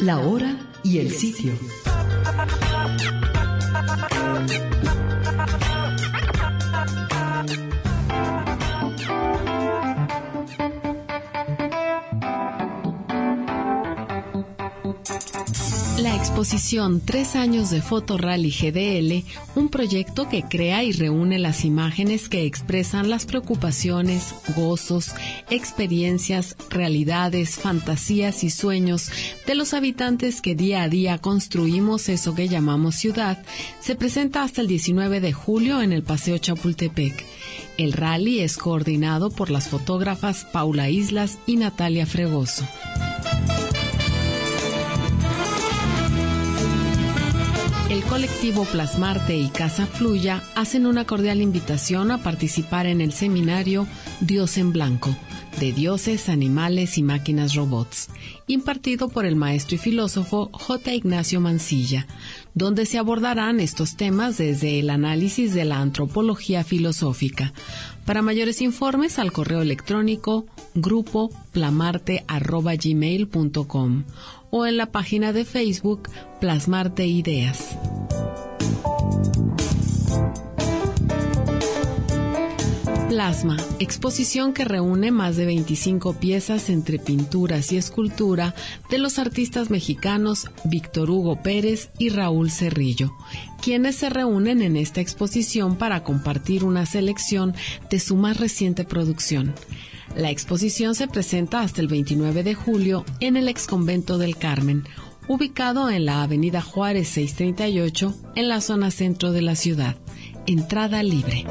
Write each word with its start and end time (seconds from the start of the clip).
la 0.00 0.20
hora 0.20 0.56
y 0.84 0.98
el 0.98 1.10
sitio. 1.10 1.52
La 16.02 16.14
exposición 16.14 17.00
Tres 17.00 17.34
años 17.34 17.70
de 17.70 17.82
Foto 17.82 18.18
Rally 18.18 18.52
GDL, 18.52 19.24
un 19.58 19.68
proyecto 19.68 20.28
que 20.28 20.44
crea 20.44 20.84
y 20.84 20.92
reúne 20.92 21.40
las 21.40 21.64
imágenes 21.64 22.28
que 22.28 22.46
expresan 22.46 23.10
las 23.10 23.26
preocupaciones, 23.26 24.32
gozos, 24.54 25.10
experiencias, 25.50 26.54
realidades, 26.70 27.56
fantasías 27.56 28.44
y 28.44 28.50
sueños 28.50 29.10
de 29.44 29.56
los 29.56 29.74
habitantes 29.74 30.40
que 30.40 30.54
día 30.54 30.84
a 30.84 30.88
día 30.88 31.18
construimos 31.18 32.08
eso 32.08 32.32
que 32.32 32.48
llamamos 32.48 32.94
ciudad, 32.94 33.42
se 33.80 33.96
presenta 33.96 34.44
hasta 34.44 34.60
el 34.60 34.68
19 34.68 35.20
de 35.20 35.32
julio 35.32 35.82
en 35.82 35.92
el 35.92 36.04
Paseo 36.04 36.38
Chapultepec. 36.38 37.24
El 37.76 37.92
rally 37.92 38.38
es 38.38 38.56
coordinado 38.56 39.30
por 39.30 39.50
las 39.50 39.68
fotógrafas 39.68 40.44
Paula 40.52 40.90
Islas 40.90 41.38
y 41.44 41.56
Natalia 41.56 42.06
Fregoso. 42.06 42.64
Colectivo 48.18 48.64
Plasmarte 48.64 49.38
y 49.38 49.48
Casa 49.48 49.86
Fluya 49.86 50.42
hacen 50.56 50.86
una 50.86 51.04
cordial 51.04 51.40
invitación 51.40 52.10
a 52.10 52.20
participar 52.20 52.86
en 52.86 53.00
el 53.00 53.12
seminario 53.12 53.86
Dios 54.20 54.58
en 54.58 54.72
Blanco, 54.72 55.16
de 55.60 55.72
dioses, 55.72 56.28
animales 56.28 56.98
y 56.98 57.04
máquinas 57.04 57.54
robots, 57.54 58.08
impartido 58.48 59.08
por 59.08 59.24
el 59.24 59.36
maestro 59.36 59.76
y 59.76 59.78
filósofo 59.78 60.50
J. 60.52 60.94
Ignacio 60.94 61.40
Mancilla, 61.40 62.08
donde 62.54 62.86
se 62.86 62.98
abordarán 62.98 63.60
estos 63.60 63.94
temas 63.94 64.36
desde 64.36 64.80
el 64.80 64.90
análisis 64.90 65.54
de 65.54 65.64
la 65.64 65.78
antropología 65.78 66.64
filosófica. 66.64 67.52
Para 68.04 68.22
mayores 68.22 68.60
informes 68.62 69.20
al 69.20 69.30
correo 69.30 69.62
electrónico 69.62 70.44
grupo 70.74 71.30
plamarte.gmail.com 71.52 74.04
o 74.50 74.66
en 74.66 74.76
la 74.76 74.92
página 74.92 75.32
de 75.32 75.44
Facebook 75.44 76.08
Plasmarte 76.40 77.06
Ideas. 77.06 77.76
Plasma, 83.08 83.56
exposición 83.78 84.52
que 84.52 84.66
reúne 84.66 85.10
más 85.10 85.36
de 85.36 85.46
25 85.46 86.14
piezas 86.14 86.68
entre 86.68 86.98
pinturas 86.98 87.72
y 87.72 87.78
escultura 87.78 88.54
de 88.90 88.98
los 88.98 89.18
artistas 89.18 89.70
mexicanos 89.70 90.50
Víctor 90.64 91.10
Hugo 91.10 91.42
Pérez 91.42 91.90
y 91.98 92.10
Raúl 92.10 92.50
Cerrillo, 92.50 93.12
quienes 93.62 93.96
se 93.96 94.10
reúnen 94.10 94.60
en 94.60 94.76
esta 94.76 95.00
exposición 95.00 95.76
para 95.76 96.04
compartir 96.04 96.64
una 96.64 96.84
selección 96.84 97.54
de 97.90 97.98
su 97.98 98.14
más 98.14 98.36
reciente 98.36 98.84
producción. 98.84 99.54
La 100.16 100.30
exposición 100.30 100.94
se 100.94 101.06
presenta 101.06 101.60
hasta 101.60 101.80
el 101.80 101.88
29 101.88 102.42
de 102.42 102.54
julio 102.54 103.04
en 103.20 103.36
el 103.36 103.48
exconvento 103.48 104.18
del 104.18 104.36
Carmen, 104.36 104.84
ubicado 105.28 105.90
en 105.90 106.06
la 106.06 106.22
Avenida 106.22 106.62
Juárez 106.62 107.08
638, 107.08 108.14
en 108.34 108.48
la 108.48 108.60
zona 108.60 108.90
centro 108.90 109.32
de 109.32 109.42
la 109.42 109.54
ciudad. 109.54 109.96
Entrada 110.46 111.02
libre. 111.02 111.44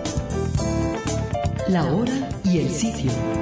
La 1.70 1.86
hora 1.86 2.30
y 2.44 2.60
el 2.60 2.70
sitio. 2.70 3.37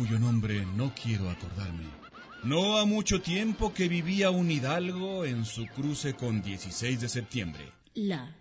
Cuyo 0.00 0.18
nombre 0.18 0.64
no 0.76 0.94
quiero 0.94 1.28
acordarme. 1.28 1.84
No 2.42 2.78
ha 2.78 2.86
mucho 2.86 3.20
tiempo 3.20 3.74
que 3.74 3.86
vivía 3.86 4.30
un 4.30 4.50
hidalgo 4.50 5.26
en 5.26 5.44
su 5.44 5.66
cruce 5.66 6.14
con 6.14 6.40
16 6.40 7.02
de 7.02 7.08
septiembre. 7.10 7.70
La 7.92 8.34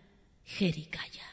Jericaya. 0.46 1.25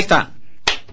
Ahí 0.00 0.04
está. 0.04 0.32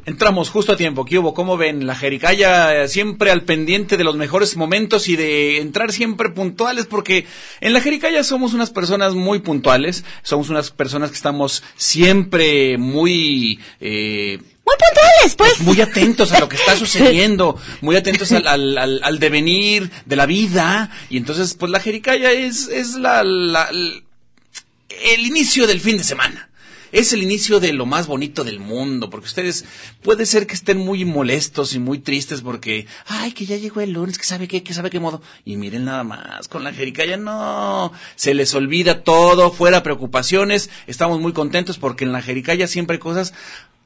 Entramos 0.05 0.49
justo 0.49 0.73
a 0.73 0.75
tiempo. 0.75 1.05
¿Qué 1.05 1.17
hubo? 1.17 1.33
¿Cómo 1.33 1.55
ven? 1.55 1.87
La 1.87 1.95
Jericaya 1.95 2.83
eh, 2.83 2.89
siempre 2.89 3.31
al 3.31 3.43
pendiente 3.43 3.95
de 3.95 4.03
los 4.03 4.17
mejores 4.17 4.57
momentos 4.57 5.07
y 5.07 5.15
de 5.15 5.61
entrar 5.61 5.93
siempre 5.93 6.27
puntuales 6.27 6.87
porque 6.87 7.25
en 7.61 7.71
la 7.71 7.79
Jericaya 7.79 8.21
somos 8.25 8.53
unas 8.53 8.69
personas 8.69 9.13
muy 9.13 9.39
puntuales, 9.39 10.03
somos 10.23 10.49
unas 10.49 10.71
personas 10.71 11.11
que 11.11 11.15
estamos 11.15 11.63
siempre 11.77 12.77
muy... 12.77 13.61
Eh, 13.79 14.39
muy 14.65 14.75
puntuales, 14.75 15.35
pues. 15.37 15.61
Muy 15.61 15.79
atentos 15.79 16.33
a 16.33 16.41
lo 16.41 16.49
que 16.49 16.57
está 16.57 16.75
sucediendo, 16.77 17.57
muy 17.79 17.95
atentos 17.95 18.33
al, 18.33 18.45
al, 18.45 18.99
al, 19.01 19.19
devenir 19.19 19.89
de 20.05 20.15
la 20.17 20.25
vida. 20.25 20.91
Y 21.09 21.15
entonces, 21.15 21.53
pues 21.53 21.71
la 21.71 21.79
Jericaya 21.79 22.33
es, 22.33 22.67
es 22.67 22.95
la, 22.95 23.23
la, 23.23 23.69
el 23.69 25.25
inicio 25.25 25.65
del 25.65 25.79
fin 25.79 25.97
de 25.97 26.03
semana 26.03 26.46
es 26.91 27.13
el 27.13 27.23
inicio 27.23 27.59
de 27.59 27.73
lo 27.73 27.85
más 27.85 28.07
bonito 28.07 28.43
del 28.43 28.59
mundo, 28.59 29.09
porque 29.09 29.27
ustedes 29.27 29.65
puede 30.03 30.25
ser 30.25 30.47
que 30.47 30.53
estén 30.53 30.77
muy 30.77 31.05
molestos 31.05 31.73
y 31.73 31.79
muy 31.79 31.99
tristes 31.99 32.41
porque, 32.41 32.87
ay, 33.05 33.31
que 33.31 33.45
ya 33.45 33.57
llegó 33.57 33.81
el 33.81 33.91
lunes, 33.91 34.17
que 34.17 34.25
sabe 34.25 34.47
qué, 34.47 34.63
que 34.63 34.73
sabe 34.73 34.89
qué 34.89 34.99
modo. 34.99 35.21
Y 35.45 35.57
miren 35.57 35.85
nada 35.85 36.03
más, 36.03 36.47
con 36.47 36.63
la 36.63 36.73
Jericaya 36.73 37.17
no, 37.17 37.91
se 38.15 38.33
les 38.33 38.53
olvida 38.53 39.03
todo, 39.03 39.51
fuera 39.51 39.83
preocupaciones, 39.83 40.69
estamos 40.87 41.19
muy 41.19 41.33
contentos 41.33 41.77
porque 41.77 42.05
en 42.05 42.11
la 42.11 42.21
Jericaya 42.21 42.67
siempre 42.67 42.95
hay 42.95 42.99
cosas, 42.99 43.33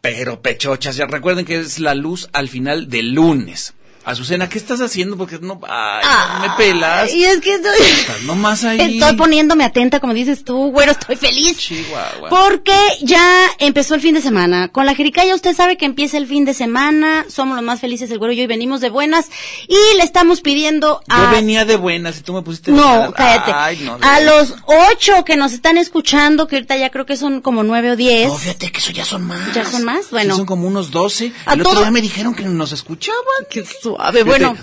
pero 0.01 0.41
pechochas. 0.41 0.95
Ya 0.95 1.05
recuerden 1.05 1.45
que 1.45 1.59
es 1.59 1.79
la 1.79 1.95
luz 1.95 2.29
al 2.33 2.49
final 2.49 2.89
del 2.89 3.13
lunes. 3.13 3.73
Azucena, 4.03 4.49
¿qué 4.49 4.57
estás 4.57 4.81
haciendo? 4.81 5.15
Porque 5.15 5.37
no, 5.39 5.59
ay, 5.67 6.41
me 6.41 6.49
pelas. 6.57 7.13
Y 7.13 7.23
es 7.23 7.39
que 7.39 7.53
estoy... 7.53 7.71
Estás 7.79 8.21
nomás 8.23 8.63
ahí. 8.63 8.79
Estoy 8.79 9.15
poniéndome 9.15 9.63
atenta, 9.63 9.99
como 9.99 10.13
dices 10.13 10.43
tú, 10.43 10.71
güero, 10.71 10.91
estoy 10.93 11.15
feliz. 11.15 11.57
Chihuahua. 11.57 12.29
Porque 12.29 12.77
ya 13.01 13.47
empezó 13.59 13.95
el 13.95 14.01
fin 14.01 14.15
de 14.15 14.21
semana. 14.21 14.69
Con 14.69 14.85
la 14.85 14.95
Jericaya 14.95 15.35
usted 15.35 15.55
sabe 15.55 15.77
que 15.77 15.85
empieza 15.85 16.17
el 16.17 16.27
fin 16.27 16.45
de 16.45 16.53
semana, 16.53 17.25
somos 17.29 17.55
los 17.55 17.63
más 17.63 17.79
felices 17.79 18.09
el 18.09 18.17
güero 18.17 18.33
y 18.33 18.41
hoy 18.41 18.47
venimos 18.47 18.81
de 18.81 18.89
buenas 18.89 19.29
y 19.67 19.97
le 19.97 20.03
estamos 20.03 20.41
pidiendo 20.41 21.01
a... 21.07 21.25
Yo 21.25 21.31
venía 21.31 21.65
de 21.65 21.75
buenas 21.75 22.17
y 22.17 22.21
tú 22.21 22.33
me 22.33 22.41
pusiste... 22.41 22.71
No, 22.71 23.13
cállate. 23.15 23.51
Ay, 23.53 23.81
no, 23.83 23.97
a 24.01 24.19
los 24.21 24.55
ocho 24.65 25.23
que 25.25 25.37
nos 25.37 25.53
están 25.53 25.77
escuchando, 25.77 26.47
que 26.47 26.55
ahorita 26.55 26.75
ya 26.77 26.89
creo 26.89 27.05
que 27.05 27.17
son 27.17 27.41
como 27.41 27.63
nueve 27.63 27.91
o 27.91 27.95
diez. 27.95 28.29
No, 28.29 28.35
fíjate 28.35 28.71
que 28.71 28.79
eso 28.79 28.91
ya 28.91 29.05
son 29.05 29.23
más. 29.23 29.53
¿Ya 29.53 29.65
son 29.65 29.83
más? 29.83 30.09
Bueno. 30.09 30.35
son 30.35 30.45
como 30.45 30.67
unos 30.67 30.91
doce. 30.91 31.31
El 31.51 31.61
otro 31.61 31.81
día 31.81 31.91
me 31.91 32.01
dijeron 32.01 32.33
que 32.33 32.43
nos 32.43 32.71
escuchaban. 32.71 33.21
Que 33.49 33.63
suave. 33.95 34.23
Bueno, 34.23 34.55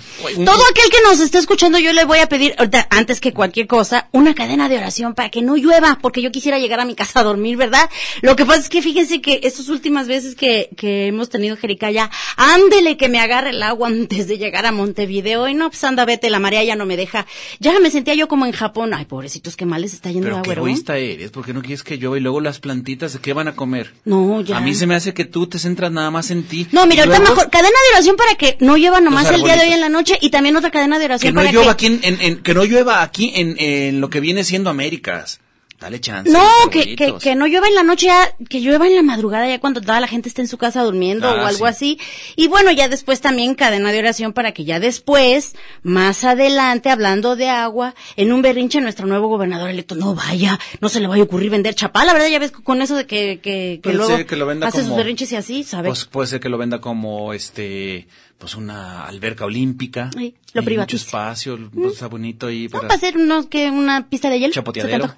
todo 0.45 0.63
aquel 0.71 0.91
que 0.91 1.03
nos 1.05 1.21
esté 1.21 1.39
escuchando, 1.39 1.79
yo 1.79 1.93
le 1.93 2.05
voy 2.05 2.19
a 2.19 2.29
pedir, 2.29 2.55
antes 2.91 3.21
que 3.21 3.33
cualquier 3.33 3.67
cosa, 3.67 4.09
una 4.13 4.35
cadena 4.35 4.69
de 4.69 4.77
oración 4.77 5.15
para 5.15 5.31
que 5.31 5.43
no 5.43 5.57
llueva, 5.57 5.99
porque 6.01 6.23
yo 6.23 6.31
quisiera 6.31 6.59
llegar 6.59 6.81
a 6.81 6.85
mi 6.85 6.95
casa 6.95 7.21
a 7.21 7.23
dormir, 7.23 7.57
¿verdad? 7.57 7.89
Lo 8.23 8.37
que 8.37 8.45
pasa 8.45 8.61
es 8.61 8.69
que 8.69 8.83
fíjense 8.83 9.21
que 9.21 9.41
estas 9.43 9.69
últimas 9.69 10.09
veces 10.09 10.35
que, 10.35 10.71
que 10.77 11.07
hemos 11.07 11.29
tenido 11.29 11.57
Jericaya, 11.57 12.11
ándele 12.37 12.97
que 12.97 13.09
me 13.09 13.21
agarre 13.21 13.51
el 13.51 13.63
agua 13.63 13.89
antes 13.89 14.29
de 14.29 14.39
llegar 14.39 14.67
a 14.67 14.73
Montevideo, 14.73 15.49
y 15.49 15.55
no, 15.55 15.71
pues 15.71 15.83
anda, 15.85 16.05
vete, 16.05 16.31
la 16.31 16.39
marea 16.39 16.63
ya 16.65 16.77
no 16.77 16.87
me 16.87 16.97
deja. 16.97 17.27
Ya 17.61 17.79
me 17.81 17.91
sentía 17.91 18.15
yo 18.15 18.29
como 18.29 18.47
en 18.47 18.53
Japón. 18.53 18.95
Ay, 18.95 19.05
pobrecitos, 19.05 19.57
qué 19.57 19.67
mal 19.67 19.83
les 19.83 19.95
está 19.95 20.11
yendo 20.11 20.27
Pero 20.27 20.37
agua, 20.37 20.55
qué 20.55 20.59
egoísta 20.59 20.97
eres, 20.99 21.31
porque 21.31 21.53
no 21.53 21.63
quieres 21.63 21.83
que 21.83 21.97
llueva 21.97 22.19
y 22.19 22.21
luego 22.21 22.41
las 22.41 22.61
plantitas, 22.61 23.13
¿de 23.13 23.19
qué 23.21 23.33
van 23.33 23.49
a 23.49 23.55
comer? 23.55 23.95
No, 24.05 24.41
ya. 24.41 24.59
A 24.59 24.61
mí 24.61 24.75
se 24.75 24.87
me 24.87 24.95
hace 24.95 25.15
que 25.15 25.25
tú 25.25 25.47
te 25.47 25.59
centras 25.59 25.93
nada 25.93 26.11
más 26.11 26.31
en 26.31 26.45
ti. 26.45 26.67
No, 26.73 26.87
mira, 26.87 27.05
ahorita 27.05 27.21
mejor, 27.21 27.51
cadena 27.51 27.69
de 27.69 27.95
oración 27.95 28.17
para 28.17 28.35
que 28.35 28.57
no 28.61 28.77
llueva 28.77 29.01
nomás 29.01 29.18
el 29.31 29.43
día 29.43 29.57
de 29.57 29.67
hoy 29.67 29.73
en 29.73 29.81
la 29.81 29.89
noche 29.89 30.19
y 30.21 30.31
también 30.31 30.57
otra 30.57 30.71
cadena 30.71 30.99
de 30.99 31.07
oración 31.07 31.31
que 31.31 31.35
no 31.35 31.41
para 31.41 31.53
llueva 31.53 31.73
aquí 31.73 31.87
en, 31.87 32.01
en, 32.03 32.43
que 32.43 32.55
no 32.55 32.65
llueva 32.65 33.03
aquí 33.03 33.33
en, 33.35 33.57
en 33.59 34.01
lo 34.01 34.11
que 34.11 34.21
viene 34.21 34.45
siendo 34.45 34.71
Américas. 34.71 35.41
Dale 35.81 36.01
chance. 36.01 36.29
No, 36.29 36.45
que, 36.73 36.97
que, 36.97 37.15
que, 37.19 37.35
no 37.37 37.47
llueva 37.47 37.69
en 37.69 37.75
la 37.77 37.85
noche, 37.85 38.07
ya, 38.07 38.35
que 38.49 38.61
llueva 38.61 38.89
en 38.89 38.97
la 38.97 39.03
madrugada 39.03 39.47
ya 39.49 39.61
cuando 39.61 39.81
toda 39.81 40.01
la 40.01 40.09
gente 40.09 40.29
esté 40.29 40.43
en 40.43 40.49
su 40.49 40.59
casa 40.59 40.83
durmiendo 40.83 41.29
Ah, 41.29 41.35
o 41.35 41.47
algo 41.47 41.67
sí. 41.67 41.71
así. 41.71 42.01
Y 42.35 42.49
bueno, 42.49 42.73
ya 42.73 42.89
después 42.89 43.21
también 43.21 43.55
cadena 43.55 43.93
de 43.93 44.01
oración 44.01 44.33
para 44.33 44.51
que 44.51 44.65
ya 44.65 44.81
después, 44.81 45.55
más 45.85 46.25
adelante, 46.25 46.91
hablando 46.91 47.37
de 47.37 47.49
agua, 47.49 47.95
en 48.17 48.33
un 48.33 48.43
berrinche 48.43 48.81
nuestro 48.81 49.07
nuevo 49.07 49.29
gobernador 49.29 49.71
electo 49.71 49.95
no 49.95 50.17
vaya, 50.17 50.59
no 50.81 50.89
se 50.89 50.99
le 50.99 51.07
vaya 51.07 51.23
a 51.23 51.27
ocurrir 51.27 51.51
vender 51.51 51.77
chapal. 51.77 52.07
La 52.07 52.13
verdad 52.13 52.27
ya 52.29 52.41
ves 52.41 52.51
con 52.51 52.83
eso 52.83 52.97
de 52.97 53.07
que, 53.07 53.39
que, 53.41 53.79
que 53.81 53.93
luego 53.93 54.27
que 54.27 54.35
lo 54.37 54.47
venda 54.47 54.67
hace 54.67 54.79
como- 54.79 54.89
sus 54.89 54.97
berrinches 54.97 55.31
y 55.31 55.37
así, 55.37 55.63
¿sabes? 55.63 55.91
Pues 55.91 56.05
puede 56.07 56.27
ser 56.27 56.41
que 56.41 56.49
lo 56.49 56.59
venda 56.59 56.81
como 56.81 57.33
este 57.33 58.09
pues 58.39 58.55
una 58.57 59.05
alberca 59.05 59.45
olímpica. 59.45 60.11
Sí, 60.17 60.35
lo 60.55 60.63
privatiza. 60.65 60.95
Mucho 60.97 61.05
espacio, 61.07 61.71
pues, 61.73 61.93
está 61.95 62.07
bonito 62.09 62.47
ahí 62.49 62.69
no, 62.73 62.81
para 62.81 62.95
hacer 62.95 63.17
unos, 63.17 63.47
que 63.47 63.71
una 63.71 64.09
pista 64.09 64.29
de 64.31 64.39
hielo. 64.41 64.53
¿Se 64.53 64.61
te 64.61 64.61
chapoteadero. 64.61 65.15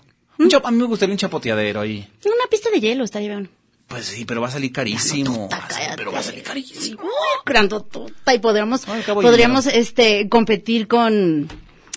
Chap- 0.48 0.64
a 0.66 0.70
mí 0.70 0.78
me 0.78 0.84
gustaría 0.84 1.12
un 1.12 1.18
chapoteadero 1.18 1.80
ahí. 1.80 2.08
Una 2.24 2.46
pista 2.50 2.70
de 2.70 2.80
hielo 2.80 3.04
estaría 3.04 3.28
bien. 3.30 3.50
Pues 3.88 4.04
sí, 4.06 4.24
pero 4.24 4.40
va 4.40 4.46
a 4.48 4.52
salir 4.52 4.72
carísimo. 4.72 5.48
Grandotota, 5.48 5.90
Va 5.90 5.96
pero 5.96 6.12
va 6.12 6.20
a 6.20 6.22
salir 6.22 6.42
carísimo. 6.44 7.02
Grandotota, 7.44 8.34
y 8.34 8.38
podríamos, 8.38 8.86
podríamos, 9.06 9.66
este, 9.66 10.28
competir 10.28 10.86
con, 10.86 11.48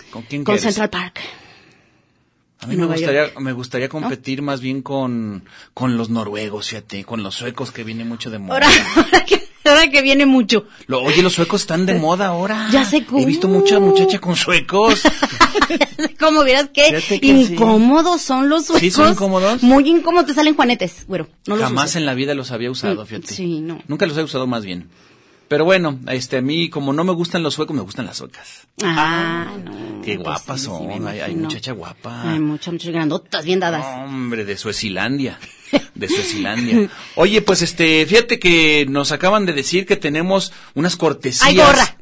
¿Con 0.10 0.24
quién 0.24 0.44
con? 0.44 0.58
Central 0.58 0.90
Park. 0.90 1.20
A 2.62 2.66
mí 2.66 2.78
me 2.78 2.86
gustaría, 2.86 3.26
York. 3.28 3.40
me 3.42 3.52
gustaría 3.52 3.90
competir 3.90 4.42
más 4.42 4.62
bien 4.62 4.82
con, 4.82 5.44
con 5.74 5.98
los 5.98 6.10
noruegos, 6.10 6.70
fíjate, 6.70 7.04
con 7.04 7.22
los 7.22 7.36
suecos 7.36 7.72
que 7.72 7.84
viene 7.84 8.06
mucho 8.06 8.32
de 8.32 8.40
moda. 8.40 8.54
Ahora, 8.56 8.68
ahora 8.96 9.26
que, 9.26 9.43
ahora 9.70 9.90
que 9.90 10.02
viene 10.02 10.26
mucho. 10.26 10.66
Lo- 10.88 11.02
oye, 11.04 11.22
los 11.22 11.34
suecos 11.34 11.62
están 11.62 11.86
de 11.86 11.96
moda 11.96 12.28
ahora. 12.28 12.68
Ya 12.72 12.86
sé 12.86 13.06
He 13.18 13.26
visto 13.26 13.48
mucha 13.48 13.80
muchacha 13.80 14.20
con 14.20 14.36
suecos. 14.36 15.02
Como 16.20 16.44
vieras 16.44 16.70
que 16.74 16.84
Fíjate 16.86 17.20
que 17.20 17.28
sí. 17.46 17.54
incómodos 17.54 18.22
son 18.22 18.50
los 18.50 18.66
suecos. 18.66 18.82
¿Sí 18.82 18.92
son 18.92 19.12
incómodos? 19.12 19.62
Muy 19.64 19.90
incómodos, 19.90 20.28
te 20.28 20.34
salen 20.34 20.56
juanetes. 20.56 21.06
Bueno, 21.08 21.28
no 21.48 21.56
los 21.56 21.64
Jamás 21.66 21.86
uses. 21.86 21.96
en 21.98 22.06
la 22.06 22.14
vida 22.14 22.34
los 22.34 22.52
había 22.52 22.72
usado, 22.72 23.04
Mm, 23.04 23.08
fíjate. 23.08 23.34
sí, 23.34 23.60
no. 23.60 23.82
Nunca 23.88 24.06
los 24.06 24.18
he 24.18 24.24
usado 24.24 24.48
más 24.48 24.64
bien. 24.66 24.90
Pero 25.48 25.66
bueno, 25.66 26.00
este, 26.08 26.38
a 26.38 26.42
mí, 26.42 26.70
como 26.70 26.94
no 26.94 27.04
me 27.04 27.14
gustan 27.14 27.44
los 27.44 27.54
suecos, 27.54 27.76
me 27.76 27.82
gustan 27.82 28.06
las 28.06 28.18
suecas. 28.18 28.68
Ah, 28.82 29.52
no. 29.64 30.02
Qué 30.02 30.16
pues 30.16 30.26
guapas 30.26 30.62
sí, 30.62 30.66
son. 30.68 31.08
hay, 31.08 31.20
hay 31.20 31.36
muchacha 31.36 31.72
guapa. 31.74 32.32
Hay 32.32 32.40
muchas, 32.40 32.74
muchas 32.74 32.92
grandotas, 32.92 33.46
bien 33.46 33.60
dadas. 33.60 33.86
Hombre, 34.06 34.46
de 34.46 34.58
Suecilandia. 34.58 35.40
De 35.96 36.08
Suecilandia. 36.08 36.88
Oye, 37.16 37.42
pues 37.42 37.64
este, 37.64 38.06
fíjate 38.06 38.40
que 38.40 38.86
nos 38.88 39.12
acaban 39.12 39.48
de 39.48 39.54
decir 39.54 39.88
que 39.88 39.96
tenemos 39.96 40.54
unas 40.76 40.96
cortesías. 40.96 41.48
¡Ay, 41.48 41.58
gorra! 41.58 41.98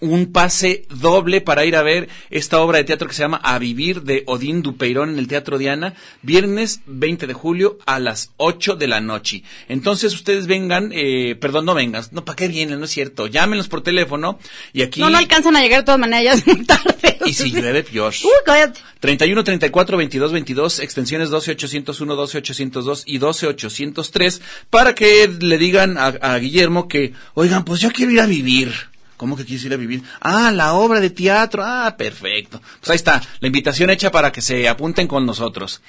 Un 0.00 0.32
pase 0.32 0.86
doble 0.90 1.40
para 1.40 1.64
ir 1.64 1.74
a 1.74 1.82
ver 1.82 2.08
esta 2.30 2.60
obra 2.60 2.78
de 2.78 2.84
teatro 2.84 3.08
que 3.08 3.14
se 3.14 3.22
llama 3.22 3.40
A 3.42 3.58
Vivir 3.58 4.02
de 4.02 4.22
Odín 4.26 4.62
Dupeirón 4.62 5.10
en 5.10 5.18
el 5.18 5.26
Teatro 5.26 5.58
Diana, 5.58 5.94
viernes 6.22 6.82
20 6.86 7.26
de 7.26 7.34
julio 7.34 7.78
a 7.84 7.98
las 7.98 8.30
8 8.36 8.76
de 8.76 8.86
la 8.86 9.00
noche. 9.00 9.42
Entonces 9.68 10.14
ustedes 10.14 10.46
vengan, 10.46 10.90
eh, 10.92 11.34
perdón, 11.40 11.64
no 11.64 11.74
vengan, 11.74 12.04
no, 12.12 12.24
¿para 12.24 12.36
qué 12.36 12.48
vienen? 12.48 12.78
No 12.78 12.84
es 12.84 12.92
cierto. 12.92 13.26
Llámenlos 13.26 13.68
por 13.68 13.82
teléfono 13.82 14.38
y 14.72 14.82
aquí. 14.82 15.00
No, 15.00 15.10
no 15.10 15.18
alcanzan 15.18 15.56
a 15.56 15.62
llegar 15.62 15.80
de 15.80 15.86
todas 15.86 16.00
maneras, 16.00 16.24
ya 16.24 16.32
es 16.32 16.46
muy 16.46 16.64
tarde. 16.64 17.18
Y 17.26 17.34
si 17.34 17.50
llueve, 17.50 17.82
peor. 17.82 18.14
Uy, 18.22 18.30
cállate. 18.44 18.80
31 19.00 19.44
34 19.44 19.96
22 19.96 20.32
22 20.32 20.78
extensiones 20.80 21.30
12 21.30 21.50
801 21.52 22.16
12 22.16 22.38
802 22.38 23.02
y 23.06 23.18
12 23.18 23.46
803 23.48 24.42
para 24.70 24.94
que 24.94 25.28
le 25.40 25.58
digan 25.58 25.98
a, 25.98 26.06
a 26.06 26.38
Guillermo 26.38 26.88
que 26.88 27.12
oigan 27.34 27.64
pues 27.64 27.80
yo 27.80 27.90
quiero 27.92 28.12
ir 28.12 28.20
a 28.20 28.26
vivir 28.26 28.72
¿Cómo 29.16 29.36
que 29.36 29.44
quieres 29.44 29.64
ir 29.64 29.72
a 29.72 29.76
vivir? 29.76 30.02
Ah, 30.20 30.50
la 30.52 30.74
obra 30.74 31.00
de 31.00 31.10
teatro. 31.10 31.62
Ah, 31.64 31.94
perfecto. 31.96 32.60
Pues 32.80 32.90
ahí 32.90 32.96
está, 32.96 33.22
la 33.40 33.46
invitación 33.46 33.90
hecha 33.90 34.10
para 34.10 34.32
que 34.32 34.42
se 34.42 34.68
apunten 34.68 35.08
con 35.08 35.24
nosotros. 35.24 35.80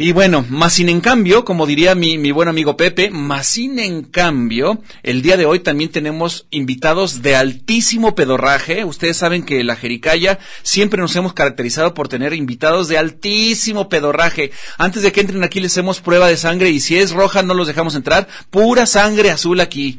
Y 0.00 0.12
bueno, 0.12 0.46
más 0.48 0.74
sin 0.74 0.88
en 0.90 1.00
cambio, 1.00 1.44
como 1.44 1.66
diría 1.66 1.96
mi, 1.96 2.18
mi 2.18 2.30
buen 2.30 2.46
amigo 2.46 2.76
Pepe, 2.76 3.10
más 3.10 3.48
sin 3.48 3.80
en 3.80 4.04
cambio, 4.04 4.80
el 5.02 5.22
día 5.22 5.36
de 5.36 5.44
hoy 5.44 5.58
también 5.58 5.90
tenemos 5.90 6.46
invitados 6.50 7.20
de 7.20 7.34
altísimo 7.34 8.14
pedorraje. 8.14 8.84
Ustedes 8.84 9.16
saben 9.16 9.42
que 9.42 9.64
la 9.64 9.74
Jericaya 9.74 10.38
siempre 10.62 11.00
nos 11.00 11.16
hemos 11.16 11.32
caracterizado 11.32 11.94
por 11.94 12.06
tener 12.06 12.32
invitados 12.32 12.86
de 12.86 12.96
altísimo 12.96 13.88
pedorraje. 13.88 14.52
Antes 14.78 15.02
de 15.02 15.10
que 15.10 15.20
entren 15.20 15.42
aquí 15.42 15.58
les 15.58 15.72
hacemos 15.72 16.00
prueba 16.00 16.28
de 16.28 16.36
sangre 16.36 16.70
y 16.70 16.78
si 16.78 16.96
es 16.96 17.10
roja 17.10 17.42
no 17.42 17.54
los 17.54 17.66
dejamos 17.66 17.96
entrar. 17.96 18.28
Pura 18.50 18.86
sangre 18.86 19.32
azul 19.32 19.58
aquí. 19.58 19.98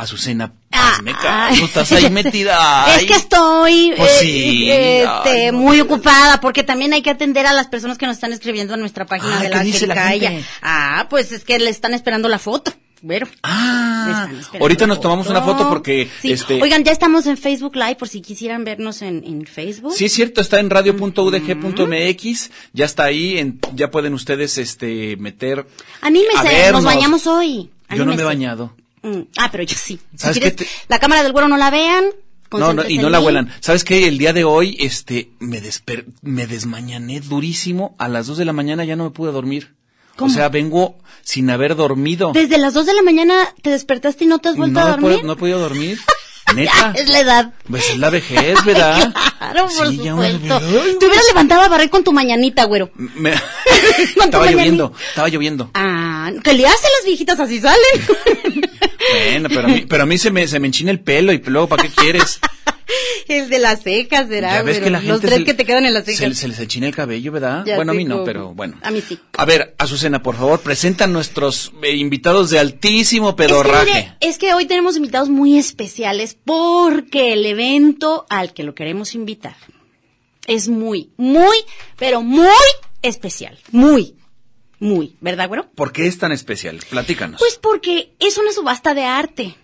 Azucena, 0.00 0.52
hazme 0.70 1.12
caso, 1.12 1.64
estás 1.64 1.92
ahí 1.92 2.08
metida. 2.10 2.96
Es 2.96 3.04
que 3.04 3.14
estoy 3.14 3.92
Pues 3.96 4.10
eh, 4.10 4.18
sí, 4.20 4.70
este, 4.70 5.46
ay, 5.46 5.52
no. 5.52 5.58
muy 5.58 5.80
ocupada 5.80 6.40
porque 6.40 6.62
también 6.62 6.92
hay 6.92 7.02
que 7.02 7.10
atender 7.10 7.46
a 7.46 7.52
las 7.52 7.66
personas 7.68 7.98
que 7.98 8.06
nos 8.06 8.16
están 8.16 8.32
escribiendo 8.32 8.74
en 8.74 8.80
nuestra 8.80 9.04
página 9.06 9.36
Ay, 9.38 9.42
de 9.44 9.50
¿qué 9.50 9.56
la 9.56 9.62
dice 9.62 9.86
la 9.86 10.08
gente? 10.08 10.44
Ah, 10.62 11.06
pues 11.10 11.32
es 11.32 11.44
que 11.44 11.58
le 11.58 11.70
están 11.70 11.94
esperando 11.94 12.28
la 12.28 12.38
foto. 12.38 12.72
Bueno. 13.02 13.26
Ah, 13.42 14.28
ahorita 14.60 14.86
nos 14.86 15.00
tomamos 15.00 15.26
una 15.28 15.40
foto 15.40 15.66
porque, 15.70 16.10
Sí. 16.20 16.32
este, 16.32 16.60
Oigan, 16.62 16.84
ya 16.84 16.92
estamos 16.92 17.26
en 17.26 17.38
Facebook 17.38 17.74
Live 17.74 17.94
por 17.96 18.08
si 18.08 18.20
quisieran 18.20 18.62
vernos 18.62 19.00
en, 19.00 19.22
en 19.24 19.46
Facebook. 19.46 19.94
Sí, 19.96 20.04
es 20.04 20.12
cierto, 20.12 20.42
está 20.42 20.60
en 20.60 20.68
radio.udg.mx, 20.68 22.50
ya 22.74 22.84
está 22.84 23.04
ahí, 23.04 23.38
en- 23.38 23.58
ya 23.74 23.90
pueden 23.90 24.12
ustedes 24.14 24.58
este 24.58 25.16
meter 25.16 25.66
a 26.02 26.06
Anímese, 26.08 26.72
nos 26.72 26.84
bañamos 26.84 27.26
hoy. 27.26 27.70
Yo 27.94 28.04
no 28.04 28.14
me 28.14 28.20
he 28.20 28.24
bañado. 28.24 28.74
Mm, 29.02 29.20
Ah, 29.38 29.48
pero 29.50 29.62
yo 29.64 29.76
sí. 29.76 29.98
Si 30.12 30.18
¿Sabes 30.18 30.38
quieres, 30.38 30.56
te- 30.56 30.66
la 30.88 30.98
cámara 30.98 31.22
del 31.22 31.32
güero 31.32 31.48
no 31.48 31.56
la 31.56 31.70
vean. 31.70 32.04
No, 32.52 32.72
no, 32.72 32.82
y 32.88 32.98
no 32.98 33.10
la 33.10 33.20
huelan. 33.20 33.52
¿Sabes 33.60 33.84
qué? 33.84 34.08
El 34.08 34.18
día 34.18 34.32
de 34.32 34.42
hoy, 34.44 34.76
este, 34.80 35.30
me 35.38 35.60
desper 35.60 36.06
me 36.22 36.46
desmañané 36.48 37.20
durísimo. 37.20 37.94
A 37.98 38.08
las 38.08 38.26
dos 38.26 38.38
de 38.38 38.44
la 38.44 38.52
mañana 38.52 38.84
ya 38.84 38.96
no 38.96 39.04
me 39.04 39.10
pude 39.10 39.30
dormir. 39.32 39.74
O 40.18 40.28
sea, 40.28 40.48
vengo 40.50 40.98
sin 41.22 41.48
haber 41.48 41.76
dormido. 41.76 42.32
Desde 42.34 42.58
las 42.58 42.74
2 42.74 42.84
de 42.84 42.92
la 42.92 43.00
mañana 43.02 43.48
te 43.62 43.70
despertaste 43.70 44.24
y 44.24 44.26
no 44.26 44.38
te 44.38 44.50
has 44.50 44.56
vuelto 44.56 44.78
no 44.78 44.84
a 44.86 44.90
dormir. 44.90 45.02
podido- 45.12 45.26
no 45.26 45.32
he 45.32 45.36
podido 45.36 45.58
dormir. 45.60 45.98
Neta. 46.54 46.92
es 46.96 47.08
la 47.08 47.20
edad. 47.20 47.54
Pues 47.70 47.88
es 47.90 47.96
la 47.98 48.10
vejez, 48.10 48.62
¿verdad? 48.64 49.14
Claro, 49.40 49.68
por 49.74 49.88
Sí, 49.88 49.96
supuesto. 49.96 50.58
Te 50.98 51.06
hubieras 51.06 51.24
levantado 51.28 51.62
a 51.62 51.68
barrer 51.68 51.88
con 51.88 52.04
tu 52.04 52.12
mañanita, 52.12 52.64
güero. 52.64 52.90
Me- 52.96 53.30
estaba 53.98 54.44
mañanita. 54.44 54.50
lloviendo, 54.52 54.92
estaba 55.08 55.28
lloviendo. 55.28 55.70
Ah, 55.72 56.30
¿qué 56.44 56.52
le 56.52 56.66
hacen 56.66 56.90
las 56.98 57.06
viejitas 57.06 57.40
así 57.40 57.58
salen? 57.60 57.80
Bueno, 59.12 59.48
pero 59.48 59.62
a 59.62 59.68
mí, 59.68 59.84
pero 59.88 60.02
a 60.02 60.06
mí 60.06 60.18
se 60.18 60.30
me, 60.30 60.46
se 60.48 60.58
me 60.60 60.66
enchina 60.68 60.90
el 60.90 61.00
pelo 61.00 61.32
y 61.32 61.38
luego, 61.38 61.68
¿para 61.68 61.82
qué 61.84 61.88
quieres? 61.90 62.38
el 63.28 63.48
de 63.48 63.58
las 63.60 63.82
cejas, 63.82 64.28
será, 64.28 64.54
Ya 64.54 64.62
ves 64.62 64.80
que 64.80 64.90
la 64.90 65.00
Los 65.00 65.20
tres 65.20 65.38
se- 65.38 65.44
que 65.44 65.54
te 65.54 65.64
quedan 65.64 65.84
en 65.86 65.94
las 65.94 66.04
cejas. 66.04 66.36
se 66.36 66.48
les 66.48 66.58
enchina 66.58 66.86
el 66.88 66.94
cabello, 66.94 67.30
¿verdad? 67.32 67.64
Ya 67.64 67.76
bueno, 67.76 67.92
a 67.92 67.94
mí 67.94 68.04
no, 68.04 68.16
cómo. 68.16 68.24
pero 68.24 68.54
bueno. 68.54 68.76
A 68.82 68.90
mí 68.90 69.00
sí. 69.06 69.18
A 69.36 69.44
ver, 69.44 69.74
Azucena, 69.78 70.22
por 70.22 70.36
favor, 70.36 70.60
presenta 70.60 71.04
a 71.04 71.06
nuestros 71.06 71.72
eh, 71.82 71.94
invitados 71.96 72.50
de 72.50 72.58
altísimo 72.58 73.30
Es 73.30 73.34
que, 73.36 73.42
pedorraje. 73.44 73.84
mire, 73.86 74.16
es 74.20 74.38
que 74.38 74.52
hoy 74.54 74.66
tenemos 74.66 74.96
invitados 74.96 75.28
muy 75.28 75.56
especiales 75.58 76.36
porque 76.44 77.32
el 77.32 77.46
evento 77.46 78.26
al 78.28 78.52
que 78.52 78.64
lo 78.64 78.74
queremos 78.74 79.14
invitar 79.14 79.56
es 80.46 80.68
muy, 80.68 81.10
muy, 81.16 81.56
pero 81.96 82.22
muy 82.22 82.48
especial. 83.02 83.56
Muy, 83.70 84.16
muy, 84.80 85.16
¿verdad, 85.20 85.46
güero? 85.46 85.70
¿Por 85.74 85.92
qué 85.92 86.06
es 86.06 86.18
tan 86.18 86.32
especial? 86.32 86.80
Platícanos. 86.88 87.38
Pues 87.38 87.56
porque 87.56 88.12
es 88.18 88.38
una 88.38 88.50
subasta 88.50 88.94
de 88.94 89.04
arte. 89.04 89.56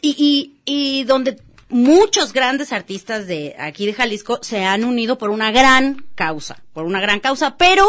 Y, 0.00 0.14
y, 0.16 0.54
y 0.64 1.04
donde 1.04 1.38
muchos 1.68 2.32
grandes 2.32 2.72
artistas 2.72 3.26
de 3.26 3.56
aquí 3.58 3.86
de 3.86 3.94
Jalisco 3.94 4.38
se 4.42 4.64
han 4.64 4.84
unido 4.84 5.18
por 5.18 5.30
una 5.30 5.50
gran 5.50 6.04
causa, 6.14 6.62
por 6.72 6.84
una 6.84 7.00
gran 7.00 7.20
causa, 7.20 7.56
pero 7.56 7.88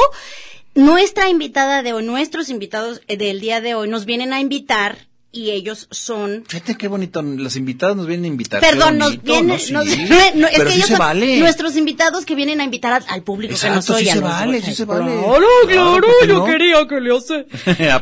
nuestra 0.73 1.29
invitada 1.29 1.83
de 1.83 1.93
hoy, 1.93 2.03
nuestros 2.03 2.49
invitados 2.49 3.01
eh, 3.07 3.17
del 3.17 3.41
día 3.41 3.61
de 3.61 3.75
hoy 3.75 3.89
nos 3.89 4.05
vienen 4.05 4.33
a 4.33 4.39
invitar 4.39 5.08
y 5.31 5.51
ellos 5.51 5.87
son 5.91 6.43
Fíjate 6.47 6.75
qué 6.75 6.87
bonito, 6.87 7.21
los 7.21 7.55
invitados 7.55 7.95
nos 7.95 8.07
vienen 8.07 8.25
a 8.25 8.27
invitar. 8.29 8.61
Perdón, 8.61 8.97
nos 8.97 9.21
vienen, 9.21 9.47
¿no? 9.47 9.57
Sí. 9.59 9.71
nos- 9.71 9.85
no, 10.35 10.47
es 10.47 10.53
pero 10.57 10.65
que 10.65 10.71
sí 10.71 10.75
ellos 10.77 10.87
se 10.87 10.93
son 10.93 10.99
vale. 10.99 11.37
nuestros 11.39 11.75
invitados 11.75 12.25
que 12.25 12.33
vienen 12.35 12.61
a 12.61 12.63
invitar 12.63 12.93
al, 12.93 13.05
al 13.07 13.21
público 13.23 13.53
que 13.55 13.69
nos 13.69 13.85
Exacto, 13.87 13.93
sí 13.99 14.01
oye. 14.03 14.11
a 14.11 14.13
se 14.15 14.19
vale, 14.21 14.61
sí 14.61 14.73
se 14.73 14.85
vale. 14.85 15.05
Claro, 15.05 15.45
claro, 15.67 15.91
¿por 15.93 16.05
qué 16.21 16.27
yo 16.27 16.33
no? 16.39 16.45
quería 16.45 16.87
que 16.87 16.99
le 16.99 17.15
hace. 17.15 17.45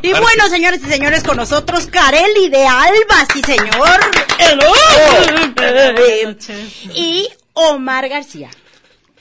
Y 0.02 0.10
bueno, 0.12 0.48
señores 0.48 0.80
y 0.82 0.88
señores, 0.90 1.22
con 1.22 1.36
nosotros 1.36 1.86
Carelli 1.86 2.48
de 2.48 2.64
Alba, 2.66 3.26
sí 3.32 3.42
señor. 3.42 4.00
Hello. 4.38 4.72
y 6.94 7.28
Omar 7.52 8.08
García. 8.08 8.50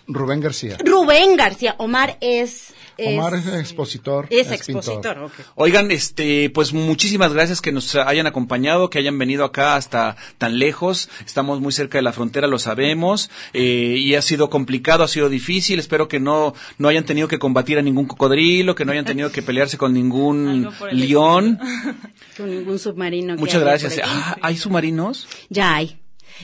Rubén 0.07 0.39
García. 0.39 0.77
Rubén 0.79 1.35
García. 1.35 1.75
Omar 1.79 2.17
es... 2.21 2.73
es- 2.97 3.17
Omar 3.17 3.35
es 3.35 3.47
expositor. 3.47 4.27
Es 4.29 4.47
pintor. 4.47 4.53
expositor, 4.55 5.19
ok. 5.19 5.31
Oigan, 5.55 5.91
este, 5.91 6.49
pues 6.49 6.73
muchísimas 6.73 7.33
gracias 7.33 7.61
que 7.61 7.71
nos 7.71 7.95
hayan 7.95 8.27
acompañado, 8.27 8.89
que 8.89 8.99
hayan 8.99 9.17
venido 9.17 9.45
acá 9.45 9.75
hasta 9.75 10.15
tan 10.37 10.59
lejos. 10.59 11.09
Estamos 11.25 11.59
muy 11.61 11.71
cerca 11.71 11.97
de 11.97 12.01
la 12.01 12.13
frontera, 12.13 12.47
lo 12.47 12.59
sabemos, 12.59 13.29
eh, 13.53 13.95
y 13.97 14.15
ha 14.15 14.21
sido 14.21 14.49
complicado, 14.49 15.03
ha 15.03 15.07
sido 15.07 15.29
difícil. 15.29 15.79
Espero 15.79 16.07
que 16.07 16.19
no, 16.19 16.53
no 16.77 16.87
hayan 16.87 17.05
tenido 17.05 17.27
que 17.27 17.39
combatir 17.39 17.77
a 17.77 17.81
ningún 17.81 18.05
cocodrilo, 18.07 18.75
que 18.75 18.85
no 18.85 18.91
hayan 18.91 19.05
tenido 19.05 19.31
que 19.31 19.41
pelearse 19.41 19.77
con 19.77 19.93
ningún 19.93 20.69
león. 20.91 21.59
Con 22.37 22.49
ningún 22.51 22.77
submarino. 22.79 23.33
que 23.35 23.39
Muchas 23.39 23.61
gracias. 23.61 23.99
Ah, 24.03 24.37
¿hay 24.41 24.57
submarinos? 24.57 25.27
Ya 25.49 25.75
hay. 25.75 25.97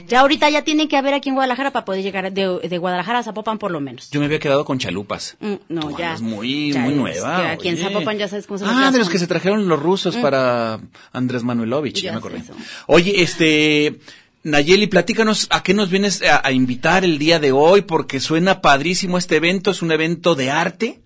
Ya 0.07 0.21
ahorita 0.21 0.49
ya 0.49 0.63
tiene 0.63 0.87
que 0.87 0.97
haber 0.97 1.13
aquí 1.13 1.29
en 1.29 1.35
Guadalajara 1.35 1.71
para 1.71 1.85
poder 1.85 2.03
llegar 2.03 2.31
de, 2.31 2.59
de 2.67 2.77
Guadalajara 2.77 3.19
a 3.19 3.23
Zapopan 3.23 3.57
por 3.59 3.71
lo 3.71 3.79
menos. 3.79 4.09
Yo 4.11 4.19
me 4.19 4.25
había 4.27 4.39
quedado 4.39 4.65
con 4.65 4.79
chalupas. 4.79 5.37
Mm, 5.39 5.53
no, 5.69 5.81
Tú 5.89 5.97
ya. 5.97 6.07
andas 6.07 6.21
muy, 6.21 6.73
Ya 6.73 6.81
muy 6.81 6.91
es 6.91 6.97
nueva. 6.97 7.41
que 7.41 7.47
aquí 7.47 7.67
en. 7.69 7.77
Zapopan 7.77 8.17
ya 8.17 8.27
sabes 8.27 8.47
cómo 8.47 8.57
se 8.57 8.65
Ah, 8.67 8.91
de 8.91 8.97
los 8.99 9.09
que 9.09 9.19
se 9.19 9.27
trajeron 9.27 9.67
los 9.67 9.79
rusos 9.81 10.15
para 10.17 10.79
Andrés 11.11 11.43
Manuelovich, 11.43 11.95
ya, 11.97 12.01
Ya 12.01 12.11
me 12.11 12.15
sé 12.15 12.19
acordé. 12.19 12.37
eso. 12.39 12.53
Oye, 12.87 13.21
este, 13.21 13.99
Nayeli, 14.43 14.87
platícanos 14.87 15.47
a 15.51 15.63
qué 15.63 15.73
nos 15.73 15.89
vienes 15.89 16.21
a, 16.23 16.45
a 16.45 16.51
invitar 16.51 17.03
el 17.05 17.17
día 17.19 17.39
de 17.39 17.51
hoy, 17.51 17.81
porque 17.83 18.19
suena 18.19 18.61
padrísimo 18.61 19.17
este 19.17 19.37
evento, 19.37 19.71
es 19.71 19.81
un 19.81 19.91
evento 19.91 20.35
de 20.35 20.51
arte. 20.51 21.01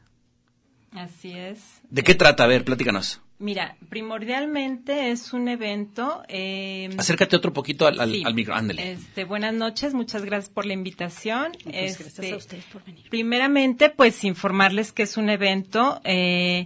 Así 0.94 1.32
es. 1.34 1.60
¿De 1.90 2.04
qué 2.04 2.16
trata? 2.16 2.44
A 2.44 2.48
ver, 2.48 2.64
platícanos. 2.64 3.22
Mira, 3.40 3.76
primordialmente 3.90 5.12
es 5.12 5.32
un 5.32 5.48
evento. 5.48 6.24
eh, 6.28 6.90
Acércate 6.98 7.36
otro 7.36 7.54
poquito 7.54 7.86
al, 7.86 8.00
al, 8.00 8.12
sí. 8.12 8.24
al 8.26 8.34
micro, 8.34 8.56
ándale. 8.56 8.94
Este, 8.94 9.26
buenas 9.26 9.54
noches, 9.54 9.94
muchas 9.94 10.26
gracias 10.26 10.50
por 10.52 10.66
la 10.66 10.74
invitación. 10.74 11.52
Pues 11.64 12.00
gracias 12.00 12.08
Este, 12.20 12.34
a 12.34 12.38
ustedes 12.38 12.64
por 12.66 12.84
venir. 12.84 13.06
Primeramente, 13.10 13.90
pues 13.92 14.24
informarles 14.24 14.92
que 14.92 15.04
es 15.04 15.18
un 15.18 15.30
evento 15.30 16.02
eh, 16.04 16.66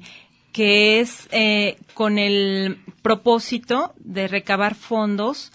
que 0.54 1.02
es 1.02 1.28
eh, 1.32 1.78
con 1.94 2.18
el 2.18 2.78
propósito 3.02 3.94
de 3.98 4.28
recabar 4.30 4.76
fondos 4.76 5.52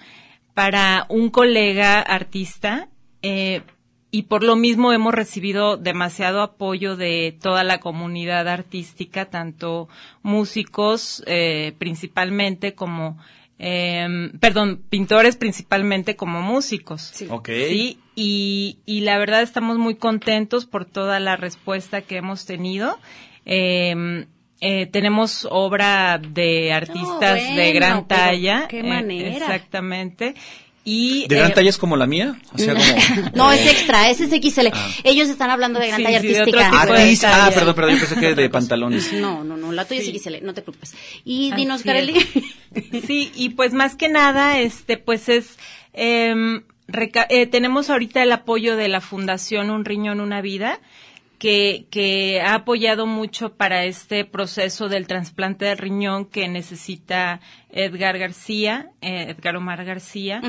para 0.53 1.07
un 1.09 1.31
colega 1.31 2.01
artista 2.01 2.89
eh, 3.23 3.63
y 4.17 4.23
por 4.23 4.43
lo 4.43 4.57
mismo 4.57 4.95
hemos 4.95 5.13
recibido 5.15 5.77
demasiado 5.77 6.41
apoyo 6.41 6.97
de 6.97 7.37
toda 7.39 7.65
la 7.65 7.81
comunidad 7.81 8.49
artística, 8.49 9.27
tanto 9.27 9.91
músicos 10.23 11.23
eh, 11.27 11.75
principalmente 11.77 12.73
como, 12.73 13.19
eh, 13.59 14.31
perdón, 14.41 14.81
pintores 14.89 15.37
principalmente 15.37 16.17
como 16.17 16.41
músicos. 16.41 17.13
Ok. 17.29 17.51
Sí, 17.69 17.99
y, 18.15 18.79
y 18.87 19.01
la 19.01 19.19
verdad 19.19 19.43
estamos 19.43 19.77
muy 19.77 19.97
contentos 19.97 20.65
por 20.65 20.87
toda 20.87 21.21
la 21.21 21.37
respuesta 21.37 22.01
que 22.01 22.17
hemos 22.17 22.47
tenido. 22.47 22.99
Eh, 23.45 24.25
eh, 24.61 24.87
tenemos 24.87 25.47
obra 25.51 26.19
de 26.19 26.73
artistas 26.73 27.35
de 27.35 27.55
bueno, 27.55 27.75
gran 27.75 28.09
talla. 28.09 28.67
qué 28.69 28.81
eh, 28.81 28.83
manera. 28.83 29.29
exactamente. 29.29 30.35
Y, 30.89 31.27
¿De 31.27 31.35
gran 31.35 31.51
eh, 31.51 31.55
talla 31.55 31.69
es 31.69 31.79
como 31.79 31.97
la 31.97 32.07
mía? 32.07 32.41
O 32.55 32.59
sea, 32.59 32.75
como... 32.75 33.31
No, 33.35 33.51
es 33.53 33.67
extra, 33.67 34.09
ese 34.09 34.25
es 34.25 34.31
XL. 34.31 34.69
Ellos 35.03 35.29
están 35.29 35.51
hablando 35.51 35.81
de 35.81 35.89
gran 35.89 35.99
Sí, 35.99 36.05
talla 36.05 36.21
sí, 36.21 36.29
artística. 36.29 36.69
Artista. 36.81 37.47
Ah, 37.47 37.51
perdón, 37.53 37.75
perdón, 37.75 37.95
yo 37.95 38.07
pensé 38.07 38.15
que 38.21 38.35
de 38.37 38.49
pantalones. 38.51 39.13
No, 39.15 39.43
no, 39.43 39.57
no, 39.57 39.73
la 39.73 39.85
tuya 39.85 40.01
Sí. 40.01 40.13
es 40.15 40.23
XL, 40.23 40.45
no 40.45 40.55
te 40.55 40.63
preocupes. 40.63 40.95
Y 41.25 41.51
Así 41.51 41.61
dinos. 41.61 41.83
Kareli. 41.83 42.15
Sí, 43.07 43.33
y 43.35 43.49
pues 43.51 43.73
más 43.73 43.97
que 43.97 44.09
nada, 44.09 44.61
este, 44.61 44.97
pues 44.97 45.29
es, 45.29 45.59
em, 45.93 46.63
reca- 46.87 47.27
eh, 47.31 47.47
tenemos 47.47 47.91
ahorita 47.91 48.23
el 48.23 48.31
apoyo 48.31 48.77
de 48.77 48.87
la 48.89 49.01
Fundación 49.01 49.71
Un 49.71 49.85
Riñón, 49.85 50.21
Una 50.21 50.41
Vida, 50.41 50.79
que, 51.39 51.87
que 51.91 52.41
ha 52.41 52.55
apoyado 52.55 53.07
mucho 53.07 53.55
para 53.55 53.85
este 53.85 54.25
proceso 54.25 54.89
del 54.89 55.07
trasplante 55.07 55.65
de 55.67 55.75
riñón 55.75 56.25
que 56.25 56.49
necesita 56.49 57.41
Edgar 57.71 58.17
García, 58.19 58.91
eh, 59.03 59.35
Edgar 59.37 59.57
Omar 59.57 59.85
García. 59.85 60.41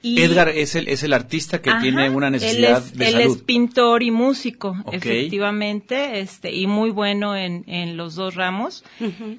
y- 0.00 0.20
Edgar 0.22 0.48
es 0.50 0.74
el, 0.76 0.88
es 0.88 1.02
el 1.02 1.12
artista 1.12 1.60
que 1.60 1.70
Ajá, 1.70 1.80
tiene 1.82 2.08
una 2.10 2.26
él 2.28 2.32
necesidad 2.34 2.78
es- 2.84 2.96
de 2.96 3.06
él 3.08 3.12
salud. 3.14 3.36
es 3.36 3.42
pintor 3.42 4.02
y 4.02 4.10
músico, 4.12 4.76
Ok. 4.84 4.94
efectivamente, 4.94 6.20
este, 6.20 6.52
y 6.52 6.66
muy 6.66 6.90
bueno 6.90 7.36
en, 7.36 7.64
en 7.66 7.96
los 7.96 8.14
dos 8.14 8.34
ramos. 8.34 8.84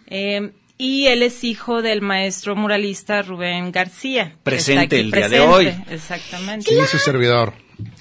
Eh, 0.08 0.52
y 0.78 1.08
él 1.08 1.24
es 1.24 1.44
hijo 1.44 1.82
del 1.82 2.02
maestro 2.02 2.56
muralista 2.56 3.22
Rubén 3.22 3.72
García. 3.72 4.36
Presente 4.44 5.00
el 5.00 5.12
día 5.12 5.28
de 5.30 5.40
hoy. 5.42 5.74
Exactamente. 5.90 6.70
Sí, 6.70 6.76
su 6.90 6.98
servidor. 6.98 7.54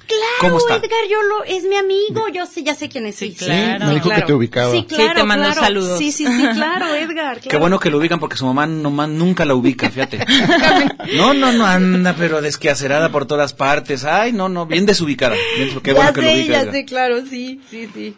Claro, 0.08 0.22
¿Cómo 0.40 0.58
está? 0.58 0.76
Edgar, 0.76 1.04
yo 1.10 1.22
lo, 1.22 1.44
es 1.44 1.64
mi 1.64 1.76
amigo, 1.76 2.28
yo 2.32 2.46
sé, 2.46 2.62
ya 2.62 2.74
sé 2.74 2.88
quién 2.88 3.04
es. 3.06 3.16
Sí, 3.16 3.36
Sí, 3.38 3.44
Claro, 3.44 3.86
me 3.86 3.94
dijo 3.94 4.08
claro. 4.08 4.22
que 4.22 4.26
te 4.26 4.32
ubicaba. 4.32 4.72
Sí, 4.72 4.84
claro, 4.88 5.20
te 5.20 5.24
mando 5.26 5.44
claro. 5.46 5.60
saludos. 5.60 5.98
Sí, 5.98 6.12
sí, 6.12 6.26
sí, 6.26 6.46
claro, 6.54 6.94
Edgar. 6.94 7.36
Qué 7.40 7.48
claro. 7.50 7.60
bueno 7.60 7.78
que 7.78 7.90
lo 7.90 7.98
ubican 7.98 8.18
porque 8.18 8.36
su 8.36 8.46
mamá 8.46 8.66
nomás 8.66 9.08
nunca 9.10 9.44
la 9.44 9.54
ubica, 9.54 9.90
fíjate. 9.90 10.24
No, 11.16 11.32
no, 11.34 11.52
no 11.52 11.64
anda, 11.66 12.14
pero 12.18 12.40
desquacerada 12.42 13.10
por 13.10 13.26
todas 13.26 13.52
partes. 13.54 14.04
Ay, 14.04 14.32
no, 14.32 14.48
no, 14.48 14.66
bien 14.66 14.84
desubicada. 14.86 15.36
Bien, 15.56 15.80
qué 15.82 15.92
bueno 15.92 16.08
ya 16.10 16.14
que 16.14 16.22
lo 16.22 16.28
sé, 16.28 16.34
ubica. 16.34 16.52
ya 16.52 16.60
Edgar. 16.62 16.74
sé, 16.74 16.84
claro, 16.84 17.26
sí, 17.26 17.60
sí, 17.70 17.88
sí. 17.94 18.14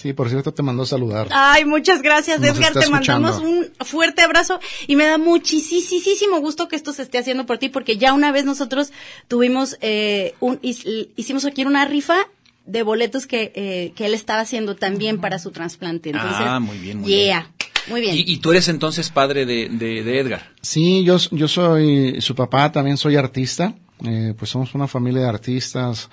Sí, 0.00 0.14
por 0.14 0.30
cierto, 0.30 0.54
te 0.54 0.62
mandó 0.62 0.84
a 0.84 0.86
saludar. 0.86 1.28
Ay, 1.30 1.66
muchas 1.66 2.00
gracias, 2.00 2.40
Nos 2.40 2.56
Edgar. 2.56 2.72
Te 2.72 2.88
mandamos 2.88 3.38
un 3.40 3.68
fuerte 3.80 4.22
abrazo 4.22 4.58
y 4.86 4.96
me 4.96 5.04
da 5.04 5.18
muchísimo 5.18 6.40
gusto 6.40 6.68
que 6.68 6.76
esto 6.76 6.92
se 6.94 7.02
esté 7.02 7.18
haciendo 7.18 7.44
por 7.44 7.58
ti 7.58 7.68
porque 7.68 7.98
ya 7.98 8.14
una 8.14 8.32
vez 8.32 8.44
nosotros 8.46 8.92
tuvimos 9.28 9.76
eh, 9.82 10.34
un 10.40 10.58
hicimos 10.62 11.44
aquí 11.44 11.64
una 11.64 11.84
rifa 11.84 12.16
de 12.64 12.82
boletos 12.82 13.26
que, 13.26 13.52
eh, 13.54 13.92
que 13.94 14.06
él 14.06 14.14
estaba 14.14 14.40
haciendo 14.40 14.76
también 14.76 15.20
para 15.20 15.38
su 15.38 15.50
trasplante. 15.50 16.10
Entonces, 16.10 16.36
Ah, 16.40 16.60
muy 16.60 16.78
bien, 16.78 17.00
muy 17.00 17.10
yeah, 17.10 17.50
muy 17.88 18.00
bien. 18.00 18.16
Y, 18.16 18.24
y 18.26 18.36
tú 18.38 18.52
eres 18.52 18.68
entonces 18.68 19.10
padre 19.10 19.44
de, 19.44 19.68
de, 19.68 20.02
de 20.02 20.18
Edgar. 20.18 20.50
Sí, 20.62 21.04
yo, 21.04 21.16
yo 21.30 21.48
soy 21.48 22.20
su 22.20 22.34
papá, 22.34 22.72
también 22.72 22.96
soy 22.96 23.16
artista. 23.16 23.74
Eh, 24.06 24.32
pues 24.38 24.50
somos 24.50 24.74
una 24.74 24.88
familia 24.88 25.22
de 25.22 25.28
artistas. 25.28 26.08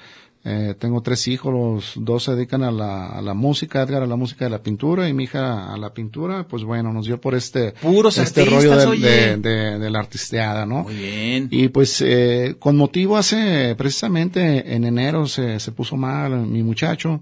Eh, 0.46 0.75
tengo 0.79 1.01
tres 1.01 1.27
hijos, 1.27 1.53
los 1.53 1.94
dos 2.06 2.24
se 2.24 2.34
dedican 2.36 2.63
a 2.63 2.72
la, 2.72 3.08
a 3.08 3.22
la 3.22 3.34
música, 3.34 3.82
Edgar 3.82 4.03
a 4.03 4.08
la 4.08 4.15
música 4.15 4.46
de 4.46 4.51
la 4.51 4.63
pintura 4.63 5.10
y 5.10 5.13
mi 5.13 5.25
hija 5.25 5.74
a 5.74 5.77
la 5.77 5.94
pintura. 5.94 6.48
Pues 6.48 6.63
bueno, 6.63 6.94
nos 6.94 7.06
dio 7.06 7.20
por 7.20 7.36
este, 7.36 7.74
Puros 7.74 8.17
este 8.17 8.41
artistas, 8.44 8.86
rollo 8.86 9.01
de, 9.01 9.38
de, 9.38 9.38
de- 9.38 9.79
de 9.79 9.89
la 9.89 10.00
artisteada, 10.00 10.65
¿no? 10.65 10.84
Muy 10.84 10.96
bien. 10.96 11.48
Y 11.51 11.67
pues 11.67 12.01
eh, 12.01 12.56
con 12.60 12.77
motivo 12.77 13.17
hace 13.17 13.75
precisamente 13.75 14.74
en 14.74 14.86
enero 14.86 15.27
se, 15.27 15.60
se 15.60 15.72
puso 15.74 15.98
mal 15.98 16.32
mi 16.48 16.63
muchacho 16.63 17.22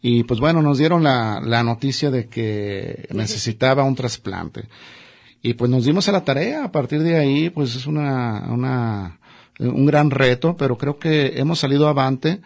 Y 0.00 0.24
pues 0.24 0.38
bueno, 0.38 0.62
nos 0.62 0.78
dieron 0.78 1.02
la, 1.02 1.40
la 1.44 1.62
noticia 1.64 2.10
de 2.12 2.26
que 2.28 3.06
necesitaba 3.12 3.82
un 3.84 3.94
trasplante. 3.96 4.64
Y 5.42 5.54
pues 5.54 5.68
nos 5.70 5.84
dimos 5.84 6.08
a 6.08 6.12
la 6.12 6.24
tarea. 6.24 6.64
A 6.64 6.70
partir 6.70 7.02
de 7.02 7.16
ahí, 7.16 7.50
pues 7.50 7.74
es 7.74 7.86
una, 7.86 8.46
una, 8.50 9.18
un 9.68 9.86
gran 9.86 10.10
reto, 10.10 10.56
pero 10.56 10.76
creo 10.78 10.98
que 10.98 11.38
hemos 11.38 11.58
salido 11.58 11.88
avante. 11.88 12.40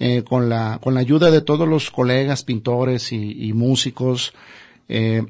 Eh, 0.00 0.24
con 0.24 0.48
la 0.48 0.80
con 0.82 0.94
la 0.94 1.00
ayuda 1.00 1.30
de 1.30 1.40
todos 1.40 1.68
los 1.68 1.92
colegas 1.92 2.42
pintores 2.42 3.12
y, 3.12 3.46
y 3.46 3.52
músicos 3.52 4.34
eh, 4.88 5.22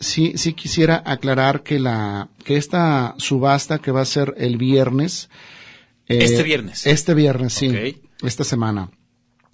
sí 0.00 0.32
sí 0.36 0.54
quisiera 0.54 1.02
aclarar 1.04 1.62
que 1.62 1.78
la 1.78 2.30
que 2.42 2.56
esta 2.56 3.14
subasta 3.18 3.78
que 3.78 3.90
va 3.90 4.00
a 4.00 4.06
ser 4.06 4.32
el 4.38 4.56
viernes 4.56 5.28
eh, 6.08 6.20
este 6.22 6.42
viernes 6.42 6.86
este 6.86 7.12
viernes 7.12 7.52
sí 7.52 8.00
esta 8.22 8.44
semana 8.44 8.90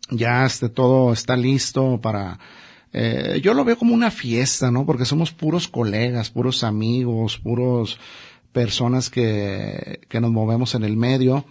ya 0.08 0.46
este 0.46 0.68
todo 0.68 1.12
está 1.12 1.36
listo 1.36 2.00
para 2.00 2.38
eh, 2.92 3.40
yo 3.42 3.54
lo 3.54 3.64
veo 3.64 3.78
como 3.78 3.94
una 3.94 4.10
fiesta, 4.10 4.70
¿no? 4.70 4.84
Porque 4.84 5.06
somos 5.06 5.32
puros 5.32 5.66
colegas, 5.66 6.30
puros 6.30 6.62
amigos, 6.62 7.38
puros 7.38 7.98
personas 8.52 9.11
que, 9.11 10.00
que 10.09 10.21
nos 10.21 10.30
movemos 10.30 10.75
en 10.75 10.85
el 10.85 10.97
medio. 10.97 11.44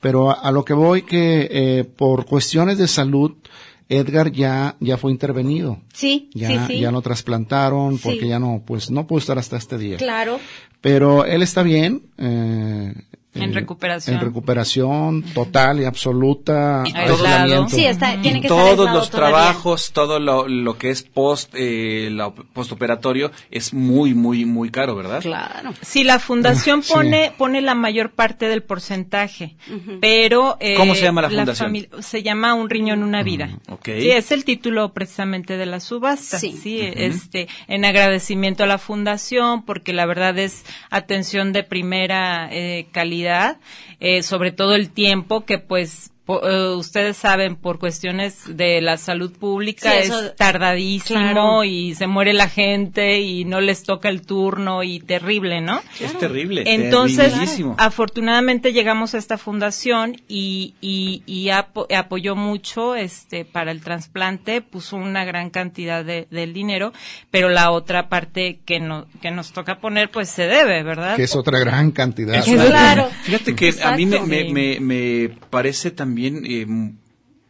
Pero 0.00 0.30
a, 0.30 0.34
a 0.34 0.52
lo 0.52 0.64
que 0.64 0.74
voy 0.74 1.02
que 1.02 1.48
eh, 1.50 1.84
por 1.84 2.24
cuestiones 2.26 2.78
de 2.78 2.86
salud, 2.88 3.32
Edgar 3.88 4.30
ya, 4.32 4.76
ya 4.80 4.96
fue 4.98 5.10
intervenido. 5.10 5.80
Sí, 5.92 6.30
Ya, 6.34 6.48
sí, 6.66 6.74
sí. 6.74 6.80
ya 6.80 6.90
lo 6.92 7.00
trasplantaron 7.02 7.96
Sí. 7.98 8.02
porque 8.04 8.28
ya 8.28 8.38
no, 8.38 8.62
pues 8.66 8.90
no 8.90 9.06
pudo 9.06 9.18
estar 9.18 9.38
hasta 9.38 9.56
este 9.56 9.78
día. 9.78 9.96
Claro. 9.96 10.38
Pero 10.80 11.24
él 11.24 11.42
está 11.42 11.62
bien. 11.62 12.02
eh, 12.18 12.94
En 13.42 13.50
eh, 13.50 13.54
recuperación. 13.54 14.16
En 14.16 14.22
recuperación 14.24 15.22
total 15.34 15.80
y 15.80 15.84
absoluta. 15.84 16.82
Y 16.86 16.92
todo- 16.92 17.02
aislamiento. 17.26 17.68
Sí, 17.68 17.84
está, 17.84 18.20
tiene 18.20 18.38
y 18.38 18.40
que 18.42 18.46
estar 18.48 18.58
todos 18.76 18.90
los 18.92 19.10
todavía. 19.10 19.36
trabajos, 19.36 19.92
todo 19.92 20.18
lo, 20.18 20.48
lo 20.48 20.78
que 20.78 20.90
es 20.90 21.02
post, 21.02 21.52
eh, 21.54 22.08
la 22.12 22.28
op- 22.28 22.44
postoperatorio 22.52 23.30
es 23.50 23.72
muy, 23.74 24.14
muy, 24.14 24.44
muy 24.44 24.70
caro, 24.70 24.94
¿verdad? 24.96 25.20
Claro. 25.22 25.72
Sí, 25.82 26.04
la 26.04 26.18
fundación 26.18 26.82
Sí. 26.82 26.92
pone 26.92 27.32
pone 27.36 27.60
la 27.60 27.74
mayor 27.74 28.10
parte 28.10 28.48
del 28.48 28.62
porcentaje, 28.62 29.56
pero 30.00 30.56
eh, 30.60 30.74
¿Cómo 30.74 30.94
se 30.94 31.02
llama 31.02 31.22
la 31.22 31.28
fundación? 31.30 31.72
famili- 31.72 32.02
se 32.02 32.22
llama 32.22 32.54
Un 32.54 32.68
riñón 32.70 33.02
una 33.02 33.22
vida. 33.22 33.50
ok. 33.68 33.84
Sí, 33.84 34.10
es 34.10 34.30
el 34.32 34.44
título 34.44 34.92
precisamente 34.92 35.56
de 35.56 35.66
la 35.66 35.80
subasta. 35.80 36.38
Sí. 36.38 36.52
Sí, 36.60 36.80
este 36.80 37.48
en 37.68 37.84
agradecimiento 37.84 38.64
a 38.64 38.66
la 38.66 38.78
fundación 38.78 39.64
porque 39.64 39.92
la 39.92 40.06
verdad 40.06 40.38
es 40.38 40.64
atención 40.90 41.52
de 41.52 41.62
primera 41.64 42.48
eh, 42.50 42.86
calidad, 42.92 43.18
eh, 44.00 44.22
sobre 44.22 44.52
todo 44.52 44.74
el 44.74 44.90
tiempo 44.90 45.44
que 45.44 45.58
pues 45.58 46.12
eh, 46.28 46.74
ustedes 46.76 47.16
saben 47.16 47.56
por 47.56 47.78
cuestiones 47.78 48.56
de 48.56 48.80
la 48.80 48.96
salud 48.98 49.32
pública 49.32 49.90
Sí, 49.92 50.10
es 50.10 50.36
tardadísimo 50.36 51.18
Claro. 51.20 51.64
y 51.64 51.94
se 51.94 52.06
muere 52.06 52.32
la 52.34 52.48
gente 52.48 53.20
y 53.20 53.44
no 53.44 53.60
les 53.60 53.82
toca 53.82 54.08
el 54.08 54.22
turno 54.22 54.82
y 54.82 55.00
terrible, 55.00 55.60
¿no? 55.60 55.80
Es 56.00 56.18
terrible. 56.18 56.64
Entonces, 56.66 57.32
afortunadamente 57.78 58.72
llegamos 58.72 59.14
a 59.14 59.18
esta 59.18 59.38
fundación 59.38 60.16
y, 60.28 60.74
y, 60.80 61.22
y 61.26 61.46
apo- 61.48 61.86
apoyó 61.96 62.36
mucho 62.36 62.94
este 62.94 63.44
para 63.44 63.70
el 63.70 63.80
trasplante, 63.80 64.60
puso 64.60 64.96
una 64.96 65.24
gran 65.24 65.50
cantidad 65.50 66.04
de, 66.04 66.26
del 66.30 66.52
dinero, 66.52 66.92
pero 67.30 67.48
la 67.48 67.70
otra 67.70 68.08
parte 68.08 68.60
que, 68.66 68.80
no, 68.80 69.06
que 69.22 69.30
nos 69.30 69.52
toca 69.52 69.78
poner, 69.80 70.10
pues 70.10 70.28
se 70.28 70.46
debe, 70.46 70.82
¿verdad? 70.82 71.16
Que 71.16 71.22
es 71.24 71.34
otra 71.34 71.58
gran 71.58 71.90
cantidad. 71.90 72.44
Claro. 72.44 73.08
Fíjate 73.22 73.54
que 73.54 73.74
a 73.82 73.92
mí 73.96 74.04
me, 74.06 74.20
me, 74.20 74.44
me, 74.52 74.80
me 74.80 75.28
parece 75.50 75.90
también 75.90 76.17
eh, 76.26 76.62
m- 76.62 76.94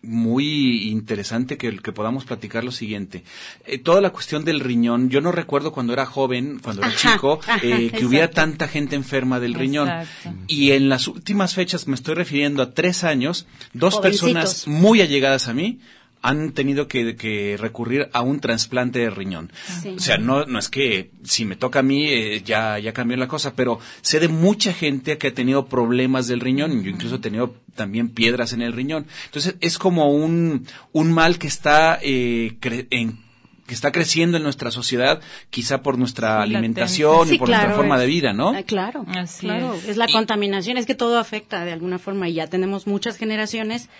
muy 0.00 0.88
interesante 0.90 1.56
que, 1.56 1.76
que 1.78 1.92
podamos 1.92 2.24
platicar 2.24 2.62
lo 2.62 2.70
siguiente. 2.70 3.24
Eh, 3.66 3.78
toda 3.78 4.00
la 4.00 4.10
cuestión 4.10 4.44
del 4.44 4.60
riñón, 4.60 5.10
yo 5.10 5.20
no 5.20 5.32
recuerdo 5.32 5.72
cuando 5.72 5.92
era 5.92 6.06
joven, 6.06 6.60
cuando 6.62 6.82
era 6.82 6.92
Ajá, 6.92 7.12
chico, 7.14 7.40
ajá, 7.42 7.60
eh, 7.64 7.90
que 7.90 8.06
hubiera 8.06 8.30
tanta 8.30 8.68
gente 8.68 8.94
enferma 8.94 9.40
del 9.40 9.54
riñón. 9.54 9.88
Exacto. 9.88 10.34
Y 10.46 10.70
en 10.70 10.88
las 10.88 11.08
últimas 11.08 11.54
fechas, 11.54 11.88
me 11.88 11.96
estoy 11.96 12.14
refiriendo 12.14 12.62
a 12.62 12.72
tres 12.74 13.02
años, 13.02 13.46
dos 13.72 13.94
Jovencitos. 13.94 14.30
personas 14.32 14.68
muy 14.68 15.00
allegadas 15.00 15.48
a 15.48 15.54
mí 15.54 15.80
han 16.22 16.52
tenido 16.52 16.88
que, 16.88 17.14
que 17.16 17.56
recurrir 17.58 18.08
a 18.12 18.22
un 18.22 18.40
trasplante 18.40 18.98
de 18.98 19.10
riñón. 19.10 19.52
Sí. 19.82 19.94
O 19.96 20.00
sea, 20.00 20.18
no, 20.18 20.44
no 20.46 20.58
es 20.58 20.68
que 20.68 21.10
si 21.22 21.44
me 21.44 21.56
toca 21.56 21.78
a 21.78 21.82
mí 21.82 22.06
eh, 22.06 22.42
ya, 22.44 22.78
ya 22.78 22.92
cambió 22.92 23.16
la 23.16 23.28
cosa, 23.28 23.54
pero 23.54 23.78
sé 24.00 24.18
de 24.20 24.28
mucha 24.28 24.72
gente 24.72 25.16
que 25.18 25.28
ha 25.28 25.34
tenido 25.34 25.66
problemas 25.66 26.26
del 26.26 26.40
riñón. 26.40 26.82
Yo 26.82 26.90
incluso 26.90 27.16
he 27.16 27.20
tenido 27.20 27.54
también 27.74 28.08
piedras 28.08 28.52
en 28.52 28.62
el 28.62 28.72
riñón. 28.72 29.06
Entonces, 29.26 29.54
es 29.60 29.78
como 29.78 30.10
un, 30.12 30.66
un 30.92 31.12
mal 31.12 31.38
que 31.38 31.46
está 31.46 31.98
eh, 32.02 32.56
cre- 32.60 32.86
en 32.90 33.26
que 33.68 33.74
está 33.74 33.92
creciendo 33.92 34.38
en 34.38 34.42
nuestra 34.44 34.70
sociedad, 34.70 35.20
quizá 35.50 35.82
por 35.82 35.98
nuestra 35.98 36.38
Sí, 36.38 36.42
alimentación 36.44 37.28
y 37.28 37.32
Sí, 37.32 37.38
por 37.38 37.48
claro, 37.48 37.64
nuestra 37.64 37.76
forma 37.76 37.96
es- 37.96 38.00
de 38.00 38.06
vida, 38.06 38.32
¿no? 38.32 38.48
Ah, 38.56 38.62
claro, 38.62 39.04
Así 39.08 39.40
claro. 39.46 39.74
es. 39.74 39.90
Es. 39.90 39.96
la 39.98 40.06
contaminación, 40.08 40.78
es 40.78 40.86
que 40.86 40.94
todo 40.94 41.18
afecta 41.18 41.66
de 41.66 41.72
alguna 41.72 41.98
forma 41.98 42.30
y 42.30 42.32
ya 42.32 42.46
tenemos 42.46 42.86
muchas 42.86 43.18
generaciones 43.18 43.90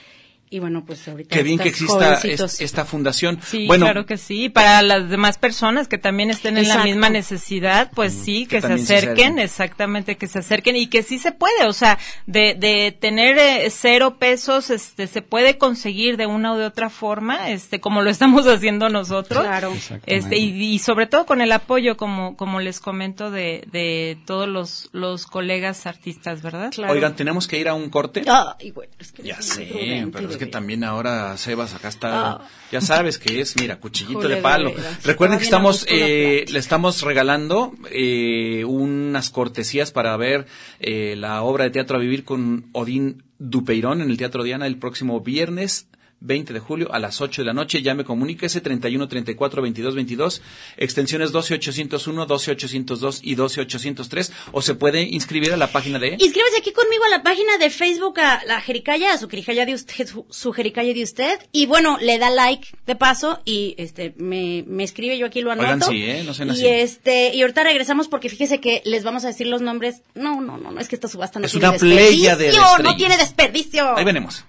y 0.50 0.58
bueno, 0.58 0.84
pues 0.87 1.06
ahorita 1.08 1.34
Qué 1.37 1.42
bien 1.42 1.58
que 1.58 1.68
exista 1.68 2.14
es- 2.22 2.61
esta 2.61 2.84
fundación. 2.84 3.38
Sí, 3.44 3.66
bueno, 3.66 3.87
claro 3.87 4.06
que 4.06 4.16
sí. 4.16 4.48
Para 4.48 4.82
las 4.82 5.08
demás 5.11 5.38
personas 5.38 5.88
que 5.88 5.98
también 5.98 6.30
estén 6.30 6.56
en 6.58 6.68
la 6.68 6.84
misma 6.84 7.11
necesidad, 7.11 7.90
pues 7.94 8.12
sí, 8.12 8.46
que 8.46 8.61
que, 8.61 8.66
se 8.66 8.72
acerquen, 8.74 9.38
exactamente, 9.38 10.16
que 10.16 10.26
se 10.26 10.38
acerquen 10.40 10.76
y 10.76 10.87
que 10.88 11.02
sí 11.02 11.18
se 11.18 11.32
puede, 11.32 11.66
o 11.66 11.72
sea, 11.72 11.98
de, 12.26 12.54
de 12.58 12.96
tener 12.98 13.38
eh, 13.38 13.68
cero 13.70 14.16
pesos, 14.18 14.70
este, 14.70 15.06
se 15.06 15.22
puede 15.22 15.58
conseguir 15.58 16.16
de 16.16 16.26
una 16.26 16.52
o 16.54 16.58
de 16.58 16.64
otra 16.66 16.90
forma, 16.90 17.50
este, 17.50 17.80
como 17.80 18.02
lo 18.02 18.11
estamos 18.11 18.46
haciendo 18.48 18.88
nosotros. 18.88 19.42
Claro. 19.44 19.72
Este, 20.06 20.38
y, 20.38 20.62
y 20.74 20.78
sobre 20.78 21.06
todo 21.06 21.26
con 21.26 21.40
el 21.40 21.52
apoyo, 21.52 21.96
como, 21.96 22.37
como 22.37 22.61
les 22.61 22.80
comento, 22.80 23.30
de, 23.30 23.64
de 23.70 24.18
todos 24.26 24.48
los, 24.48 24.88
los 24.92 25.26
colegas 25.26 25.87
artistas, 25.87 26.42
¿verdad? 26.42 26.70
Claro. 26.74 26.92
oigan, 26.92 27.14
tenemos 27.16 27.46
que 27.46 27.58
ir 27.58 27.68
a 27.68 27.74
un 27.74 27.90
corte. 27.90 28.22
Ay, 28.26 28.70
bueno, 28.70 28.92
es 28.98 29.12
que 29.12 29.22
Ya 29.22 29.40
sé, 29.42 30.06
pero 30.12 30.38
que 30.38 30.46
también 30.46 30.85
ahora 30.85 31.37
Sebas 31.37 31.74
acá 31.74 31.88
está, 31.88 32.31
Ah. 32.31 32.48
ya 32.72 32.81
sabes 32.81 33.18
que 33.18 33.40
es, 33.40 33.57
mira, 33.61 33.79
cuchillito 33.81 34.29
de 34.29 34.37
palo. 34.37 34.72
Recuerden 35.05 35.38
que 35.38 35.44
estamos, 35.44 35.85
eh, 35.88 36.44
le 36.48 36.59
estamos 36.59 37.03
regalando 37.03 37.74
eh, 37.90 38.64
unas 38.66 39.31
cortesías 39.31 39.90
para 39.90 40.16
ver 40.16 40.46
eh, 40.81 41.14
la 41.16 41.42
obra 41.42 41.64
de 41.64 41.70
teatro 41.70 41.96
a 41.96 42.01
vivir 42.01 42.24
con 42.24 42.68
Odín 42.72 43.24
Dupeirón 43.38 44.01
en 44.01 44.11
el 44.11 44.16
Teatro 44.16 44.42
Diana 44.42 44.66
el 44.66 44.79
próximo 44.79 45.20
viernes 45.20 45.88
20 46.20 46.52
de 46.52 46.61
julio 46.61 46.92
a 46.92 46.98
las 46.98 47.20
8 47.20 47.42
de 47.42 47.46
la 47.46 47.52
noche. 47.52 47.83
Llame, 47.83 48.04
comuníquese 48.04 48.61
31 48.61 49.09
34 49.09 49.62
22 49.62 49.94
22, 49.94 50.42
extensiones 50.76 51.33
12 51.33 51.54
801, 51.54 52.26
12 52.26 52.50
802 52.52 53.20
y 53.22 53.35
12 53.35 53.61
803 53.62 54.33
o 54.52 54.62
se 54.62 54.74
puede 54.74 55.02
inscribir 55.02 55.52
a 55.52 55.57
la 55.57 55.70
página 55.72 55.98
de 55.98 56.16
Inscríbase 56.18 56.59
aquí 56.59 56.72
conmigo 56.72 57.04
a 57.04 57.09
la 57.09 57.22
página 57.22 57.57
de 57.59 57.70
Facebook 57.70 58.20
a 58.20 58.42
la 58.46 58.61
Jericaya, 58.61 59.12
a 59.14 59.18
su 59.18 59.28
Jericaya 59.28 59.64
de 59.66 59.74
usted, 59.74 60.07
su, 60.07 60.26
su 60.31 60.52
Jericaya 60.52 60.92
de 60.94 61.02
usted. 61.02 61.38
Y 61.52 61.66
bueno, 61.66 61.98
le 62.00 62.18
da 62.18 62.31
like 62.31 62.68
de 62.87 62.96
paso 62.96 63.40
y 63.44 63.74
este 63.78 64.14
me, 64.16 64.64
me 64.66 64.85
escribe, 64.85 65.18
yo 65.18 65.26
aquí 65.26 65.40
lo 65.40 65.52
anoto. 65.52 65.66
Oigan, 65.68 65.83
sí, 65.83 66.04
¿eh? 66.04 66.22
No 66.24 66.35
sean 66.35 66.48
y 66.48 66.52
así. 66.52 66.66
este, 66.66 67.35
y 67.35 67.42
ahorita 67.42 67.62
regresamos 67.64 68.09
porque 68.09 68.28
fíjese 68.28 68.61
que 68.61 68.83
les 68.85 69.04
vamos 69.04 69.24
a 69.24 69.28
decir 69.28 69.46
los 69.46 69.61
nombres. 69.61 70.02
No, 70.14 70.40
no, 70.40 70.57
no, 70.59 70.72
no, 70.72 70.81
es 70.81 70.88
que 70.88 70.96
esta 70.96 71.09
subasta 71.09 71.38
no 71.38 71.46
Es 71.46 71.52
tiene 71.52 71.68
una 71.68 71.78
playa 71.78 72.37
de 72.37 72.44
desperdicio, 72.46 72.62
estrellas. 72.62 72.83
no 72.83 72.96
tiene 72.96 73.16
desperdicio. 73.16 73.96
Ahí 73.96 74.04
venimos. 74.04 74.44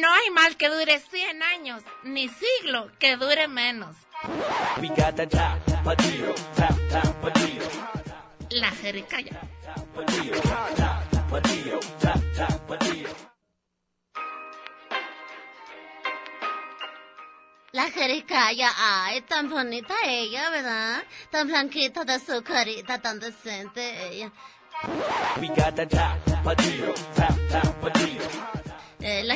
No 0.00 0.12
hay 0.12 0.30
mal 0.30 0.56
que 0.56 0.68
dure 0.68 1.00
100 1.00 1.42
años, 1.42 1.82
ni 2.04 2.28
siglo 2.28 2.88
que 3.00 3.16
dure 3.16 3.48
menos. 3.48 3.96
La 8.50 8.70
jericaya. 8.70 9.32
La 17.72 17.90
jericaya, 17.90 18.70
ay, 18.76 19.20
tan 19.22 19.50
bonita 19.50 19.94
ella, 20.04 20.50
¿verdad? 20.50 21.02
Tan 21.30 21.48
blanquita 21.48 22.04
de 22.04 22.20
su 22.20 22.42
carita, 22.44 23.00
tan 23.00 23.18
decente 23.18 24.08
ella. 24.08 24.32
Le 29.08 29.14
dé 29.14 29.22
la. 29.22 29.34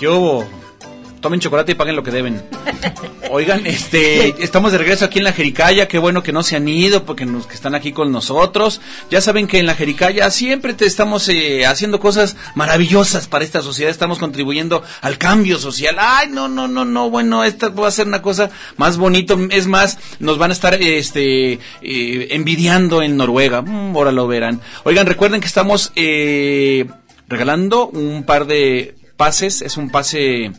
¿Qué? 0.00 0.08
Tomen 1.20 1.40
chocolate 1.40 1.72
y 1.72 1.74
paguen 1.74 1.94
lo 1.94 2.02
que 2.02 2.10
deben. 2.10 2.42
Oigan, 3.30 3.66
este, 3.66 4.42
estamos 4.42 4.72
de 4.72 4.78
regreso 4.78 5.04
aquí 5.04 5.18
en 5.18 5.24
la 5.24 5.34
Jericaya. 5.34 5.88
Qué 5.88 5.98
bueno 5.98 6.22
que 6.22 6.32
no 6.32 6.42
se 6.42 6.56
han 6.56 6.66
ido, 6.66 7.04
porque 7.04 7.26
nos, 7.26 7.46
que 7.46 7.54
están 7.54 7.74
aquí 7.74 7.92
con 7.92 8.10
nosotros. 8.10 8.80
Ya 9.10 9.20
saben 9.20 9.46
que 9.46 9.58
en 9.58 9.66
la 9.66 9.74
Jericaya 9.74 10.30
siempre 10.30 10.72
te 10.72 10.86
estamos 10.86 11.28
eh, 11.28 11.66
haciendo 11.66 12.00
cosas 12.00 12.36
maravillosas 12.54 13.28
para 13.28 13.44
esta 13.44 13.60
sociedad. 13.60 13.90
Estamos 13.90 14.18
contribuyendo 14.18 14.82
al 15.02 15.18
cambio 15.18 15.58
social. 15.58 15.96
Ay, 15.98 16.28
no, 16.30 16.48
no, 16.48 16.66
no, 16.66 16.86
no. 16.86 17.10
Bueno, 17.10 17.44
esta 17.44 17.68
va 17.68 17.88
a 17.88 17.90
ser 17.90 18.06
una 18.06 18.22
cosa 18.22 18.48
más 18.78 18.96
bonito. 18.96 19.38
Es 19.50 19.66
más, 19.66 19.98
nos 20.18 20.38
van 20.38 20.52
a 20.52 20.54
estar, 20.54 20.80
este, 20.80 21.52
eh, 21.52 22.28
envidiando 22.30 23.02
en 23.02 23.18
Noruega. 23.18 23.60
Mm, 23.60 23.94
ahora 23.94 24.12
lo 24.12 24.26
verán. 24.26 24.62
Oigan, 24.84 25.04
recuerden 25.04 25.42
que 25.42 25.46
estamos 25.46 25.92
eh, 25.94 26.86
regalando 27.28 27.88
un 27.88 28.22
par 28.22 28.46
de 28.46 28.94
pases. 29.20 29.60
Es 29.60 29.76
un 29.76 29.90
pase 29.90 30.50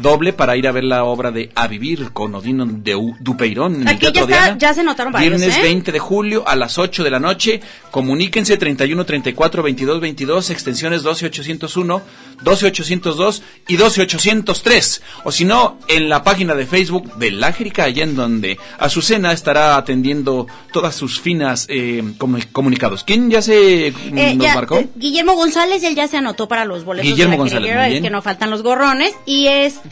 doble 0.00 0.32
para 0.32 0.56
ir 0.56 0.66
a 0.68 0.72
ver 0.72 0.84
la 0.84 1.04
obra 1.04 1.30
de 1.30 1.50
A 1.54 1.66
Vivir 1.68 2.10
con 2.12 2.34
Odino 2.34 2.66
de 2.66 2.94
U- 2.96 3.16
Dupeirón 3.20 3.76
en 3.76 3.80
el 3.82 3.88
Aquí 3.88 4.06
ya, 4.06 4.12
Teatro 4.12 4.30
está, 4.34 4.44
Diana. 4.44 4.58
ya 4.58 4.74
se 4.74 4.82
notaron 4.84 5.12
varios, 5.12 5.36
Viernes 5.38 5.56
¿eh? 5.58 5.62
20 5.62 5.92
de 5.92 5.98
julio 5.98 6.44
a 6.46 6.56
las 6.56 6.78
8 6.78 7.04
de 7.04 7.10
la 7.10 7.20
noche. 7.20 7.60
Comuníquense 7.90 8.56
31 8.56 9.04
34 9.04 9.62
22 9.62 10.00
22, 10.00 10.50
extensiones 10.50 11.02
12 11.02 11.26
801, 11.26 12.02
12 12.42 12.66
802 12.66 13.42
y 13.68 13.76
12 13.76 14.02
803. 14.02 15.02
O 15.24 15.32
si 15.32 15.44
no, 15.44 15.78
en 15.88 16.08
la 16.08 16.22
página 16.22 16.54
de 16.54 16.66
Facebook 16.66 17.14
de 17.16 17.30
La 17.32 17.52
Jericaya, 17.52 18.02
en 18.04 18.16
donde 18.16 18.58
Azucena 18.78 19.32
estará 19.32 19.76
atendiendo 19.76 20.46
todas 20.72 20.94
sus 20.94 21.20
finas 21.20 21.66
eh, 21.68 22.02
comu- 22.18 22.46
comunicados. 22.52 23.04
¿Quién 23.04 23.30
ya 23.30 23.42
se 23.42 23.88
Eh, 23.88 23.92
nos 24.36 24.46
ya, 24.46 24.54
marcó? 24.54 24.82
Guillermo 24.96 25.34
González, 25.34 25.82
él 25.82 25.94
ya 25.94 26.06
se 26.08 26.16
anotó 26.16 26.48
para 26.48 26.64
los 26.64 26.84
boletos 26.84 27.10
Guillermo 27.10 27.44
de 27.44 27.50
la 27.50 27.60
González, 27.60 28.02
que 28.02 28.10
no 28.10 28.22
faltan 28.22 28.50
los 28.50 28.62
gorrones. 28.62 29.12
Y 29.26 29.46
este, 29.48 29.89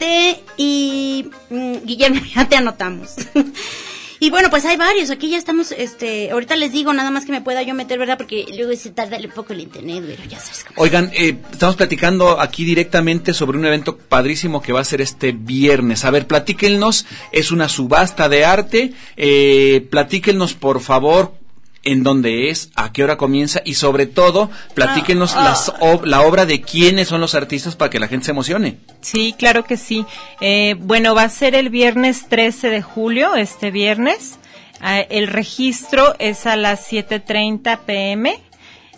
y 0.57 1.29
mm, 1.49 1.85
Guillermo, 1.85 2.21
ya 2.35 2.47
te 2.47 2.55
anotamos. 2.55 3.15
y 4.19 4.29
bueno, 4.29 4.49
pues 4.49 4.65
hay 4.65 4.77
varios, 4.77 5.09
aquí 5.09 5.29
ya 5.29 5.37
estamos, 5.37 5.71
este, 5.71 6.31
ahorita 6.31 6.55
les 6.55 6.71
digo 6.71 6.93
nada 6.93 7.11
más 7.11 7.25
que 7.25 7.31
me 7.31 7.41
pueda 7.41 7.61
yo 7.63 7.73
meter, 7.73 7.97
¿verdad? 7.97 8.17
Porque 8.17 8.45
luego 8.55 8.75
se 8.75 8.91
tarda 8.91 9.17
un 9.17 9.31
poco 9.31 9.53
el 9.53 9.61
internet, 9.61 10.03
pero 10.05 10.29
ya 10.29 10.39
sabes 10.39 10.65
cómo. 10.65 10.81
Oigan, 10.81 11.11
eh, 11.13 11.37
estamos 11.51 11.75
platicando 11.75 12.39
aquí 12.39 12.65
directamente 12.65 13.33
sobre 13.33 13.57
un 13.57 13.65
evento 13.65 13.97
padrísimo 13.97 14.61
que 14.61 14.73
va 14.73 14.81
a 14.81 14.85
ser 14.85 15.01
este 15.01 15.31
viernes. 15.31 16.05
A 16.05 16.11
ver, 16.11 16.27
platíquenos, 16.27 17.05
es 17.31 17.51
una 17.51 17.69
subasta 17.69 18.29
de 18.29 18.45
arte. 18.45 18.93
Eh, 19.15 19.87
platíquenos, 19.89 20.53
por 20.53 20.81
favor, 20.81 21.38
en 21.83 22.03
dónde 22.03 22.49
es, 22.49 22.69
a 22.75 22.91
qué 22.91 23.03
hora 23.03 23.17
comienza 23.17 23.61
y 23.65 23.75
sobre 23.75 24.05
todo, 24.05 24.49
platíquenos 24.73 25.33
Ah, 25.35 25.43
las 25.45 25.73
ob- 25.81 26.03
la 26.05 26.21
obra 26.21 26.45
de 26.45 26.61
quiénes 26.61 27.07
son 27.07 27.21
los 27.21 27.35
artistas 27.35 27.75
para 27.75 27.89
que 27.89 27.99
la 27.99 28.07
gente 28.07 28.25
se 28.25 28.31
emocione. 28.31 28.77
Sí, 29.01 29.33
claro 29.37 29.63
que 29.63 29.77
sí. 29.77 30.05
Eh, 30.41 30.75
bueno, 30.79 31.15
va 31.15 31.23
a 31.23 31.29
ser 31.29 31.55
el 31.55 31.69
viernes 31.69 32.27
13 32.27 32.69
de 32.69 32.81
julio, 32.81 33.35
este 33.35 33.71
viernes. 33.71 34.37
Ah, 34.81 34.99
el 34.99 35.27
registro 35.27 36.15
es 36.19 36.45
a 36.45 36.55
las 36.55 36.89
7.30 36.91 37.79
pm. 37.85 38.39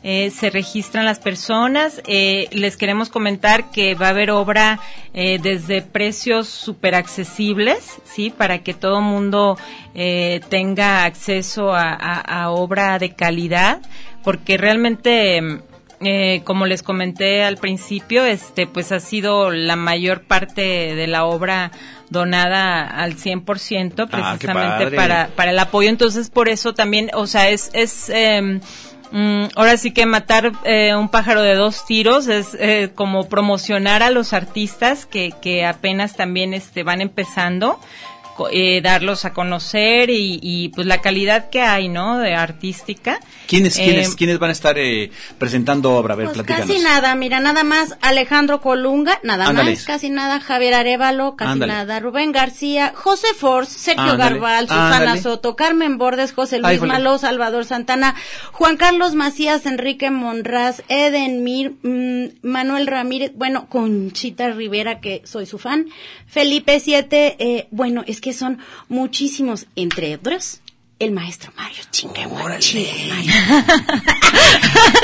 Eh, 0.03 0.31
se 0.31 0.49
registran 0.49 1.05
las 1.05 1.19
personas. 1.19 2.01
Eh, 2.07 2.47
les 2.51 2.75
queremos 2.75 3.09
comentar 3.09 3.69
que 3.71 3.93
va 3.93 4.07
a 4.07 4.09
haber 4.09 4.31
obra 4.31 4.79
eh, 5.13 5.37
desde 5.41 5.81
precios 5.83 6.47
súper 6.47 6.95
accesibles, 6.95 7.99
¿sí? 8.03 8.31
Para 8.31 8.59
que 8.63 8.73
todo 8.73 9.01
mundo 9.01 9.57
eh, 9.93 10.41
tenga 10.49 11.05
acceso 11.05 11.73
a, 11.75 11.91
a- 11.93 12.43
a 12.43 12.49
obra 12.49 12.97
de 12.97 13.13
calidad, 13.13 13.79
porque 14.23 14.57
realmente 14.57 15.39
mm, 15.39 15.59
eh, 16.03 16.41
como 16.45 16.65
les 16.65 16.81
comenté 16.81 17.43
al 17.43 17.57
principio, 17.57 18.25
este, 18.25 18.65
pues 18.65 18.91
ha 18.91 18.99
sido 18.99 19.51
la 19.51 19.75
mayor 19.75 20.21
parte 20.23 20.95
de 20.95 21.05
la 21.05 21.25
obra 21.25 21.71
donada 22.09 22.87
al 22.87 23.15
100% 23.17 23.93
Ah, 24.11 24.35
qué 24.39 24.47
precisamente 24.47 24.83
padre. 24.85 24.95
para, 24.97 25.27
para 25.35 25.51
el 25.51 25.59
apoyo. 25.59 25.89
Entonces, 25.89 26.31
por 26.31 26.49
eso 26.49 26.73
también, 26.73 27.11
o 27.13 27.27
sea, 27.27 27.49
es, 27.49 27.69
es, 27.73 28.09
em, 28.09 28.61
mm, 29.11 29.45
ahora 29.55 29.77
sí 29.77 29.91
que 29.91 30.05
matar 30.05 30.51
eh, 30.63 30.95
un 30.95 31.09
pájaro 31.09 31.41
de 31.41 31.55
dos 31.55 31.85
tiros 31.85 32.27
es 32.27 32.55
eh, 32.59 32.91
como 32.95 33.27
promocionar 33.27 34.03
a 34.03 34.09
los 34.09 34.33
artistas 34.33 35.05
que, 35.05 35.33
que 35.41 35.65
apenas 35.65 36.15
también 36.15 36.53
este, 36.53 36.83
van 36.83 37.01
empezando. 37.01 37.79
Eh, 38.49 38.81
darlos 38.81 39.25
a 39.25 39.33
conocer 39.33 40.09
y, 40.09 40.39
y, 40.41 40.69
pues 40.69 40.87
la 40.87 41.01
calidad 41.01 41.49
que 41.49 41.61
hay, 41.61 41.87
¿no? 41.89 42.17
De 42.19 42.33
artística. 42.35 43.19
¿Quiénes, 43.47 43.77
Eh, 43.77 43.83
quiénes, 43.83 44.15
quiénes 44.15 44.39
van 44.39 44.49
a 44.49 44.53
estar 44.53 44.77
eh, 44.77 45.11
presentando 45.37 45.91
obra? 45.93 46.13
A 46.13 46.17
ver, 46.17 46.27
Pues 46.27 46.37
platícanos. 46.37 46.67
casi 46.67 46.79
nada, 46.83 47.13
mira, 47.15 47.39
nada 47.39 47.63
más 47.63 47.97
Alejandro 48.01 48.61
Colunga, 48.61 49.19
nada 49.23 49.47
Ándale. 49.47 49.71
más, 49.71 49.83
casi 49.85 50.09
nada 50.09 50.39
Javier 50.39 50.73
Arevalo, 50.73 51.35
casi 51.35 51.51
Ándale. 51.51 51.73
nada 51.73 51.99
Rubén 51.99 52.31
García, 52.31 52.93
José 52.95 53.27
Force, 53.37 53.77
Sergio 53.77 54.03
Ándale, 54.11 54.35
Garbal, 54.35 54.67
Susana 54.67 54.97
ándale. 54.97 55.21
Soto, 55.21 55.55
Carmen 55.55 55.97
Bordes, 55.97 56.33
José 56.33 56.57
Ay, 56.57 56.61
Luis 56.61 56.79
jole. 56.79 56.91
Maló, 56.93 57.17
Salvador 57.17 57.65
Santana, 57.65 58.15
Juan 58.51 58.77
Carlos 58.77 59.15
Macías, 59.15 59.65
Enrique 59.65 60.09
Monraz, 60.11 60.83
Eden 60.87 61.43
Mir, 61.43 61.73
mm, 61.83 62.25
Manuel 62.41 62.87
Ramírez, 62.87 63.31
bueno, 63.35 63.67
Conchita 63.69 64.49
Rivera, 64.51 64.99
que 64.99 65.21
soy 65.25 65.45
su 65.45 65.57
fan, 65.57 65.87
Felipe 66.27 66.79
Siete, 66.79 67.35
eh, 67.39 67.67
bueno, 67.71 68.03
es 68.07 68.21
que 68.21 68.30
son 68.33 68.59
muchísimos, 68.89 69.65
entre 69.75 70.15
otros. 70.15 70.59
El 70.99 71.13
maestro 71.13 71.51
Mario 71.57 71.81
Chinguehuara. 71.89 72.59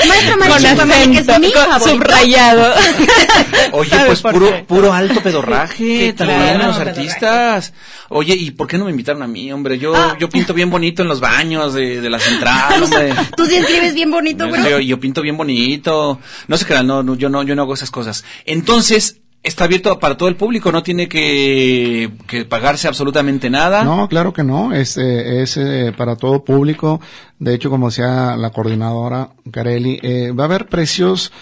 Maestro 0.06 0.36
Mario 0.36 0.54
con 0.54 0.62
Chinguehuara, 0.62 1.10
que 1.10 1.18
es 1.18 1.26
mi 1.40 1.50
favorito. 1.50 1.88
subrayado. 1.90 2.74
Oye, 3.72 3.90
¿Sabe 3.90 4.06
pues 4.06 4.20
puro, 4.22 4.46
qué? 4.52 4.64
puro 4.64 4.92
alto 4.92 5.20
pedorraje 5.20 5.76
Sí, 6.08 6.12
también 6.12 6.38
claro, 6.40 6.66
los 6.68 6.76
pedorraje. 6.76 7.00
artistas. 7.00 7.72
Oye, 8.10 8.34
¿y 8.36 8.50
por 8.52 8.66
qué 8.68 8.78
no 8.78 8.84
me 8.84 8.92
invitaron 8.92 9.22
a 9.22 9.26
mí, 9.26 9.50
hombre? 9.52 9.78
Yo, 9.78 9.92
Ah. 9.94 10.16
yo 10.20 10.28
pinto 10.28 10.54
bien 10.54 10.70
bonito 10.70 11.02
en 11.02 11.08
los 11.08 11.18
baños 11.20 11.74
de, 11.74 12.00
de 12.00 12.10
la 12.10 12.20
central, 12.20 12.80
hombre. 12.84 13.12
Tú 13.36 13.46
sí 13.46 13.56
escribes 13.56 13.94
bien 13.94 14.10
bonito, 14.10 14.46
Yo, 14.46 14.52
bro. 14.52 14.78
yo 14.80 15.00
pinto 15.00 15.20
bien 15.20 15.36
bonito. 15.36 16.20
No 16.46 16.56
se 16.56 16.64
crean, 16.64 16.86
no, 16.86 17.02
no, 17.02 17.16
yo 17.16 17.28
no, 17.28 17.42
yo 17.42 17.54
no 17.56 17.62
hago 17.62 17.74
esas 17.74 17.90
cosas. 17.90 18.24
Entonces, 18.46 19.16
está 19.42 19.64
abierto 19.64 19.98
para 19.98 20.16
todo 20.16 20.28
el 20.28 20.36
público, 20.36 20.72
no 20.72 20.82
tiene 20.82 21.08
que, 21.08 22.12
que 22.26 22.44
pagarse 22.44 22.88
absolutamente 22.88 23.50
nada. 23.50 23.84
No, 23.84 24.08
claro 24.08 24.32
que 24.32 24.44
no, 24.44 24.72
es, 24.72 24.96
eh, 24.98 25.42
es 25.42 25.56
eh, 25.56 25.92
para 25.96 26.16
todo 26.16 26.44
público. 26.44 27.00
De 27.38 27.54
hecho, 27.54 27.70
como 27.70 27.88
decía 27.88 28.36
la 28.36 28.50
coordinadora 28.50 29.30
Carelli, 29.50 29.98
eh, 30.02 30.32
va 30.32 30.44
a 30.44 30.46
haber 30.46 30.66
precios 30.66 31.32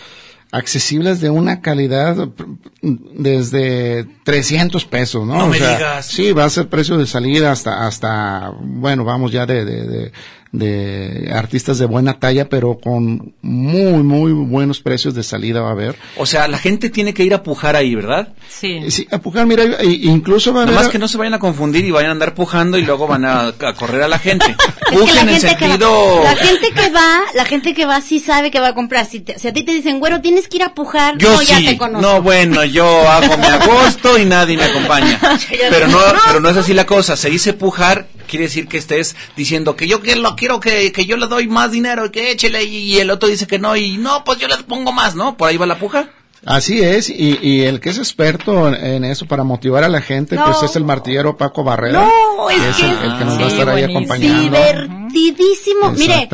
accesibles 0.52 1.20
de 1.20 1.30
una 1.30 1.60
calidad 1.60 2.28
desde 2.80 4.06
300 4.24 4.84
pesos, 4.84 5.26
¿no? 5.26 5.34
No 5.34 5.44
O 5.44 5.48
me 5.48 5.58
sea, 5.58 5.76
digas. 5.76 6.06
Sí, 6.06 6.32
va 6.32 6.44
a 6.44 6.50
ser 6.50 6.68
precio 6.68 6.96
de 6.96 7.06
salida 7.06 7.50
hasta, 7.50 7.86
hasta, 7.86 8.52
bueno, 8.60 9.04
vamos 9.04 9.32
ya 9.32 9.44
de, 9.44 9.64
de, 9.64 9.86
de, 9.86 10.12
de 10.58 11.30
artistas 11.34 11.78
de 11.78 11.86
buena 11.86 12.18
talla, 12.18 12.48
pero 12.48 12.78
con 12.78 13.34
muy, 13.42 14.02
muy 14.02 14.32
buenos 14.32 14.80
precios 14.80 15.14
de 15.14 15.22
salida 15.22 15.60
va 15.60 15.68
a 15.68 15.72
haber. 15.72 15.96
O 16.16 16.26
sea, 16.26 16.48
la 16.48 16.58
gente 16.58 16.90
tiene 16.90 17.14
que 17.14 17.24
ir 17.24 17.34
a 17.34 17.42
pujar 17.42 17.76
ahí, 17.76 17.94
¿verdad? 17.94 18.28
Sí. 18.48 18.90
Sí, 18.90 19.06
a 19.10 19.18
pujar, 19.18 19.46
mira, 19.46 19.64
incluso 19.84 20.52
va 20.52 20.60
a 20.60 20.62
haber... 20.64 20.74
Nomás 20.74 20.90
que 20.90 20.98
no 20.98 21.08
se 21.08 21.18
vayan 21.18 21.34
a 21.34 21.38
confundir 21.38 21.84
y 21.84 21.90
vayan 21.90 22.10
a 22.10 22.12
andar 22.12 22.34
pujando 22.34 22.78
y 22.78 22.82
luego 22.82 23.06
van 23.06 23.24
a, 23.24 23.48
a 23.48 23.72
correr 23.74 24.02
a 24.02 24.08
la 24.08 24.18
gente. 24.18 24.46
Es 24.86 24.92
que 24.92 24.94
la 24.94 25.00
Pujen 25.00 25.28
en 25.28 25.34
gente, 25.40 25.56
que 25.56 25.66
sentido... 25.66 26.20
va, 26.22 26.24
la 26.24 26.36
gente 26.36 26.70
que 26.70 26.90
va, 26.90 27.18
la 27.34 27.44
gente 27.44 27.74
que 27.74 27.86
va 27.86 28.00
sí 28.00 28.20
sabe 28.20 28.52
que 28.52 28.60
va 28.60 28.68
a 28.68 28.74
comprar. 28.74 29.04
Si, 29.04 29.18
te- 29.20 29.36
si 29.36 29.48
a 29.48 29.52
ti 29.52 29.64
te 29.64 29.72
dicen, 29.72 29.98
güero, 29.98 30.20
tienes 30.20 30.46
que 30.46 30.58
ir 30.58 30.62
a 30.62 30.74
pujar, 30.74 31.18
Yo 31.18 31.32
no, 31.32 31.42
ya 31.42 31.58
sí, 31.58 31.66
te 31.66 31.76
conozco. 31.76 32.00
no, 32.00 32.22
bueno, 32.22 32.64
yo 32.64 32.86
hago 33.10 33.36
mi 33.36 33.46
agosto 33.48 34.16
y 34.16 34.24
nadie 34.24 34.56
me 34.56 34.62
acompaña. 34.64 35.18
Pero 35.70 35.88
no, 35.88 35.98
pero 36.26 36.38
no 36.40 36.48
es 36.48 36.56
así 36.56 36.72
la 36.72 36.86
cosa. 36.86 37.16
Se 37.16 37.28
dice 37.30 37.52
pujar, 37.52 38.06
quiere 38.26 38.44
decir 38.46 38.68
que 38.68 38.78
estés 38.78 39.16
diciendo 39.36 39.76
que 39.76 39.86
yo 39.88 40.00
que 40.02 40.16
lo 40.16 40.36
quiero, 40.36 40.60
que, 40.60 40.92
que 40.92 41.06
yo 41.06 41.16
le 41.16 41.26
doy 41.26 41.48
más 41.48 41.70
dinero, 41.70 42.10
que 42.12 42.30
échele, 42.32 42.64
y, 42.64 42.94
y 42.94 42.98
el 42.98 43.10
otro 43.10 43.28
dice 43.28 43.46
que 43.46 43.58
no, 43.58 43.76
y 43.76 43.96
no, 43.96 44.24
pues 44.24 44.38
yo 44.38 44.48
le 44.48 44.56
pongo 44.58 44.92
más, 44.92 45.14
¿no? 45.14 45.36
Por 45.36 45.48
ahí 45.48 45.56
va 45.56 45.66
la 45.66 45.78
puja. 45.78 46.10
Así 46.44 46.80
es, 46.80 47.08
y, 47.08 47.38
y 47.42 47.62
el 47.62 47.80
que 47.80 47.90
es 47.90 47.98
experto 47.98 48.68
en, 48.68 48.74
en 48.74 49.04
eso 49.04 49.26
para 49.26 49.42
motivar 49.42 49.82
a 49.82 49.88
la 49.88 50.00
gente, 50.00 50.36
No. 50.36 50.44
pues 50.44 50.62
es 50.62 50.76
el 50.76 50.84
martillero 50.84 51.36
Paco 51.36 51.64
Barrera. 51.64 52.02
No, 52.06 52.50
es 52.50 52.58
que 52.76 52.84
el, 52.86 52.92
es- 52.92 53.02
el 53.02 53.18
que 53.18 53.24
nos 53.24 53.34
Sí, 53.34 53.40
va 53.40 53.46
a 53.46 53.50
estar 53.50 53.68
ahí 53.70 53.82
acompañando. 53.82 54.42
Divertidísimo. 54.58 55.90
Mire, 55.92 56.28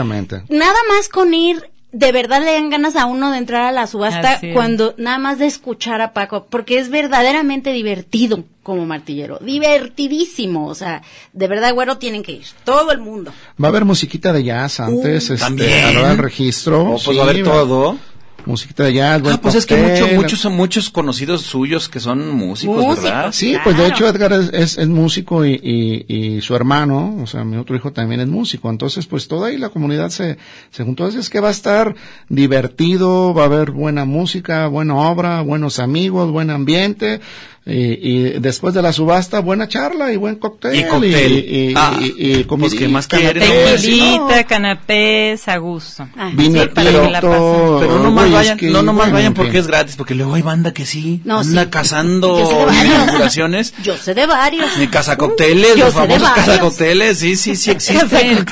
nada 0.48 0.78
más 0.88 1.08
con 1.08 1.32
ir, 1.32 1.70
de 1.92 2.10
verdad 2.10 2.40
le 2.40 2.54
dan 2.54 2.70
ganas 2.70 2.96
a 2.96 3.04
uno 3.04 3.30
de 3.30 3.38
entrar 3.38 3.62
a 3.62 3.72
la 3.72 3.86
subasta 3.86 4.40
cuando 4.54 4.94
nada 4.96 5.18
más 5.18 5.38
de 5.38 5.46
escuchar 5.46 6.00
a 6.00 6.12
Paco, 6.12 6.46
porque 6.48 6.78
es 6.78 6.88
verdaderamente 6.88 7.72
divertido 7.72 8.44
como 8.62 8.86
martillero. 8.86 9.38
Divertidísimo. 9.40 10.68
O 10.68 10.74
sea, 10.74 11.02
de 11.32 11.48
verdad, 11.48 11.74
güero, 11.74 11.98
tienen 11.98 12.22
que 12.22 12.32
ir. 12.32 12.46
Todo 12.64 12.92
el 12.92 12.98
mundo. 12.98 13.32
Va 13.62 13.68
a 13.68 13.70
haber 13.70 13.84
musiquita 13.84 14.32
de 14.32 14.44
jazz 14.44 14.80
antes, 14.80 15.30
este, 15.30 15.44
también. 15.44 15.98
a 15.98 16.14
registro. 16.16 16.82
Oh, 16.82 16.98
pues 17.04 17.16
va 17.16 17.22
a 17.22 17.24
haber 17.24 17.44
todo. 17.44 17.98
Musiquita 18.46 18.84
de 18.84 18.94
jazz, 18.94 19.22
Ah, 19.26 19.38
pues 19.40 19.54
es 19.54 19.66
que 19.66 19.76
cóctel. 19.76 19.92
muchos, 20.02 20.12
muchos, 20.16 20.40
son 20.40 20.56
muchos 20.56 20.90
conocidos 20.90 21.42
suyos 21.42 21.88
que 21.88 22.00
son 22.00 22.28
músicos, 22.30 22.76
Músicos. 22.76 23.02
¿verdad? 23.04 23.32
Sí, 23.32 23.56
pues 23.62 23.76
de 23.76 23.86
hecho 23.88 24.06
Edgar 24.08 24.32
es, 24.32 24.50
es, 24.52 24.78
es 24.78 24.88
músico 24.88 25.44
y, 25.46 25.52
y, 25.62 26.04
y 26.36 26.40
su 26.40 26.54
hermano, 26.56 27.16
o 27.22 27.26
sea, 27.26 27.44
mi 27.44 27.56
otro 27.56 27.76
hijo 27.76 27.92
también 27.92 28.20
es 28.20 28.28
músico. 28.28 28.68
Entonces, 28.70 29.06
pues 29.06 29.28
toda 29.28 29.48
ahí 29.48 29.58
la 29.58 29.68
comunidad 29.70 30.10
se, 30.10 30.38
se 30.70 30.84
juntó. 30.84 31.04
Así 31.04 31.18
es 31.18 31.30
que 31.30 31.40
va 31.40 31.48
a 31.48 31.52
estar 31.52 31.94
divertido, 32.28 33.34
va 33.34 33.42
a 33.42 33.46
haber 33.46 33.70
buena 33.70 34.04
música, 34.04 34.66
buena 34.66 34.94
obra, 34.96 35.40
buenos 35.42 35.78
amigos, 35.78 36.30
buen 36.30 36.50
ambiente. 36.50 37.20
Y, 37.64 37.74
y 38.10 38.22
después 38.40 38.74
de 38.74 38.82
la 38.82 38.92
subasta, 38.92 39.38
buena 39.38 39.68
charla 39.68 40.12
y 40.12 40.16
buen 40.16 40.34
cóctel. 40.34 40.74
Y 40.74 40.82
cóctel. 40.84 41.32
Y, 41.32 41.70
y, 41.70 41.74
Ah, 41.76 41.96
y- 42.00 42.40
y 42.40 42.44
pues, 42.44 42.74
¿qué 42.74 42.88
más 42.88 43.06
canapés, 43.06 43.80
Tequilita, 43.82 44.42
¿no? 44.42 44.46
canapés, 44.48 45.46
a 45.46 45.56
gusto. 45.58 46.08
Ah, 46.16 46.30
Vino 46.34 46.60
Sí, 46.60 46.68
que 46.68 46.74
pasen. 46.74 46.92
Pero 47.20 47.98
no 48.02 48.10
más 48.10 48.30
vayan, 48.32 48.58
no 48.62 48.82
nomás 48.82 49.06
bueno, 49.06 49.14
vayan 49.14 49.34
porque 49.34 49.58
es 49.58 49.68
gratis, 49.68 49.94
porque 49.94 50.16
luego 50.16 50.34
hay 50.34 50.42
banda 50.42 50.72
que 50.72 50.84
sí, 50.84 51.20
No, 51.24 51.38
anda 51.38 51.62
sí. 51.64 51.70
cazando 51.70 52.36
Yo 52.40 52.46
sé 52.48 52.54
de 52.56 52.64
varios. 52.64 52.84
inauguraciones. 52.94 53.74
Yo 53.84 53.96
sé 53.96 54.14
de 54.14 54.26
varios. 54.26 54.78
De 54.78 54.90
cazacocteles, 54.90 55.76
Yo 55.76 55.84
los 55.84 55.94
famosos 55.94 56.22
varios. 56.22 56.44
cazacocteles, 56.46 57.18
sí, 57.18 57.36
sí, 57.36 57.54
sí 57.54 57.70
existen. 57.72 58.44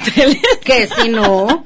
que 0.64 0.88
si 1.02 1.08
no, 1.08 1.64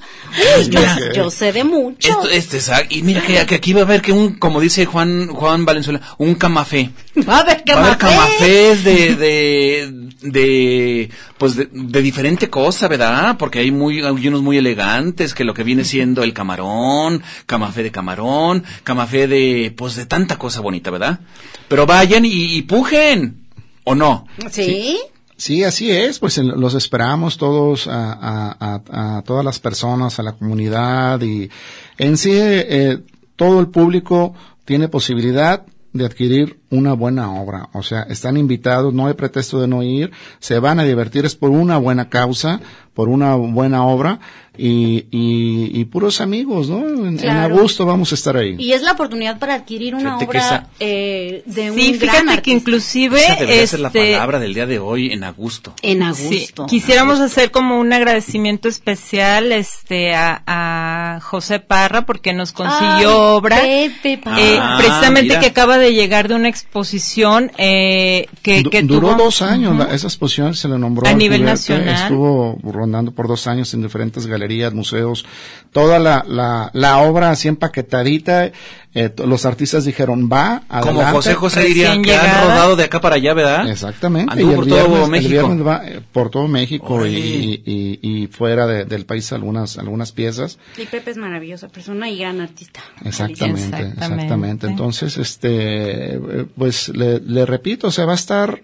yo, 0.69 0.81
Mira. 0.81 0.99
yo 1.15 1.31
sé 1.31 1.53
de 1.53 1.63
muchos. 1.63 2.11
Esto, 2.33 2.59
este, 2.59 2.87
y 2.91 3.03
mira 3.03 3.21
que, 3.23 3.45
que 3.47 3.55
aquí 3.55 3.73
va 3.73 3.81
a 3.81 3.85
haber 3.85 4.03
que 4.03 4.13
un, 4.13 4.35
como 4.35 4.61
dice 4.61 4.85
Juan, 4.85 5.29
Juan 5.29 5.65
Valenzuela, 5.65 6.01
un 6.19 6.35
camafé. 6.35 6.91
Va 7.35 7.39
a 7.39 7.43
haber 7.43 7.65
Va 7.69 7.75
a 7.75 7.85
haber 7.87 7.99
camafé. 7.99 8.37
camafés 8.39 8.85
de, 8.85 9.15
de, 9.17 10.11
de, 10.23 11.11
pues 11.39 11.57
de, 11.57 11.69
de 11.73 12.03
diferente 12.03 12.49
cosa, 12.49 12.89
¿verdad? 12.89 13.37
Porque 13.39 13.59
hay 13.59 13.71
muy, 13.71 14.01
hay 14.03 14.29
unos 14.29 14.43
muy 14.43 14.57
elegantes, 14.59 15.35
que 15.35 15.45
lo 15.45 15.53
que 15.55 15.65
viene 15.65 15.85
siendo 15.85 16.23
el 16.23 16.33
camarón, 16.33 17.23
camafé 17.47 17.83
de 17.83 17.91
camarón, 17.91 18.63
camafé 18.85 19.27
de, 19.27 19.75
pues 19.77 19.97
de 19.97 20.07
tanta 20.07 20.37
cosa 20.39 20.61
bonita, 20.61 20.91
¿verdad? 20.91 21.21
Pero 21.69 21.87
vayan 21.87 22.25
y, 22.25 22.57
y 22.57 22.63
pujen, 22.63 23.47
¿o 23.85 23.95
no? 23.95 24.27
¿Sí? 24.51 24.99
Sí, 25.37 25.65
así 25.65 25.91
es, 25.91 26.21
pues 26.21 26.39
los 26.39 26.75
esperamos 26.75 27.37
todos, 27.39 27.89
a, 27.89 28.13
a- 28.13 28.57
a- 28.89 29.19
a 29.19 29.23
todas 29.23 29.45
las 29.45 29.59
personas, 29.59 30.19
a 30.19 30.23
la 30.23 30.33
comunidad 30.33 31.21
y 31.23 31.51
en 31.99 32.17
sí 32.17 32.31
eh, 32.33 32.99
todo 33.35 33.59
el 33.59 33.67
público 33.67 34.33
tiene 34.65 34.87
posibilidad 34.89 35.65
de 35.95 36.05
adquirir 36.05 36.61
una 36.71 36.93
buena 36.93 37.33
obra. 37.41 37.71
O 37.73 37.83
sea, 37.83 38.03
están 38.03 38.37
invitados, 38.37 38.93
no 38.93 39.07
hay 39.07 39.15
pretexto 39.15 39.61
de 39.61 39.69
no 39.69 39.83
ir, 39.83 40.11
se 40.41 40.59
van 40.59 40.81
a 40.81 40.85
divertir, 40.85 41.25
es 41.25 41.37
por 41.37 41.51
una 41.51 41.79
buena 41.79 42.11
causa, 42.11 42.61
por 42.95 43.09
una 43.09 43.35
buena 43.35 43.85
obra 43.87 44.21
y, 44.57 45.07
y, 45.11 45.81
y 45.81 45.85
puros 45.87 46.21
amigos, 46.21 46.69
¿no? 46.69 46.79
En, 46.89 47.07
en 47.09 47.17
Claro. 47.17 47.57
agosto 47.57 47.85
vamos 47.85 48.13
a 48.13 48.15
estar 48.15 48.37
ahí. 48.37 48.55
Y 48.57 48.71
es 48.73 48.83
la 48.83 48.93
oportunidad 48.93 49.41
para 49.41 49.55
adquirir 49.55 49.97
una 49.97 50.17
Fíjate 50.17 50.25
obra 50.27 50.41
esa- 50.41 50.67
eh, 50.79 51.43
de 51.45 51.73
un 51.73 51.77
Sí, 51.77 51.93
gran 51.99 52.21
fíjate 52.23 52.43
que 52.43 52.51
inclusive 52.53 53.21
Esa 53.21 53.35
debería 53.35 53.67
ser 53.67 53.81
la 53.81 53.89
este, 53.89 54.13
palabra 54.13 54.39
del 54.39 54.55
día 54.55 54.67
de 54.67 54.79
hoy 54.79 55.11
en 55.13 55.25
agosto. 55.25 55.75
en 55.83 56.15
Sí, 56.15 56.27
agosto. 56.37 56.67
quisiéramos 56.67 57.19
hacer 57.19 57.51
como 57.51 57.81
un 57.81 57.93
agradecimiento 57.93 58.69
especial 58.69 59.51
este 59.51 60.15
a, 60.15 60.43
a 60.47 61.21
José 61.21 61.59
Parra 61.59 62.07
porque 62.07 62.33
nos 62.33 62.53
consiguió 62.53 63.09
Ay, 63.11 63.37
obra 63.37 63.61
Pepe 63.61 64.19
Parra. 64.19 64.41
eh, 64.41 64.57
Ah, 64.61 64.77
precisamente 64.79 65.23
mira. 65.31 65.41
que 65.41 65.47
acaba 65.47 65.79
de 65.79 65.93
llegar 65.95 66.29
de 66.29 66.35
una 66.37 66.49
exposición 66.49 67.51
eh, 67.59 68.29
que, 68.43 68.63
Du- 68.63 68.71
que 68.71 68.83
duró 68.83 69.09
tuvo- 69.09 69.25
dos 69.25 69.43
años, 69.43 69.71
Ujú. 69.75 69.83
la- 69.83 69.93
esa 69.95 70.07
exposición 70.07 70.55
se 70.55 70.69
le 70.69 70.79
nombró 70.79 71.09
A 71.09 71.13
nivel 71.13 71.45
nacional. 71.45 71.89
Estuvo 71.89 72.57
rondando 72.85 73.13
por 73.13 73.27
dos 73.29 73.47
años 73.47 73.73
en 73.75 73.83
diferentes 73.83 74.27
galerías, 74.27 74.73
museos, 74.75 75.25
toda 75.73 75.99
la, 75.99 76.25
la, 76.29 76.71
la 76.75 76.99
obra 76.99 77.31
así 77.31 77.49
empaquetadita, 77.49 78.53
eh, 78.95 79.11
los 79.27 79.45
artistas 79.47 79.85
dijeron, 79.85 80.29
va, 80.33 80.63
adelante. 80.69 81.01
Como 81.03 81.13
José 81.17 81.35
José 81.35 81.65
diría, 81.65 81.87
que 81.87 81.93
han 81.93 82.03
llegada. 82.05 82.43
rodado 82.45 82.77
de 82.77 82.85
acá 82.85 83.01
para 83.01 83.17
allá, 83.17 83.35
¿verdad? 83.35 83.69
Exactamente. 83.69 84.33
Anduvo 84.33 84.53
y 84.53 84.55
por 84.55 84.65
el 84.65 84.71
todo 84.71 85.07
México. 85.09 85.27
El 85.29 85.33
viernes 85.33 85.67
va 85.67 85.83
eh, 85.89 86.01
por 86.13 86.31
todo 86.31 86.47
México 86.47 86.87
y, 86.89 86.93
Órale. 87.01 87.19
y, 87.19 87.63
y- 88.03 88.23
y 88.23 88.27
fuera 88.29 88.67
de- 88.67 88.85
del 88.85 89.07
país 89.07 89.33
algunas, 89.33 89.79
algunas 89.79 90.13
piezas. 90.13 90.59
Y 90.77 90.85
Pepe 90.87 91.11
es 91.11 91.17
maravillosa 91.17 91.69
persona 91.69 92.09
y 92.11 92.19
gran 92.19 92.41
artista. 92.41 92.81
Exactamente, 93.05 93.63
Exactamente. 93.65 93.99
exactamente. 94.05 94.67
Entonces, 94.69 95.17
este, 95.17 96.15
eh, 96.17 96.47
pues 96.57 96.89
le, 96.91 97.19
le 97.21 97.47
repito, 97.47 97.89
o 97.89 97.91
sea, 97.91 98.05
va 98.05 98.13
a 98.13 98.17
estar 98.17 98.63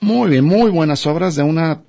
muy 0.00 0.30
bien, 0.30 0.44
muy 0.46 0.70
buenas 0.70 1.06
obras 1.06 1.36
de 1.36 1.42
una 1.42 1.80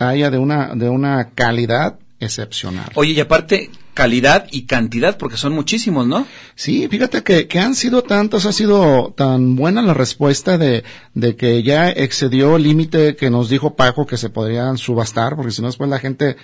talla, 0.00 0.30
de 0.30 0.38
una, 0.38 0.74
de 0.74 0.88
una 0.88 1.32
calidad 1.34 1.98
excepcional. 2.20 2.90
Oye, 2.94 3.12
y 3.12 3.20
aparte, 3.20 3.68
calidad 3.92 4.46
y 4.50 4.62
cantidad, 4.62 5.18
porque 5.18 5.36
son 5.36 5.52
muchísimos, 5.52 6.06
¿no? 6.06 6.26
Sí, 6.54 6.88
fíjate 6.88 7.22
que, 7.22 7.46
que 7.46 7.58
han 7.58 7.74
sido 7.74 8.00
tantos, 8.02 8.46
ha 8.46 8.52
sido 8.52 9.12
tan 9.14 9.56
buena 9.56 9.82
la 9.82 9.92
respuesta 9.92 10.56
de, 10.56 10.84
de 11.12 11.36
que 11.36 11.62
ya 11.62 11.90
excedió 11.90 12.56
el 12.56 12.62
límite 12.62 13.14
que 13.14 13.28
nos 13.28 13.50
dijo 13.50 13.76
Paco 13.76 14.06
que 14.06 14.16
se 14.16 14.30
podrían 14.30 14.78
subastar, 14.78 15.36
porque 15.36 15.52
si 15.52 15.60
no 15.60 15.68
después 15.68 15.90
la 15.90 15.98
gente 15.98 16.36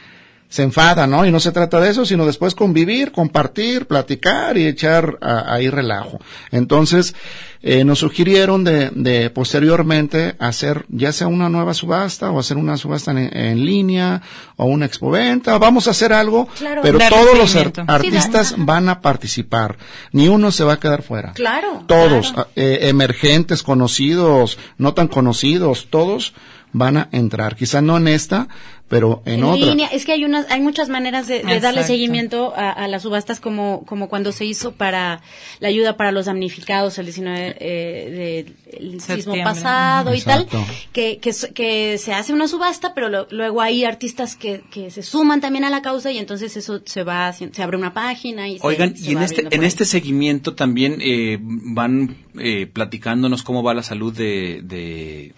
se 0.48 0.62
enfada, 0.62 1.06
¿no? 1.06 1.26
Y 1.26 1.30
no 1.32 1.40
se 1.40 1.52
trata 1.52 1.80
de 1.80 1.90
eso, 1.90 2.06
sino 2.06 2.24
después 2.24 2.54
convivir, 2.54 3.10
compartir, 3.12 3.86
platicar 3.86 4.56
y 4.56 4.66
echar 4.66 5.18
a- 5.20 5.52
ahí 5.54 5.68
relajo. 5.68 6.20
Entonces, 6.52 7.14
eh, 7.62 7.84
nos 7.84 7.98
sugirieron 7.98 8.62
de, 8.62 8.90
de 8.94 9.28
posteriormente 9.30 10.36
hacer 10.38 10.84
ya 10.88 11.10
sea 11.10 11.26
una 11.26 11.48
nueva 11.48 11.74
subasta 11.74 12.30
o 12.30 12.38
hacer 12.38 12.58
una 12.58 12.76
subasta 12.76 13.10
en, 13.10 13.36
en 13.36 13.64
línea 13.66 14.22
o 14.56 14.66
una 14.66 14.86
expoventa. 14.86 15.58
Vamos 15.58 15.88
a 15.88 15.90
hacer 15.90 16.12
algo, 16.12 16.46
Claro. 16.58 16.82
pero 16.82 16.98
todos 17.08 17.36
los 17.36 17.56
artistas 17.88 18.54
van 18.56 18.88
a 18.88 19.00
participar. 19.00 19.76
Ni 20.12 20.28
uno 20.28 20.52
se 20.52 20.62
va 20.62 20.74
a 20.74 20.80
quedar 20.80 21.02
fuera. 21.02 21.32
Claro. 21.32 21.82
Todos, 21.88 22.32
claro. 22.32 22.48
eh, 22.54 22.78
emergentes, 22.82 23.64
conocidos, 23.64 24.58
no 24.78 24.94
tan 24.94 25.08
conocidos, 25.08 25.88
todos 25.90 26.34
van 26.78 26.96
a 26.98 27.08
entrar. 27.12 27.56
Quizá 27.56 27.80
no 27.80 27.96
en 27.96 28.06
esta, 28.08 28.48
pero 28.88 29.22
en, 29.24 29.34
En 29.40 29.44
otra. 29.44 29.66
línea, 29.66 29.88
es 29.88 30.04
que 30.04 30.12
hay 30.12 30.24
unas, 30.24 30.48
hay 30.50 30.60
muchas 30.60 30.88
maneras 30.88 31.26
de, 31.26 31.42
de 31.42 31.58
darle 31.60 31.82
seguimiento 31.82 32.52
a, 32.54 32.70
a 32.70 32.86
las 32.86 33.02
subastas 33.02 33.40
como, 33.40 33.84
como 33.86 34.08
cuando 34.08 34.30
se 34.30 34.44
hizo 34.44 34.72
para 34.72 35.22
la 35.58 35.68
ayuda 35.68 35.96
para 35.96 36.12
los 36.12 36.26
damnificados 36.26 36.98
el 36.98 37.06
19 37.06 37.56
eh, 37.58 38.44
del 38.78 39.00
sismo 39.00 39.16
Septiembre. 39.16 39.42
pasado 39.42 40.14
y 40.14 40.20
tal, 40.20 40.46
que, 40.92 41.18
que, 41.18 41.32
que 41.54 41.98
se 41.98 42.12
hace 42.12 42.32
una 42.32 42.46
subasta, 42.46 42.94
pero 42.94 43.08
lo- 43.08 43.26
luego 43.30 43.60
hay 43.62 43.84
artistas 43.84 44.36
que, 44.36 44.62
que 44.70 44.90
se 44.90 45.02
suman 45.02 45.40
también 45.40 45.64
a 45.64 45.70
la 45.70 45.82
causa 45.82 46.12
y 46.12 46.18
entonces 46.18 46.56
eso 46.56 46.82
se 46.84 47.02
va, 47.02 47.26
haciendo- 47.28 47.56
se 47.56 47.62
abre 47.62 47.76
una 47.78 47.92
página 47.94 48.48
y 48.48 48.58
se- 48.58 48.66
Oigan, 48.66 48.96
se 48.96 49.10
y 49.10 49.14
en 49.16 49.22
este, 49.22 49.48
en 49.50 49.64
este 49.64 49.84
seguimiento 49.86 50.54
también 50.54 50.98
eh, 51.00 51.38
van 51.40 52.18
eh, 52.38 52.66
platicándonos 52.66 53.42
cómo 53.42 53.62
va 53.62 53.74
la 53.74 53.82
salud 53.82 54.12
de, 54.14 54.60
de, 54.62 55.32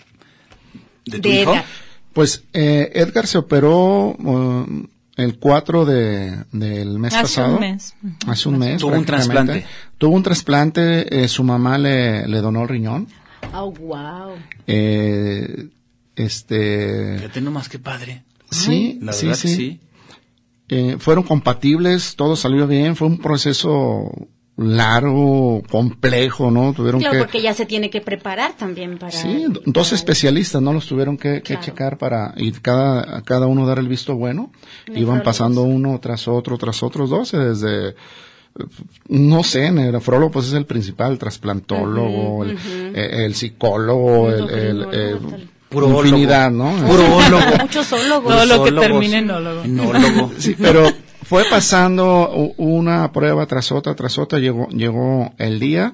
de 1.10 1.18
tu 1.20 1.28
De 1.28 1.40
hijo. 1.42 1.52
Edgar. 1.52 1.64
Pues 2.12 2.44
eh, 2.52 2.90
Edgar 2.94 3.26
se 3.26 3.38
operó 3.38 4.16
uh, 4.18 4.66
el 5.16 5.38
4 5.38 5.84
de, 5.84 6.44
del 6.52 6.98
mes 6.98 7.12
Hace 7.14 7.22
pasado. 7.22 7.54
un 7.54 7.60
mes. 7.60 7.94
Hace 8.26 8.48
un 8.48 8.58
mes. 8.58 8.80
Tuvo 8.80 8.96
un 8.96 9.04
trasplante. 9.04 9.66
Tuvo 9.98 10.14
un 10.16 10.22
trasplante, 10.22 11.22
eh, 11.24 11.28
su 11.28 11.44
mamá 11.44 11.78
le, 11.78 12.26
le 12.26 12.38
donó 12.40 12.62
el 12.62 12.68
riñón. 12.68 13.08
Oh, 13.54 13.70
wow. 13.72 14.32
Eh, 14.66 15.68
este, 16.16 17.16
Fíjate 17.18 17.40
nomás 17.40 17.68
qué 17.68 17.78
padre. 17.78 18.24
sí, 18.50 18.98
La 19.02 19.12
sí, 19.12 19.26
verdad 19.26 19.40
que 19.42 19.48
sí. 19.48 19.56
sí. 19.56 19.80
Eh, 20.70 20.96
fueron 20.98 21.24
compatibles, 21.24 22.14
todo 22.16 22.36
salió 22.36 22.66
bien, 22.66 22.94
fue 22.94 23.06
un 23.08 23.18
proceso 23.18 24.10
largo, 24.58 25.62
complejo, 25.70 26.50
¿no? 26.50 26.72
Tuvieron 26.72 27.00
Claro, 27.00 27.14
que... 27.14 27.18
porque 27.20 27.40
ya 27.40 27.54
se 27.54 27.64
tiene 27.64 27.90
que 27.90 28.00
preparar 28.00 28.54
también 28.56 28.98
para... 28.98 29.12
Sí, 29.12 29.44
do- 29.48 29.62
dos 29.64 29.88
para- 29.88 29.96
especialistas, 29.96 30.60
¿no? 30.60 30.72
Los 30.72 30.86
tuvieron 30.86 31.16
que, 31.16 31.42
checar 31.42 31.96
para, 31.96 32.34
y 32.36 32.50
cada, 32.52 33.22
cada 33.22 33.46
uno 33.46 33.66
dar 33.66 33.78
el 33.78 33.88
visto 33.88 34.16
bueno. 34.16 34.50
Iban 34.94 35.22
pasando 35.22 35.62
uno 35.62 35.98
tras 36.00 36.26
otro, 36.28 36.58
tras 36.58 36.82
otros 36.82 37.08
dos, 37.08 37.32
desde, 37.32 37.90
eh, 37.90 37.94
no 39.08 39.44
sé, 39.44 39.70
nefrólogo 39.70 40.32
pues 40.32 40.48
es 40.48 40.54
el 40.54 40.66
principal, 40.66 41.12
el 41.12 41.18
trasplantólogo, 41.18 42.44
el, 42.44 42.58
eh, 42.94 43.24
el 43.26 43.34
psicólogo, 43.36 44.28
el, 44.30 44.50
el, 44.50 44.82
eh, 44.92 45.16
tal. 45.30 45.48
Purólogo. 45.68 46.04
infinidad, 46.04 46.50
¿no? 46.50 46.72
Purólogo. 46.86 47.58
Muchos 47.60 47.92
ólogos. 47.92 48.32
Todo 48.34 48.46
lo 48.46 48.64
que 48.64 48.70
Zoólogos. 48.70 48.80
termine 48.80 49.18
en 49.18 49.30
ólogo. 49.30 49.62
Enólogo. 49.64 50.30
Sí, 50.38 50.56
pero 50.58 50.90
fue 51.28 51.44
pasando 51.50 52.30
una 52.56 53.12
prueba 53.12 53.46
tras 53.46 53.70
otra, 53.72 53.94
tras 53.94 54.18
otra, 54.18 54.38
llegó, 54.38 54.68
llegó 54.68 55.32
el 55.38 55.60
día. 55.60 55.92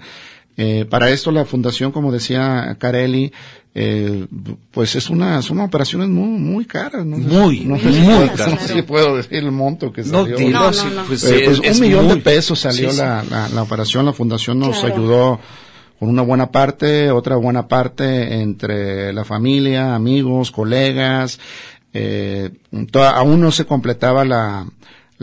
Eh, 0.56 0.84
para 0.88 1.10
esto 1.10 1.32
la 1.32 1.44
fundación, 1.44 1.90
como 1.90 2.12
decía 2.12 2.76
Carelli, 2.78 3.32
eh, 3.74 4.26
pues 4.70 4.94
es 4.94 5.10
una, 5.10 5.42
son 5.42 5.58
operaciones 5.58 6.08
muy, 6.08 6.28
muy 6.38 6.64
caras, 6.64 7.04
¿no? 7.04 7.16
Muy, 7.18 7.60
no 7.64 7.76
sé 7.76 7.86
muy 7.86 7.94
si 7.94 8.02
puedo- 8.04 8.26
caras. 8.36 8.48
No 8.52 8.58
sé 8.68 8.72
si 8.74 8.82
puedo 8.82 9.16
decir 9.16 9.34
el 9.38 9.50
monto 9.50 9.92
que 9.92 10.04
salió. 10.04 10.38
No, 10.50 10.72
sí, 10.72 10.84
no, 10.90 11.02
no. 11.02 11.04
pues, 11.08 11.24
Eh, 11.24 11.42
pues 11.46 11.58
es- 11.58 11.64
es 11.64 11.76
un 11.80 11.82
millón 11.88 12.06
de 12.08 12.16
pesos 12.18 12.60
salió 12.60 12.90
sí, 12.90 12.96
sí. 12.96 13.02
La, 13.02 13.24
la, 13.28 13.48
la 13.48 13.62
operación, 13.62 14.06
la 14.06 14.12
fundación 14.12 14.60
nos 14.60 14.78
Claro. 14.78 14.94
ayudó 14.94 15.40
con 15.98 16.08
una 16.08 16.22
buena 16.22 16.52
parte, 16.52 17.10
otra 17.10 17.34
buena 17.34 17.66
parte 17.66 18.40
entre 18.40 19.12
la 19.12 19.24
familia, 19.24 19.96
amigos, 19.96 20.52
colegas, 20.52 21.40
eh, 21.92 22.50
to- 22.92 23.02
aún 23.02 23.40
no 23.40 23.50
se 23.50 23.64
completaba 23.64 24.24
la, 24.24 24.66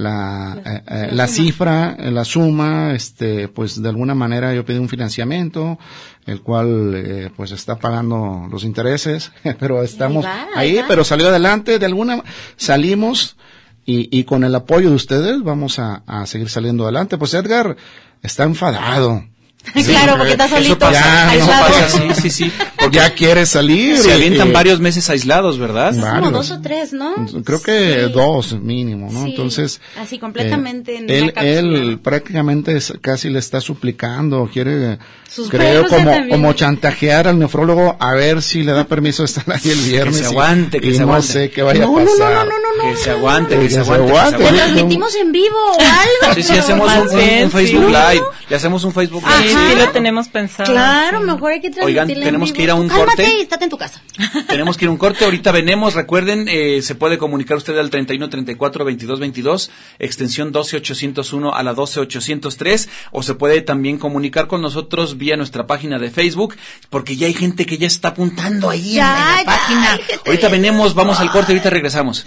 la, 0.01 0.57
eh, 0.65 0.81
eh, 0.87 1.09
la 1.11 1.27
cifra, 1.27 1.95
eh, 1.99 2.11
la 2.11 2.25
suma, 2.25 2.93
este, 2.93 3.47
pues 3.47 3.81
de 3.81 3.89
alguna 3.89 4.15
manera 4.15 4.53
yo 4.53 4.65
pedí 4.65 4.77
un 4.77 4.89
financiamiento, 4.89 5.77
el 6.25 6.41
cual 6.41 6.93
eh, 6.95 7.29
pues 7.35 7.51
está 7.51 7.77
pagando 7.77 8.47
los 8.49 8.63
intereses, 8.63 9.31
pero 9.59 9.83
estamos 9.83 10.25
Ahí 10.25 10.31
va, 10.31 10.47
ahí 10.55 10.69
ahí, 10.71 10.77
va. 10.77 10.85
pero 10.87 11.03
salió 11.03 11.27
adelante, 11.29 11.79
de 11.79 11.85
alguna 11.85 12.23
salimos 12.57 13.37
y, 13.85 14.09
y 14.17 14.23
con 14.25 14.43
el 14.43 14.53
apoyo 14.55 14.89
de 14.89 14.95
ustedes 14.95 15.41
vamos 15.43 15.79
a, 15.79 16.03
a 16.05 16.25
seguir 16.25 16.49
saliendo 16.49 16.83
adelante. 16.83 17.17
Pues 17.17 17.33
Edgar 17.33 17.75
está 18.21 18.43
enfadado. 18.43 19.23
claro, 19.85 20.15
porque 20.17 20.31
está 20.31 20.45
Eso 20.45 20.55
solito, 20.55 20.79
pasa, 20.79 21.35
eso 21.35 21.43
aislado. 21.51 21.65
pasa, 21.67 21.89
sí, 21.89 22.21
sí, 22.21 22.29
sí. 22.29 22.51
Porque 22.81 22.97
Ya 22.97 23.13
quiere 23.13 23.45
salir. 23.45 23.95
se 23.99 24.09
y- 24.09 24.13
avientan 24.13 24.49
y- 24.49 24.51
varios 24.51 24.79
meses 24.79 25.07
aislados, 25.11 25.59
¿verdad? 25.59 25.93
Como 26.19 26.31
dos 26.31 26.49
o 26.49 26.59
tres, 26.61 26.93
¿no? 26.93 27.13
Creo 27.45 27.61
que 27.61 28.05
Sí. 28.07 28.11
dos 28.11 28.53
mínimo, 28.59 29.09
¿no? 29.11 29.23
Sí, 29.25 29.29
Entonces. 29.31 29.79
así 29.99 30.17
completamente 30.17 30.95
eh, 30.95 30.97
en 30.97 31.09
él, 31.09 31.33
él 31.75 31.99
prácticamente 31.99 32.75
es- 32.75 32.93
casi 33.01 33.29
le 33.29 33.37
está 33.37 33.61
suplicando, 33.61 34.49
quiere, 34.51 34.97
Sus 35.29 35.47
creo, 35.49 35.83
ya 35.83 35.89
como, 35.89 36.27
como 36.29 36.53
chantajear 36.53 37.27
al 37.27 37.37
nefrólogo 37.37 37.97
a 37.99 38.13
ver 38.15 38.41
si 38.41 38.63
le 38.63 38.71
da 38.71 38.85
permiso 38.85 39.21
de 39.21 39.27
estar 39.27 39.43
ahí 39.47 39.69
el 39.71 39.79
viernes. 39.79 40.17
se 40.17 40.23
y- 40.23 40.25
aguante, 40.25 40.79
que 40.81 40.87
y 40.87 40.93
se 40.93 40.99
no 41.01 41.03
aguante. 41.05 41.27
sé 41.27 41.51
qué 41.51 41.61
vaya 41.61 41.81
No, 41.81 41.97
a 41.97 42.03
no, 42.03 42.05
no, 42.05 42.17
pasar. 42.17 42.33
no, 42.47 42.51
no, 42.51 42.83
no, 42.83 42.91
Que 42.95 42.97
se 42.97 43.11
aguante, 43.11 43.55
que 43.57 43.61
Que 43.61 43.69
se 43.69 43.75
se 43.75 43.79
aguante. 43.81 44.05
que 44.05 44.11
aguante. 44.11 44.37
se 44.37 44.43
aguante. 44.43 44.63
transmitimos 44.73 45.15
en 45.15 45.31
vivo 45.31 45.57
o 45.71 45.79
algo. 45.79 46.33
Sí, 46.35 46.41
sí, 46.43 46.57
hacemos 46.57 46.91
un, 46.91 47.51
Facebook. 47.51 47.85
Live. 47.89 48.21
Le 48.49 48.55
hacemos 48.55 48.83
un 48.83 48.91
Facebook 48.93 49.23
Sí, 49.23 49.43
Live. 49.43 49.50
Sí 49.51 49.75
lo 49.77 49.89
tenemos 49.91 50.27
pensado. 50.29 50.71
Claro, 50.71 51.21
mejor 51.21 51.51
hay 51.53 51.61
que 51.61 51.69
transmitirle 51.69 52.01
Oigan, 52.01 52.17
en 52.17 52.23
tenemos 52.23 52.53
que 52.53 52.63
ir 52.63 52.69
a 52.71 52.75
un 52.75 52.87
Tú 52.87 52.95
cálmate 52.95 53.23
corte. 53.23 53.37
y 53.37 53.41
estate 53.41 53.63
en 53.65 53.69
tu 53.69 53.77
casa. 53.77 54.01
Tenemos 54.47 54.77
que 54.77 54.85
ir 54.85 54.89
a 54.89 54.91
un 54.91 54.97
corte. 54.97 55.25
Ahorita 55.25 55.51
venemos. 55.51 55.93
Recuerden, 55.93 56.47
eh, 56.47 56.81
se 56.81 56.95
puede 56.95 57.17
comunicar 57.17 57.57
usted 57.57 57.77
al 57.77 57.89
31 57.89 58.29
34 58.29 58.85
22 58.85 59.19
22, 59.19 59.71
extensión 59.99 60.51
12 60.51 60.77
801 60.77 61.53
a 61.53 61.63
la 61.63 61.73
12 61.73 61.99
803. 62.01 62.89
O 63.11 63.23
se 63.23 63.35
puede 63.35 63.61
también 63.61 63.97
comunicar 63.97 64.47
con 64.47 64.61
nosotros 64.61 65.17
vía 65.17 65.37
nuestra 65.37 65.67
página 65.67 65.99
de 65.99 66.09
Facebook, 66.11 66.55
porque 66.89 67.15
ya 67.15 67.27
hay 67.27 67.33
gente 67.33 67.65
que 67.65 67.77
ya 67.77 67.87
está 67.87 68.09
apuntando 68.09 68.69
ahí 68.69 68.89
en 68.91 68.95
Ya, 68.95 69.13
la 69.13 69.37
ya, 69.39 69.45
página. 69.45 69.99
Ahorita 70.25 70.49
venemos, 70.49 70.93
vamos 70.93 71.19
al 71.19 71.31
corte, 71.31 71.51
ahorita 71.53 71.69
regresamos. 71.69 72.25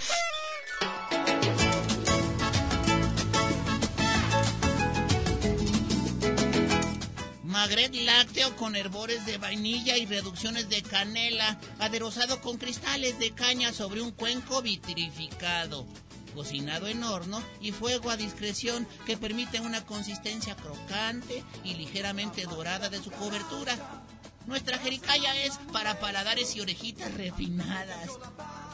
Herbores 8.75 9.25
de 9.25 9.37
vainilla 9.37 9.97
y 9.97 10.05
reducciones 10.05 10.69
de 10.69 10.81
canela, 10.81 11.59
aderezado 11.79 12.41
con 12.41 12.57
cristales 12.57 13.19
de 13.19 13.31
caña 13.31 13.73
sobre 13.73 14.01
un 14.01 14.11
cuenco 14.11 14.61
vitrificado. 14.61 15.85
Cocinado 16.33 16.87
en 16.87 17.03
horno 17.03 17.41
y 17.61 17.71
fuego 17.71 18.09
a 18.09 18.17
discreción 18.17 18.85
que 19.05 19.15
permite 19.17 19.61
una 19.61 19.85
consistencia 19.85 20.55
crocante 20.55 21.43
y 21.63 21.75
ligeramente 21.75 22.43
dorada 22.43 22.89
de 22.89 23.01
su 23.01 23.09
cobertura. 23.11 24.03
Nuestra 24.45 24.77
jericaya 24.77 25.33
es 25.43 25.57
para 25.71 25.99
paladares 25.99 26.55
y 26.55 26.61
orejitas 26.61 27.13
refinadas. 27.13 28.09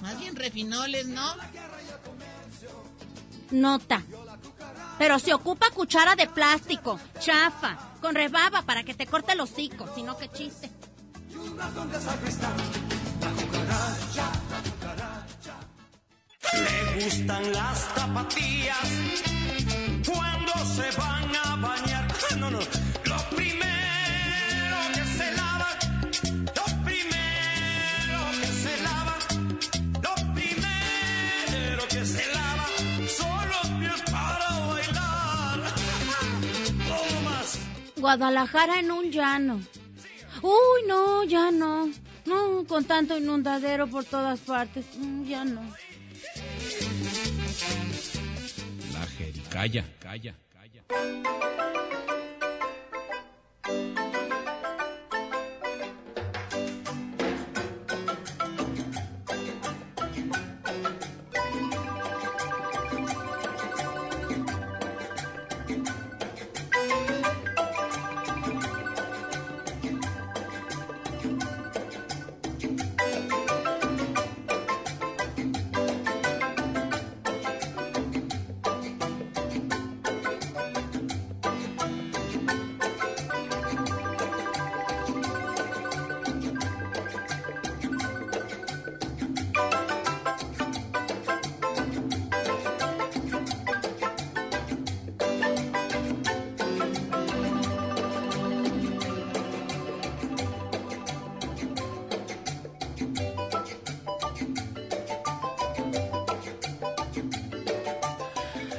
Más 0.01 0.19
bien 0.19 0.35
refinoles, 0.35 1.07
¿no? 1.07 1.35
Nota. 3.51 4.03
Pero 4.97 5.19
se 5.19 5.33
ocupa 5.33 5.71
cuchara 5.71 6.15
de 6.15 6.27
plástico, 6.27 6.99
chafa, 7.19 7.77
con 8.01 8.15
rebaba 8.15 8.61
para 8.61 8.83
que 8.83 8.93
te 8.93 9.07
corte 9.07 9.35
los 9.35 9.51
hocico, 9.51 9.87
sino 9.95 10.17
que 10.17 10.29
chiste. 10.29 10.69
Le 16.53 17.03
gustan 17.03 17.51
las 17.53 17.95
tapatías 17.95 18.77
cuando 20.05 20.53
se 20.65 20.97
van 20.97 21.30
Guadalajara 38.01 38.79
en 38.79 38.91
un 38.91 39.11
llano. 39.11 39.61
Uy, 40.41 40.81
no, 40.87 41.23
ya 41.23 41.51
no. 41.51 41.87
No, 42.25 42.63
con 42.67 42.83
tanto 42.85 43.15
inundadero 43.15 43.85
por 43.87 44.03
todas 44.05 44.39
partes. 44.39 44.85
Mm, 44.97 45.23
Ya 45.25 45.45
no. 45.45 45.61
La 48.93 49.05
jericaya. 49.17 49.85
Calla, 49.99 50.35
calla. 50.51 50.83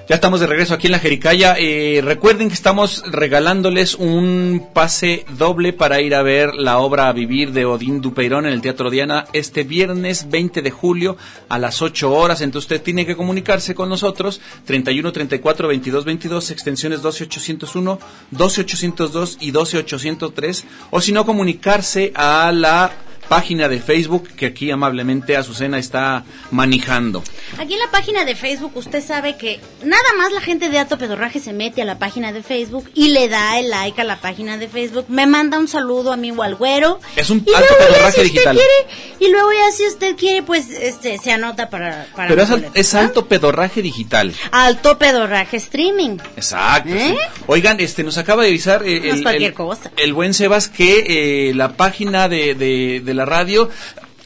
Ya 0.08 0.16
estamos 0.16 0.40
de 0.40 0.48
regreso 0.48 0.74
aquí 0.74 0.88
en 0.88 0.92
la 0.92 0.98
Jericaya. 0.98 1.54
Eh, 1.56 2.00
recuerden 2.02 2.48
que 2.48 2.54
estamos 2.54 3.04
regalándoles 3.06 3.94
un 3.94 4.70
pase 4.74 5.24
doble 5.38 5.72
para 5.72 6.00
ir 6.00 6.16
a 6.16 6.22
ver 6.22 6.54
la 6.54 6.78
obra 6.78 7.06
a 7.06 7.12
vivir 7.12 7.52
de 7.52 7.66
Odín 7.66 8.00
Dupeirón 8.00 8.46
en 8.46 8.52
el 8.52 8.60
Teatro 8.60 8.90
Diana 8.90 9.26
este 9.32 9.62
viernes 9.62 10.28
20 10.28 10.60
de 10.60 10.70
julio 10.72 11.16
a 11.48 11.60
las 11.60 11.82
8 11.82 12.12
horas. 12.12 12.40
Entonces 12.40 12.64
usted 12.64 12.82
tiene 12.82 13.06
que 13.06 13.16
comunicarse 13.16 13.76
con 13.76 13.88
nosotros 13.88 14.40
31 14.66 15.12
34 15.12 15.68
22 15.68 16.04
22 16.04 16.50
extensiones 16.50 17.00
12 17.00 17.24
801, 17.24 17.98
12 18.32 18.60
802 18.60 19.38
y 19.40 19.52
12 19.52 19.78
803 19.78 20.64
o 20.90 21.00
si 21.00 21.12
no 21.12 21.24
comunicarse 21.24 22.10
a 22.16 22.50
la 22.50 22.90
página 23.28 23.68
de 23.68 23.80
Facebook 23.80 24.28
que 24.36 24.46
aquí 24.46 24.70
amablemente 24.70 25.36
Azucena 25.36 25.78
está 25.78 26.24
manejando. 26.50 27.22
Aquí 27.58 27.72
en 27.74 27.78
la 27.78 27.90
página 27.90 28.24
de 28.24 28.34
Facebook 28.36 28.72
usted 28.76 29.02
sabe 29.04 29.36
que 29.36 29.58
nada 29.82 30.02
más 30.18 30.32
la 30.32 30.40
gente 30.40 30.68
de 30.68 30.78
Alto 30.78 30.98
Pedorraje 30.98 31.40
se 31.40 31.52
mete 31.52 31.80
a 31.82 31.84
la 31.84 31.98
página 31.98 32.32
de 32.32 32.42
Facebook 32.42 32.90
y 32.94 33.08
le 33.08 33.28
da 33.28 33.58
el 33.58 33.70
like 33.70 34.00
a 34.00 34.04
la 34.04 34.20
página 34.20 34.58
de 34.58 34.68
Facebook, 34.68 35.06
me 35.08 35.26
manda 35.26 35.58
un 35.58 35.68
saludo 35.68 36.12
a 36.12 36.16
mi 36.16 36.30
Walgüero. 36.30 37.00
Es 37.16 37.30
un 37.30 37.44
y 37.46 37.54
Alto 37.54 37.74
Pedorraje 37.78 38.16
si 38.24 38.30
digital. 38.30 38.56
quiere, 38.56 38.72
y 39.20 39.28
luego 39.30 39.50
ya 39.52 39.70
si 39.74 39.86
usted 39.86 40.16
quiere, 40.16 40.42
pues 40.42 40.68
este 40.70 41.16
se 41.18 41.32
anota 41.32 41.70
para... 41.70 42.06
para 42.14 42.28
Pero 42.28 42.42
es, 42.42 42.50
al- 42.50 42.70
es 42.74 42.94
alto 42.94 43.26
pedorraje 43.28 43.82
digital. 43.82 44.32
Alto 44.50 44.98
Pedorraje 44.98 45.56
Streaming. 45.56 46.18
Exacto. 46.36 46.90
¿Eh? 46.90 47.16
sí. 47.16 47.42
Oigan, 47.46 47.80
este 47.80 48.02
nos 48.04 48.18
acaba 48.18 48.42
de 48.42 48.48
avisar 48.50 48.82
eh, 48.86 49.00
No 49.00 49.06
es 49.06 49.14
el, 49.16 49.22
cualquier 49.22 49.50
el- 49.50 49.54
cosa. 49.54 49.90
el 49.96 50.12
buen 50.12 50.34
Sebas 50.34 50.68
que 50.68 51.48
eh, 51.48 51.54
la 51.54 51.72
página 51.76 52.28
de, 52.28 52.54
de, 52.54 53.00
de 53.04 53.11
la 53.14 53.24
radio, 53.24 53.70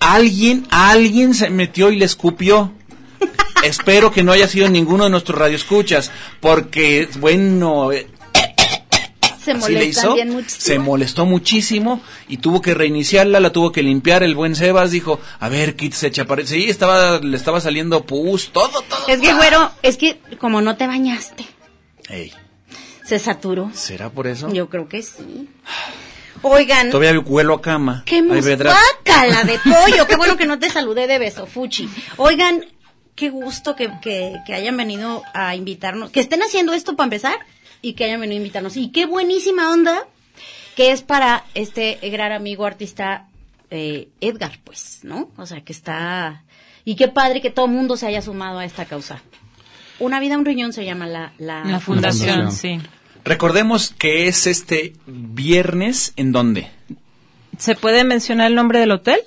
alguien, 0.01 0.67
alguien 0.71 1.35
se 1.35 1.51
metió 1.51 1.91
y 1.91 1.97
le 1.97 2.05
escupió. 2.05 2.73
Espero 3.63 4.13
que 4.13 4.23
no 4.23 4.33
haya 4.33 4.49
sido 4.49 4.69
ninguno 4.69 5.05
de 5.05 5.11
nuestros 5.11 5.39
radioescuchas, 5.39 6.11
porque, 6.41 7.09
bueno, 7.19 7.93
eh, 7.93 8.07
Se 10.47 10.79
molestó 10.79 11.25
muchísimo 11.25 12.01
y 12.29 12.39
tuvo 12.39 12.61
que 12.61 12.75
reiniciarla, 12.75 13.39
la 13.41 13.53
tuvo 13.53 13.71
que 13.73 13.83
limpiar. 13.83 14.23
El 14.23 14.35
buen 14.35 14.57
Sebas 14.57 14.91
dijo, 14.91 15.21
a 15.39 15.49
ver, 15.49 15.77
quítese 15.77 16.11
chaparrito. 16.11 16.51
Sí, 16.51 16.69
estaba, 16.69 17.19
le 17.21 17.37
estaba 17.37 17.61
saliendo 17.61 18.05
pus, 18.05 18.51
todo, 18.53 18.83
todo. 18.83 19.09
Es 19.09 19.21
que, 19.21 19.33
güero, 19.35 19.71
es 19.83 19.97
que 19.97 20.19
como 20.39 20.61
no 20.61 20.77
te 20.77 20.87
bañaste, 20.87 21.47
Ey, 22.09 22.33
se 23.05 23.19
saturó. 23.19 23.71
¿será 23.73 24.11
por 24.11 24.27
eso? 24.27 24.53
Yo 24.53 24.69
creo 24.69 24.89
que 24.89 25.03
sí. 25.03 25.49
Oigan, 26.49 26.91
Todavía 26.91 27.21
huelo 27.21 27.55
a 27.55 27.63
cama. 27.63 28.03
qué 28.07 28.23
muscácala 28.23 29.45
de 29.45 29.59
pollo. 29.65 30.07
Qué 30.07 30.17
bueno 30.17 30.37
que 30.37 30.47
no 30.47 30.59
te 30.59 30.71
saludé 30.71 31.07
de 31.07 31.19
beso, 31.19 31.47
Fuchi. 31.47 31.89
Oigan, 32.17 32.65
qué 33.15 33.31
gusto 33.31 33.75
que, 33.75 33.91
que, 34.01 34.35
que 34.47 34.55
hayan 34.55 34.77
venido 34.77 35.23
a 35.35 35.55
invitarnos, 35.57 36.11
que 36.11 36.21
estén 36.21 36.43
haciendo 36.43 36.73
esto 36.73 36.95
para 36.97 37.07
empezar 37.07 37.39
y 37.83 37.95
que 37.95 38.05
hayan 38.05 38.21
venido 38.21 38.37
a 38.37 38.43
invitarnos. 38.43 38.77
Y 38.77 38.91
qué 38.93 39.07
buenísima 39.07 39.73
onda 39.73 40.07
que 40.77 40.93
es 40.93 41.03
para 41.03 41.45
este 41.55 41.99
gran 42.11 42.33
amigo 42.33 42.67
artista 42.67 43.27
eh, 43.71 44.09
Edgar, 44.21 44.59
pues, 44.63 45.01
¿no? 45.03 45.31
O 45.37 45.47
sea, 45.47 45.63
que 45.63 45.73
está... 45.73 46.45
Y 46.85 46.95
qué 46.95 47.09
padre 47.09 47.41
que 47.41 47.51
todo 47.51 47.67
el 47.67 47.73
mundo 47.73 47.97
se 47.97 48.07
haya 48.07 48.23
sumado 48.23 48.59
a 48.61 48.65
esta 48.65 48.85
causa. 48.85 49.21
Una 49.99 50.21
vida, 50.21 50.37
un 50.39 50.45
riñón 50.45 50.73
se 50.73 50.85
llama 50.85 51.07
la, 51.07 51.33
la, 51.39 51.65
La 51.65 51.81
fundación, 51.81 52.37
fundación. 52.37 52.81
sí. 52.83 52.87
Recordemos 53.27 53.93
que 53.99 54.29
es 54.29 54.47
este 54.47 54.93
viernes 55.07 56.13
en 56.15 56.31
dónde. 56.31 56.71
¿Se 57.59 57.75
puede 57.75 58.05
mencionar 58.05 58.47
el 58.47 58.55
nombre 58.55 58.79
del 58.79 58.93
hotel? 58.93 59.19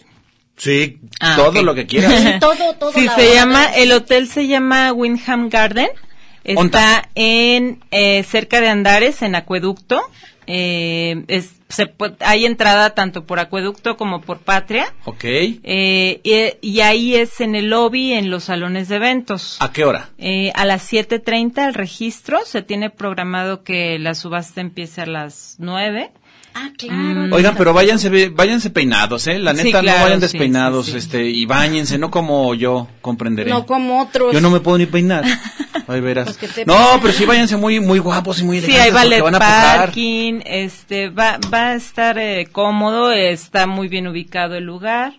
Sí, 0.55 0.99
Ah, 1.19 1.35
todo 1.35 1.61
lo 1.63 1.75
que 1.75 1.85
quieras. 1.85 2.13
Sí, 2.13 2.39
todo, 2.39 2.73
todo. 2.75 2.93
Sí, 2.93 3.09
se 3.13 3.33
llama, 3.33 3.65
el 3.65 3.91
hotel 3.91 4.29
se 4.29 4.47
llama 4.47 4.93
Windham 4.93 5.49
Garden. 5.49 5.89
Está 6.45 7.09
en 7.15 7.83
eh, 7.91 8.23
cerca 8.23 8.61
de 8.61 8.69
Andares, 8.69 9.21
en 9.21 9.35
Acueducto. 9.35 10.01
Eh, 10.51 11.25
es, 11.27 11.61
se 11.69 11.93
hay 12.21 12.47
entrada 12.47 12.95
tanto 12.95 13.25
por 13.25 13.39
Acueducto 13.39 13.97
como 13.97 14.19
por 14.21 14.39
Patria. 14.39 14.91
ok. 15.05 15.23
Eh, 15.23 16.21
y, 16.23 16.67
y 16.67 16.81
ahí 16.81 17.13
es 17.15 17.39
en 17.39 17.53
el 17.53 17.69
lobby, 17.69 18.13
en 18.13 18.31
los 18.31 18.45
salones 18.45 18.89
de 18.89 18.95
eventos. 18.95 19.57
¿A 19.59 19.71
qué 19.71 19.85
hora? 19.85 20.09
Eh, 20.17 20.51
a 20.55 20.65
las 20.65 20.91
7.30 20.91 21.67
el 21.67 21.73
registro. 21.75 22.39
Se 22.45 22.63
tiene 22.63 22.89
programado 22.89 23.63
que 23.63 23.99
la 23.99 24.15
subasta 24.15 24.59
empiece 24.59 25.01
a 25.01 25.05
las 25.05 25.57
9. 25.59 26.11
Ah, 26.53 26.69
claro. 26.77 27.27
Mm. 27.27 27.33
Oigan, 27.33 27.55
pero 27.55 27.73
váyanse, 27.73 28.29
váyanse 28.29 28.69
peinados, 28.69 29.27
¿eh? 29.27 29.39
La 29.39 29.53
Sí, 29.53 29.63
neta, 29.65 29.81
claro, 29.81 29.97
no 29.99 30.03
vayan 30.05 30.19
sí, 30.19 30.21
despeinados, 30.21 30.85
sí, 30.87 30.91
sí. 30.93 30.97
este, 30.97 31.23
y 31.29 31.45
bañense, 31.45 31.97
no 31.97 32.09
como 32.09 32.53
yo, 32.55 32.87
comprenderé. 33.01 33.49
No 33.49 33.65
como 33.65 34.01
otros. 34.01 34.33
Yo 34.33 34.41
no 34.41 34.49
me 34.49 34.59
puedo 34.59 34.77
ni 34.77 34.85
peinar. 34.85 35.23
Ay, 35.87 36.01
verás. 36.01 36.37
Pues 36.37 36.67
no, 36.67 36.99
pero 37.01 37.13
sí 37.13 37.25
váyanse 37.25 37.57
muy, 37.57 37.79
muy 37.79 37.99
guapos 37.99 38.41
y 38.41 38.43
muy 38.43 38.59
Sí, 38.59 38.65
elegantes 38.65 38.85
hay 38.85 38.91
ballet 38.91 39.19
porque 39.21 39.37
van 39.37 39.41
a 39.41 39.75
parking, 39.77 40.41
este, 40.45 41.09
va, 41.09 41.39
va 41.51 41.67
a 41.69 41.75
estar 41.75 42.17
eh, 42.19 42.47
cómodo, 42.51 43.11
está 43.11 43.65
muy 43.65 43.87
bien 43.87 44.07
ubicado 44.07 44.55
el 44.55 44.65
lugar. 44.65 45.13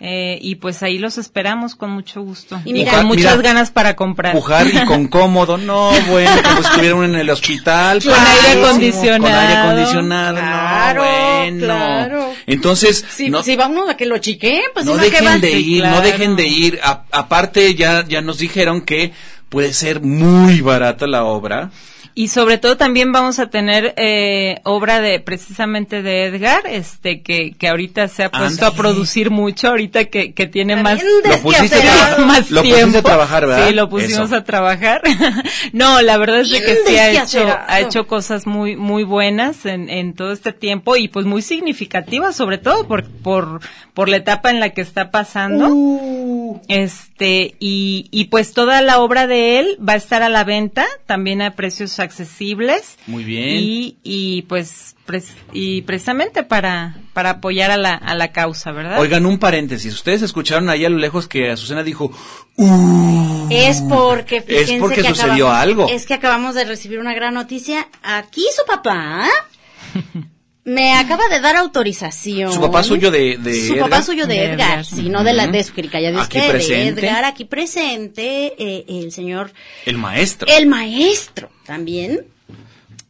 Eh, 0.00 0.38
y 0.40 0.54
pues 0.56 0.82
ahí 0.84 0.96
los 0.98 1.18
esperamos 1.18 1.74
con 1.74 1.90
mucho 1.90 2.22
gusto. 2.22 2.60
Y 2.64 2.84
con 2.84 3.06
muchas 3.06 3.36
mira, 3.36 3.48
ganas 3.50 3.70
para 3.72 3.96
comprar. 3.96 4.32
Pujar 4.32 4.66
y 4.68 4.84
con 4.84 5.08
cómodo, 5.08 5.56
no, 5.58 5.90
bueno, 6.08 6.30
como 6.42 6.62
si 6.62 6.68
estuvieran 6.68 7.04
en 7.04 7.14
el 7.16 7.30
hospital. 7.30 8.00
Con 8.02 8.12
aire 8.14 8.64
acondicionado. 8.64 9.22
Con 9.24 9.32
aire 9.34 9.54
acondicionado, 9.56 10.36
Claro, 10.38 11.02
no, 11.04 11.08
bueno. 11.40 11.64
claro. 11.66 12.32
Entonces, 12.46 13.04
Si, 13.10 13.28
no, 13.28 13.42
si 13.42 13.56
va 13.56 13.66
uno 13.66 13.88
a 13.90 13.96
que 13.96 14.06
lo 14.06 14.18
chique, 14.18 14.62
pues 14.72 14.86
no 14.86 14.92
si 14.92 14.98
no, 14.98 15.04
¿qué 15.04 15.10
dejen 15.10 15.40
de 15.40 15.50
ir, 15.52 15.84
no 15.84 16.00
dejen 16.00 16.36
de 16.36 16.46
ir. 16.46 16.80
A- 16.82 17.02
aparte, 17.10 17.74
ya, 17.74 18.04
ya 18.06 18.20
nos 18.20 18.38
dijeron 18.38 18.82
que 18.82 19.12
puede 19.48 19.72
ser 19.72 20.00
muy 20.00 20.60
barata 20.60 21.06
la 21.06 21.24
obra. 21.24 21.70
Y 22.18 22.26
sobre 22.26 22.58
todo 22.58 22.76
también 22.76 23.12
vamos 23.12 23.38
a 23.38 23.48
tener 23.48 23.94
eh, 23.96 24.58
obra 24.64 25.00
de 25.00 25.20
precisamente 25.20 26.02
de 26.02 26.24
Edgar, 26.24 26.66
este 26.66 27.22
que, 27.22 27.52
que 27.52 27.68
ahorita 27.68 28.08
se 28.08 28.24
ha 28.24 28.30
puesto 28.32 28.66
a 28.66 28.74
producir 28.74 29.30
mucho, 29.30 29.68
ahorita 29.68 30.06
que, 30.06 30.32
que 30.32 30.48
tiene 30.48 30.74
más, 30.74 31.00
Lo 31.00 31.38
pusiste 31.38 31.76
a 31.80 32.18
más 32.18 32.50
Lo 32.50 32.62
pusiste 32.62 32.76
tiempo. 32.76 32.98
a 32.98 33.02
trabajar, 33.02 33.46
¿verdad? 33.46 33.68
Sí, 33.68 33.74
lo 33.74 33.88
pusimos 33.88 34.26
Eso. 34.26 34.34
a 34.34 34.42
trabajar. 34.42 35.00
no, 35.72 36.02
la 36.02 36.18
verdad 36.18 36.40
es 36.40 36.50
de 36.50 36.60
que 36.60 36.78
sí 36.84 36.96
ha 36.96 37.22
hecho, 37.22 37.56
ha 37.68 37.78
hecho 37.78 38.08
cosas 38.08 38.48
muy, 38.48 38.74
muy 38.74 39.04
buenas 39.04 39.64
en, 39.64 39.88
en 39.88 40.12
todo 40.14 40.32
este 40.32 40.52
tiempo 40.52 40.96
y 40.96 41.06
pues 41.06 41.24
muy 41.24 41.40
significativas, 41.40 42.34
sobre 42.34 42.58
todo 42.58 42.88
por, 42.88 43.04
por, 43.04 43.60
por 43.94 44.08
la 44.08 44.16
etapa 44.16 44.50
en 44.50 44.58
la 44.58 44.70
que 44.70 44.80
está 44.80 45.12
pasando. 45.12 45.68
Este, 46.68 47.54
y, 47.58 48.08
y 48.10 48.24
pues 48.26 48.52
toda 48.52 48.80
la 48.82 49.00
obra 49.00 49.26
de 49.26 49.58
él 49.58 49.78
va 49.86 49.94
a 49.94 49.96
estar 49.96 50.22
a 50.22 50.28
la 50.28 50.44
venta, 50.44 50.86
también 51.06 51.42
a 51.42 51.54
precios 51.56 51.98
accesibles. 52.00 52.96
Muy 53.06 53.24
bien. 53.24 53.56
Y, 53.58 53.96
y 54.02 54.42
pues, 54.42 54.96
pres- 55.06 55.34
y 55.52 55.82
precisamente 55.82 56.42
para, 56.42 56.96
para 57.12 57.30
apoyar 57.30 57.70
a 57.70 57.76
la, 57.76 57.94
a 57.94 58.14
la 58.14 58.32
causa, 58.32 58.72
¿verdad? 58.72 59.00
Oigan, 59.00 59.26
un 59.26 59.38
paréntesis. 59.38 59.92
Ustedes 59.94 60.22
escucharon 60.22 60.68
ahí 60.70 60.84
a 60.84 60.90
lo 60.90 60.98
lejos 60.98 61.28
que 61.28 61.50
Azucena 61.50 61.82
dijo, 61.82 62.10
"Uh". 62.56 63.48
Es 63.50 63.80
porque, 63.82 64.44
Es 64.46 64.72
porque 64.78 65.02
que 65.02 65.08
sucedió 65.08 65.48
acabamos- 65.48 65.62
algo. 65.62 65.88
Es 65.90 66.06
que 66.06 66.14
acabamos 66.14 66.54
de 66.54 66.64
recibir 66.64 66.98
una 66.98 67.14
gran 67.14 67.34
noticia. 67.34 67.88
Aquí 68.02 68.44
su 68.56 68.64
papá 68.66 69.26
me 70.68 70.94
acaba 70.94 71.24
de 71.28 71.40
dar 71.40 71.56
autorización. 71.56 72.52
Su 72.52 72.60
papá 72.60 72.82
suyo 72.82 73.10
de, 73.10 73.36
de 73.38 73.66
Su 73.66 73.74
Edgar? 73.74 73.88
papá 73.90 74.02
suyo 74.02 74.26
de 74.26 74.34
De 74.34 74.44
Edgar, 74.44 74.70
Edgar. 74.80 74.84
sí, 74.84 75.08
no 75.08 75.24
de 75.24 75.32
la 75.32 75.46
de 75.46 75.64
su 75.64 75.72
jericaya 75.74 76.10
de 76.12 76.20
Aquí 76.20 76.38
usted, 76.38 76.50
presente. 76.50 77.00
de 77.00 77.06
Edgar, 77.08 77.24
aquí 77.24 77.44
presente, 77.44 78.54
eh, 78.58 78.84
el 78.88 79.10
señor, 79.12 79.52
el 79.86 79.96
maestro. 79.98 80.46
el 80.48 80.66
maestro 80.66 81.50
también. 81.64 82.26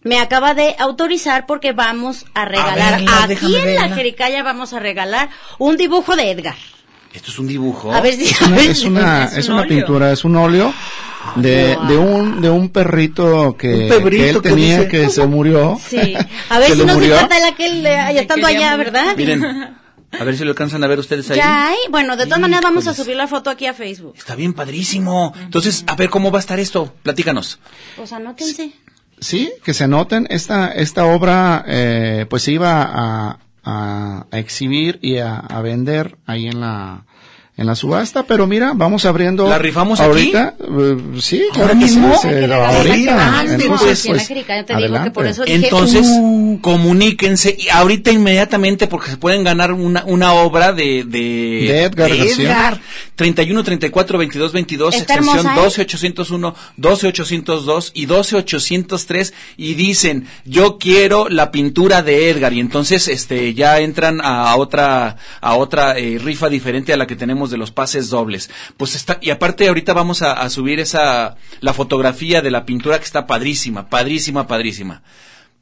Me 0.05 0.19
acaba 0.21 0.55
de 0.55 0.77
autorizar 0.79 1.45
porque 1.47 1.73
vamos 1.73 2.25
a 2.33 2.45
regalar, 2.45 3.01
verla, 3.01 3.25
aquí 3.25 3.57
en 3.57 3.75
la 3.75 3.89
jericaya 3.91 4.43
vamos 4.45 4.73
a 4.73 4.79
regalar 4.79 5.29
un 5.59 5.77
dibujo 5.77 6.15
de 6.17 6.31
Edgar. 6.31 6.55
Esto 7.13 7.31
es 7.33 7.39
un 7.39 7.49
dibujo. 7.49 7.93
A 7.93 8.01
ver 8.01 8.15
si... 8.15 8.25
Es 8.27 8.41
una, 8.41 8.63
es 8.63 8.85
una, 8.85 9.25
Es 9.25 9.37
es 9.39 9.49
un 9.49 9.55
una 9.55 9.63
óleo. 9.63 9.77
pintura, 9.77 10.13
es 10.13 10.25
un 10.25 10.37
óleo 10.37 10.73
de, 11.37 11.77
de 11.89 11.97
un 11.97 12.41
de 12.41 12.51
un 12.51 12.69
perrito 12.71 13.57
que, 13.57 13.91
Un 14.03 14.09
que 14.11 14.31
él 14.31 14.41
que 14.41 14.49
tenía 14.49 14.77
dice. 14.79 14.89
que 14.89 15.11
se 15.11 15.27
murió. 15.27 15.79
Sí. 15.87 16.15
A 16.49 16.59
ver 16.59 16.69
¿Se 16.71 16.75
si 16.77 16.81
no 16.83 16.89
se 16.89 16.95
murió? 16.95 17.17
trata 17.19 17.35
de 17.37 17.41
la 17.43 17.55
que 17.57 17.67
él 17.67 17.87
eh, 17.87 17.97
haya 17.97 18.21
estando 18.23 18.47
allá. 18.47 18.77
¿verdad? 18.77 19.15
Miren, 19.17 19.45
a 20.19 20.25
ver 20.25 20.37
si 20.37 20.45
lo 20.45 20.51
alcanzan 20.51 20.83
a 20.85 20.87
ver 20.87 20.99
ustedes 20.99 21.31
ahí. 21.31 21.37
Ya 21.37 21.69
hay. 21.69 21.77
Bueno, 21.91 22.17
de 22.17 22.25
todas 22.25 22.41
maneras 22.41 22.63
vamos 22.63 22.87
a 22.87 22.95
subir 22.95 23.17
la 23.17 23.27
foto 23.29 23.51
aquí 23.51 23.67
a 23.67 23.75
Facebook. 23.75 24.15
Está 24.17 24.35
bien 24.35 24.53
padrísimo. 24.55 25.33
Entonces, 25.41 25.85
a 25.87 25.97
ver 25.97 26.09
cómo 26.11 26.31
va 26.31 26.39
a 26.39 26.41
estar 26.41 26.59
esto. 26.59 26.95
Platícanos. 27.03 27.59
Pues 27.97 28.13
anótense. 28.13 28.73
Sí, 29.21 29.51
que 29.65 29.75
se 29.75 29.85
anoten. 29.85 30.27
Esta, 30.31 30.69
esta 30.73 31.05
obra, 31.05 31.65
eh, 31.67 32.27
pues 32.31 32.45
se 32.45 32.53
iba 32.53 32.83
a, 32.83 33.39
a, 33.65 34.27
a 34.31 34.39
exhibir 34.39 34.99
y 35.03 35.19
a, 35.19 35.37
a 35.39 35.61
vender 35.61 36.17
ahí 36.25 36.47
en 36.47 36.61
la, 36.61 37.05
en 37.59 37.67
la 37.67 37.75
subasta, 37.75 38.23
pero 38.23 38.47
mira, 38.47 38.73
vamos 38.73 39.05
abriendo. 39.05 39.49
¿La 39.49 39.59
rifamos 39.59 39.99
aquí? 39.99 40.09
ahorita. 40.09 40.55
eh, 40.61 40.97
sí, 41.21 41.43
¿Ahora 41.55 41.75
claro 41.75 41.81
que 41.81 41.89
sí, 41.89 41.99
ahorita. 41.99 43.45
que 43.45 43.65
Entonces, 43.65 44.05
pues, 44.07 44.29
Jericaya, 44.29 44.65
te 44.65 44.73
digo 44.75 44.79
que 44.79 44.85
adelante. 44.87 45.11
por 45.11 45.27
eso 45.27 45.45
dije, 45.45 45.65
Entonces, 45.65 46.07
uh, 46.09 46.61
comuníquense 46.61 47.57
y 47.59 47.69
ahorita 47.69 48.13
inmediatamente 48.13 48.87
porque 48.87 49.11
se 49.11 49.17
pueden 49.17 49.43
ganar 49.43 49.73
una, 49.73 50.05
una 50.05 50.35
obra 50.35 50.73
de, 50.73 51.03
de, 51.03 51.19
De 51.67 51.83
Edgar 51.83 52.09
García. 52.17 52.45
Edgar. 52.45 52.81
31 53.17 53.65
34 53.65 54.19
22 54.19 54.53
22 54.53 54.95
Está 54.95 55.15
extensión 55.15 55.39
hermosa, 55.39 55.61
¿eh? 55.61 55.65
12 55.65 55.81
801 55.83 56.55
12 56.77 57.07
802 57.09 57.91
y 57.93 58.07
12 58.07 58.37
803 58.37 59.35
y 59.57 59.75
dicen 59.75 60.29
yo 60.45 60.79
quiero 60.79 61.29
la 61.29 61.51
pintura 61.51 62.03
de 62.03 62.31
Edgar 62.31 62.53
y 62.53 62.61
entonces 62.61 63.09
este 63.09 63.53
ya 63.55 63.81
entran 63.81 64.21
a 64.23 64.55
otra 64.55 65.17
a 65.41 65.57
otra 65.57 65.99
eh, 65.99 66.21
rifa 66.23 66.49
diferente 66.49 66.93
a 66.93 66.97
la 66.97 67.09
que 67.09 67.17
tenemos 67.17 67.48
de 67.51 67.59
los 67.59 67.71
pases 67.71 68.09
dobles. 68.11 68.51
Pues 68.77 68.95
está 68.95 69.19
y 69.21 69.31
aparte 69.31 69.69
ahorita 69.69 69.93
vamos 69.93 70.23
a, 70.23 70.33
a 70.33 70.51
subir 70.51 70.81
esa 70.81 71.37
la 71.61 71.73
fotografía 71.75 72.43
de 72.43 72.51
la 72.51 72.65
pintura 72.67 72.99
que 72.99 73.05
está 73.05 73.27
padrísima 73.27 73.89
padrísima 73.89 74.47
padrísima 74.47 75.03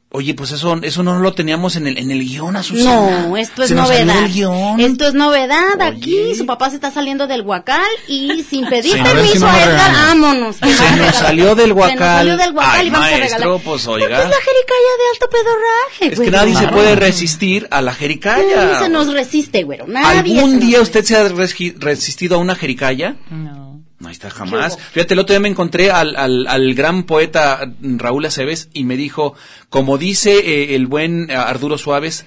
Oye, 0.09 0.33
pues 0.33 0.51
eso, 0.53 0.73
eso 0.83 1.03
no 1.03 1.19
lo 1.19 1.33
teníamos 1.33 1.75
en 1.75 1.85
el, 1.85 1.97
en 1.97 2.11
el 2.11 2.19
guion, 2.25 2.55
Azucena. 2.55 3.27
No, 3.27 3.35
esto 3.35 3.63
es 3.63 3.67
Se 3.69 3.75
nos 3.75 3.89
salió 3.89 4.05
novedad. 4.05 4.21
del 4.21 4.31
guion. 4.33 4.79
Esto 4.79 5.05
es 5.09 5.13
novedad. 5.15 5.81
Aquí 5.81 6.17
Oye. 6.17 6.35
su 6.35 6.45
papá 6.45 6.69
se 6.69 6.75
está 6.75 6.91
saliendo 6.91 7.27
del 7.27 7.41
huacal 7.41 7.81
y 8.07 8.41
sin 8.49 8.65
pedir 8.69 8.93
Se- 8.93 8.99
a 9.01 9.03
ver 9.03 9.11
si 9.11 9.15
permiso 9.33 9.39
no 9.45 9.51
a 9.51 9.63
Edgar, 9.63 9.91
vámonos. 9.93 10.55
Se 10.55 10.95
nos 10.95 11.15
salió 11.15 11.55
del 11.55 11.65
Se 11.65 11.73
nos 11.73 11.77
huacal. 11.77 11.97
salió 11.99 12.37
del 12.37 12.51
huacal 12.55 12.71
Ay, 12.79 12.87
y 12.87 12.89
vamos 12.89 13.07
a 13.07 13.11
maestro, 13.11 13.37
regalar. 13.37 13.61
pues, 13.65 13.85
Porque 13.85 14.03
oiga. 14.05 14.17
es 14.23 14.29
la 14.29 14.35
jericaya 14.37 14.93
de 14.97 15.09
alto 15.13 15.29
pedorraje, 15.29 16.13
Es 16.13 16.19
que 16.21 16.31
nadie 16.31 16.53
se 16.53 16.59
Claro. 16.61 16.75
puede 16.77 16.95
resistir 16.95 17.67
a 17.69 17.81
la 17.81 17.93
jericaya. 17.93 18.55
Nadie 18.65 18.79
se 18.79 18.89
nos 18.89 19.11
resiste, 19.11 19.63
güero. 19.63 19.87
Nadie 19.87 20.39
¿Algún 20.39 20.51
se 20.61 20.65
día 20.65 20.81
usted 20.81 21.03
se 21.03 21.17
ha 21.17 21.27
resistido 21.27 22.37
a 22.37 22.39
una 22.39 22.55
jericaya? 22.55 23.17
No. 23.29 23.66
No, 23.99 24.09
está 24.09 24.29
jamás. 24.29 24.77
Fíjate, 24.77 25.13
el 25.15 25.19
otro 25.19 25.33
día 25.33 25.39
me 25.39 25.47
encontré 25.49 25.89
al, 25.89 26.15
al, 26.15 26.45
al 26.47 26.73
gran 26.75 27.03
poeta 27.03 27.67
Raúl 27.81 28.25
Aceves 28.25 28.69
y 28.73 28.83
me 28.83 28.95
dijo, 28.95 29.33
como 29.69 29.97
dice 29.97 30.33
eh, 30.37 30.75
el 30.75 30.85
buen 30.85 31.29
eh, 31.31 31.35
Arturo 31.35 31.77
Suárez, 31.79 32.25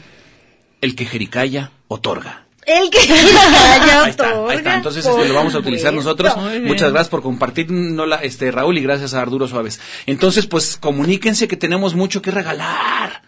el 0.80 0.96
que 0.96 1.04
jericaya 1.06 1.70
otorga. 1.86 2.46
El 2.66 2.90
que 2.90 2.98
Ahí 3.00 3.08
está, 3.08 3.40
jericaya 3.40 4.02
ahí 4.04 4.10
está. 4.10 4.40
otorga, 4.40 4.74
Entonces 4.76 5.06
este, 5.06 5.28
lo 5.28 5.34
vamos 5.34 5.54
a 5.54 5.58
utilizar 5.58 5.92
nosotros. 5.94 6.32
Muchas 6.62 6.90
gracias 6.90 7.08
por 7.08 7.22
compartir, 7.22 7.70
no 7.70 8.04
la- 8.04 8.16
este, 8.16 8.50
Raúl, 8.50 8.76
y 8.78 8.82
gracias 8.82 9.14
a 9.14 9.22
Arturo 9.22 9.46
Suárez. 9.46 9.80
Entonces, 10.06 10.46
pues 10.46 10.76
comuníquense 10.76 11.46
que 11.48 11.56
tenemos 11.56 11.94
mucho 11.94 12.20
que 12.20 12.30
regalar. 12.32 13.22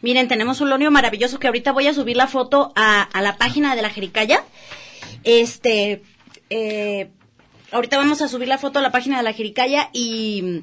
Miren, 0.00 0.28
tenemos 0.28 0.60
un 0.62 0.70
lonio 0.70 0.90
maravilloso 0.90 1.38
que 1.38 1.46
ahorita 1.46 1.72
voy 1.72 1.86
a 1.88 1.94
subir 1.94 2.16
la 2.16 2.26
foto 2.26 2.72
a, 2.74 3.02
a 3.02 3.20
la 3.22 3.36
página 3.36 3.76
de 3.76 3.82
la 3.82 3.90
Jericaya. 3.90 4.42
Este, 5.24 6.02
eh, 6.50 7.10
ahorita 7.72 7.96
vamos 7.98 8.22
a 8.22 8.28
subir 8.28 8.48
la 8.48 8.58
foto 8.58 8.78
a 8.78 8.82
la 8.82 8.92
página 8.92 9.16
de 9.16 9.22
la 9.22 9.32
Jericaya 9.32 9.90
y, 9.92 10.62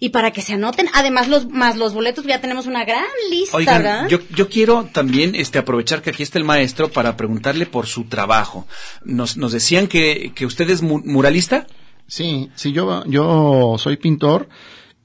y 0.00 0.08
para 0.10 0.32
que 0.32 0.42
se 0.42 0.54
anoten, 0.54 0.88
además 0.92 1.28
los, 1.28 1.48
más 1.48 1.76
los 1.76 1.94
boletos, 1.94 2.24
ya 2.26 2.40
tenemos 2.40 2.66
una 2.66 2.84
gran 2.84 3.04
lista, 3.30 3.56
Oigan, 3.56 3.82
¿verdad? 3.82 4.08
yo, 4.08 4.18
yo 4.34 4.48
quiero 4.48 4.84
también 4.92 5.34
este, 5.34 5.58
aprovechar 5.58 6.02
que 6.02 6.10
aquí 6.10 6.22
está 6.22 6.38
el 6.38 6.44
maestro 6.44 6.90
para 6.90 7.16
preguntarle 7.16 7.66
por 7.66 7.86
su 7.86 8.04
trabajo. 8.04 8.66
Nos, 9.04 9.36
nos 9.36 9.52
decían 9.52 9.86
que, 9.86 10.32
que 10.34 10.46
usted 10.46 10.68
es 10.70 10.82
mu- 10.82 11.02
muralista. 11.04 11.66
Sí, 12.06 12.50
sí, 12.54 12.72
yo, 12.72 13.02
yo 13.06 13.76
soy 13.78 13.96
pintor 13.96 14.48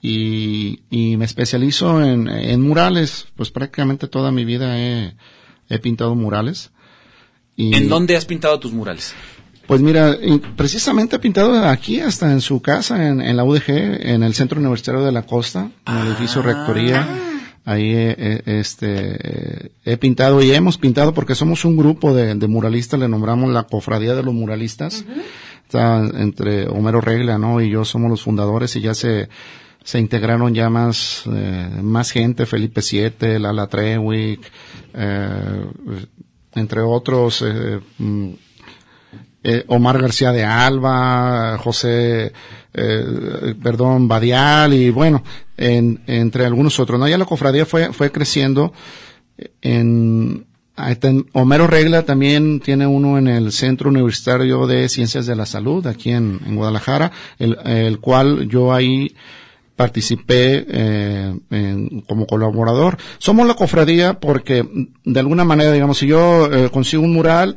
y, 0.01 0.81
y 0.89 1.15
me 1.17 1.25
especializo 1.25 2.03
en, 2.03 2.27
en 2.27 2.61
murales. 2.61 3.27
Pues 3.35 3.51
prácticamente 3.51 4.07
toda 4.07 4.31
mi 4.31 4.43
vida 4.43 4.77
he, 4.79 5.15
he 5.69 5.79
pintado 5.79 6.13
murales. 6.15 6.71
Y, 7.55 7.75
¿En 7.75 7.87
dónde 7.89 8.15
has 8.17 8.25
pintado 8.25 8.59
tus 8.59 8.71
murales? 8.73 9.13
Pues 9.69 9.81
mira, 9.81 10.17
precisamente 10.57 11.17
he 11.17 11.19
pintado 11.19 11.63
aquí, 11.63 11.99
hasta 11.99 12.31
en 12.31 12.41
su 12.41 12.59
casa, 12.59 13.07
en, 13.07 13.21
en 13.21 13.37
la 13.37 13.43
UDG, 13.43 13.69
en 14.01 14.23
el 14.23 14.33
Centro 14.33 14.59
Universitario 14.59 15.03
de 15.03 15.11
la 15.11 15.27
Costa, 15.27 15.69
en 15.85 15.95
el 15.95 16.07
edificio 16.07 16.41
Rectoría. 16.41 17.07
Ahí 17.65 17.91
eh, 17.91 18.15
eh, 18.17 18.41
este, 18.47 19.67
eh, 19.67 19.71
he 19.85 19.97
pintado 19.97 20.41
y 20.41 20.51
hemos 20.51 20.79
pintado 20.79 21.13
porque 21.13 21.35
somos 21.35 21.65
un 21.65 21.77
grupo 21.77 22.15
de, 22.15 22.33
de 22.33 22.47
muralistas, 22.47 22.99
le 22.99 23.07
nombramos 23.07 23.53
la 23.53 23.61
Cofradía 23.67 24.15
de 24.15 24.23
los 24.23 24.33
Muralistas. 24.33 25.05
Está 25.65 25.99
entre 25.99 26.67
Homero 26.67 26.99
Regla, 26.99 27.37
¿no? 27.37 27.61
Y 27.61 27.69
yo 27.69 27.85
somos 27.85 28.09
los 28.09 28.23
fundadores 28.23 28.75
y 28.75 28.81
ya 28.81 28.95
se, 28.95 29.29
se 29.83 29.99
integraron 29.99 30.51
ya 30.55 30.71
más, 30.71 31.25
eh, 31.31 31.69
más 31.83 32.09
gente, 32.09 32.47
Felipe 32.47 32.81
Siete, 32.81 33.37
Lala 33.37 33.67
Trewick, 33.67 34.41
eh, 34.95 35.65
entre 36.55 36.81
otros, 36.81 37.43
eh, 39.43 39.59
eh, 39.59 39.63
Omar 39.67 40.01
García 40.01 40.31
de 40.31 40.43
Alba, 40.43 41.57
José, 41.57 42.33
eh, 42.73 43.55
perdón, 43.63 44.07
Badial 44.07 44.73
y 44.73 44.89
bueno, 44.89 45.23
en- 45.57 46.01
entre 46.07 46.45
algunos 46.45 46.79
otros. 46.79 46.99
¿no? 46.99 47.07
Ya 47.07 47.17
la 47.17 47.25
cofradía 47.25 47.65
fue, 47.65 47.93
fue 47.93 48.11
creciendo 48.11 48.73
en, 49.61 50.45
ahí 50.75 50.93
está 50.93 51.09
en- 51.09 51.25
Homero 51.33 51.67
Regla 51.67 52.03
también 52.03 52.59
tiene 52.59 52.85
uno 52.87 53.17
en 53.17 53.27
el 53.27 53.51
Centro 53.51 53.89
Universitario 53.89 54.67
de 54.67 54.89
Ciencias 54.89 55.25
de 55.25 55.35
la 55.35 55.45
Salud, 55.45 55.85
aquí 55.87 56.11
en, 56.11 56.39
en 56.45 56.55
Guadalajara, 56.55 57.11
el, 57.37 57.57
el 57.65 57.99
cual 57.99 58.47
yo 58.49 58.73
ahí 58.73 59.15
participé 59.75 60.65
eh, 60.67 61.33
en- 61.51 62.01
como 62.01 62.27
colaborador. 62.27 62.97
Somos 63.17 63.47
la 63.47 63.53
cofradía 63.53 64.19
porque 64.19 64.65
de 65.05 65.19
alguna 65.19 65.45
manera, 65.45 65.71
digamos, 65.71 65.97
si 65.99 66.07
yo 66.07 66.51
eh, 66.53 66.69
consigo 66.69 67.03
un 67.03 67.13
mural, 67.13 67.55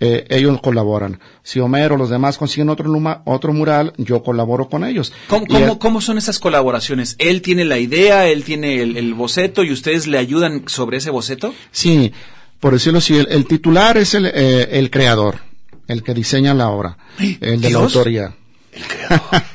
eh, 0.00 0.26
ellos 0.30 0.60
colaboran. 0.60 1.18
Si 1.42 1.58
Homero 1.60 1.96
o 1.96 1.98
los 1.98 2.08
demás 2.10 2.38
consiguen 2.38 2.68
otro, 2.68 2.88
luma- 2.88 3.22
otro 3.24 3.52
mural, 3.52 3.92
yo 3.96 4.22
colaboro 4.22 4.68
con 4.68 4.84
ellos. 4.84 5.12
¿Cómo, 5.28 5.46
cómo, 5.46 5.78
cómo 5.78 6.00
son 6.00 6.18
esas 6.18 6.38
colaboraciones? 6.38 7.16
¿Él 7.18 7.42
tiene 7.42 7.64
la 7.64 7.78
idea, 7.78 8.26
él 8.28 8.44
tiene 8.44 8.80
el, 8.82 8.96
el 8.96 9.14
boceto 9.14 9.64
y 9.64 9.72
ustedes 9.72 10.06
le 10.06 10.18
ayudan 10.18 10.64
sobre 10.66 10.98
ese 10.98 11.10
boceto? 11.10 11.52
Sí, 11.72 12.12
por 12.60 12.72
decirlo 12.74 12.98
así, 12.98 13.16
el, 13.16 13.26
el 13.30 13.46
titular 13.46 13.96
es 13.98 14.14
el, 14.14 14.26
eh, 14.26 14.68
el 14.78 14.90
creador, 14.90 15.40
el 15.88 16.02
que 16.02 16.14
diseña 16.14 16.54
la 16.54 16.68
obra, 16.68 16.96
el 17.40 17.60
de 17.60 17.70
la 17.70 17.78
autoría. 17.78 18.34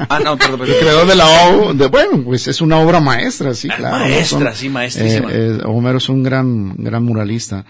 Ah, 0.09 0.19
no, 0.23 0.37
perdón, 0.37 0.61
El 0.67 0.79
creador 0.79 1.07
de 1.07 1.15
la 1.15 1.25
obra, 1.47 1.73
de, 1.73 1.87
bueno, 1.87 2.21
pues 2.25 2.47
es 2.47 2.59
una 2.59 2.79
obra 2.79 2.99
maestra, 2.99 3.53
sí, 3.53 3.69
Ah, 3.71 3.75
claro. 3.77 3.97
maestra, 3.99 4.25
Son- 4.51 4.55
sí, 4.55 4.69
maestrísima. 4.69 5.31
eh, 5.31 5.57
eh, 5.59 5.61
Homero 5.65 5.97
es 5.99 6.09
un 6.09 6.23
gran, 6.23 6.75
gran 6.77 7.03
muralista. 7.03 7.63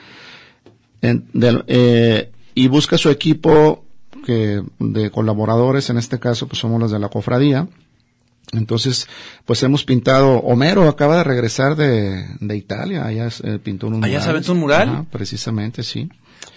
En- 1.02 1.26
del- 1.34 1.64
eh, 1.68 2.32
y 2.56 2.68
busca 2.68 2.98
su 2.98 3.10
equipo 3.10 3.86
que, 4.26 4.62
de 4.80 5.12
colaboradores, 5.12 5.90
en 5.90 5.98
este 5.98 6.20
caso, 6.20 6.48
pues 6.48 6.60
somos 6.60 6.80
los 6.80 6.92
de 6.92 7.00
la 7.00 7.10
cofradía. 7.10 7.68
Entonces, 8.52 9.08
pues 9.46 9.64
hemos 9.64 9.84
pintado, 9.84 10.36
Homero 10.40 10.88
acaba 10.88 11.18
de 11.18 11.24
regresar 11.24 11.76
de, 11.76 12.26
de 12.40 12.58
Italia, 12.58 13.06
allá 13.06 13.30
eh, 13.44 13.58
pintó 13.64 13.88
un 13.88 13.96
¿Allá 13.96 14.08
mural. 14.08 14.22
se 14.24 14.30
aventó 14.30 14.52
un 14.52 14.60
mural? 14.60 14.90
Ajá, 14.90 15.06
precisamente, 15.12 15.82
sí. 15.82 16.10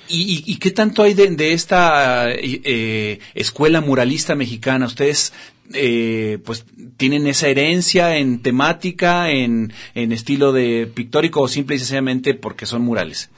¿Y, 0.08 0.44
y, 0.46 0.52
y 0.52 0.56
qué 0.56 0.70
tanto 0.72 1.02
hay 1.02 1.14
de, 1.14 1.28
de 1.30 1.52
esta 1.52 2.30
eh, 2.30 2.60
eh, 2.64 3.18
escuela 3.34 3.80
muralista 3.80 4.34
mexicana? 4.34 4.86
¿Ustedes 4.86 5.32
eh, 5.72 6.38
pues 6.44 6.64
tienen 6.96 7.26
esa 7.26 7.48
herencia 7.48 8.16
en 8.18 8.40
temática, 8.42 9.30
en, 9.30 9.72
en 9.94 10.12
estilo 10.12 10.52
de 10.52 10.90
pictórico 10.92 11.40
o 11.40 11.48
simple 11.48 11.76
y 11.76 11.78
sencillamente 11.78 12.34
porque 12.34 12.66
son 12.66 12.82
murales? 12.82 13.30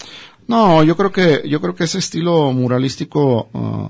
No, 0.49 0.83
yo 0.83 0.97
creo 0.97 1.13
que, 1.13 1.43
yo 1.49 1.61
creo 1.61 1.75
que 1.77 1.85
ese 1.85 1.99
estilo 1.99 2.53
muralístico 2.53 3.49
uh, 3.53 3.89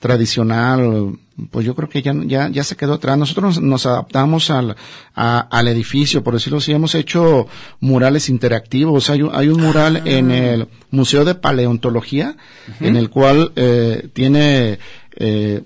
tradicional, 0.00 1.16
pues 1.50 1.64
yo 1.64 1.74
creo 1.74 1.88
que 1.88 2.02
ya, 2.02 2.12
ya, 2.26 2.48
ya 2.48 2.64
se 2.64 2.76
quedó 2.76 2.94
atrás. 2.94 3.16
Nosotros 3.16 3.56
nos, 3.56 3.62
nos 3.62 3.86
adaptamos 3.86 4.50
al, 4.50 4.76
a- 5.14 5.40
al 5.50 5.68
edificio, 5.68 6.22
por 6.24 6.34
decirlo 6.34 6.58
así, 6.58 6.72
hemos 6.72 6.94
hecho 6.94 7.46
murales 7.80 8.28
interactivos. 8.28 9.08
Hay, 9.08 9.22
un- 9.22 9.34
hay 9.34 9.48
un 9.48 9.60
mural 9.62 10.02
en 10.06 10.30
el 10.30 10.68
Museo 10.90 11.24
de 11.24 11.34
Paleontología, 11.36 12.36
en 12.80 12.96
el 12.96 13.08
cual 13.08 13.52
eh, 13.56 14.08
tiene 14.12 14.78
eh, 15.16 15.62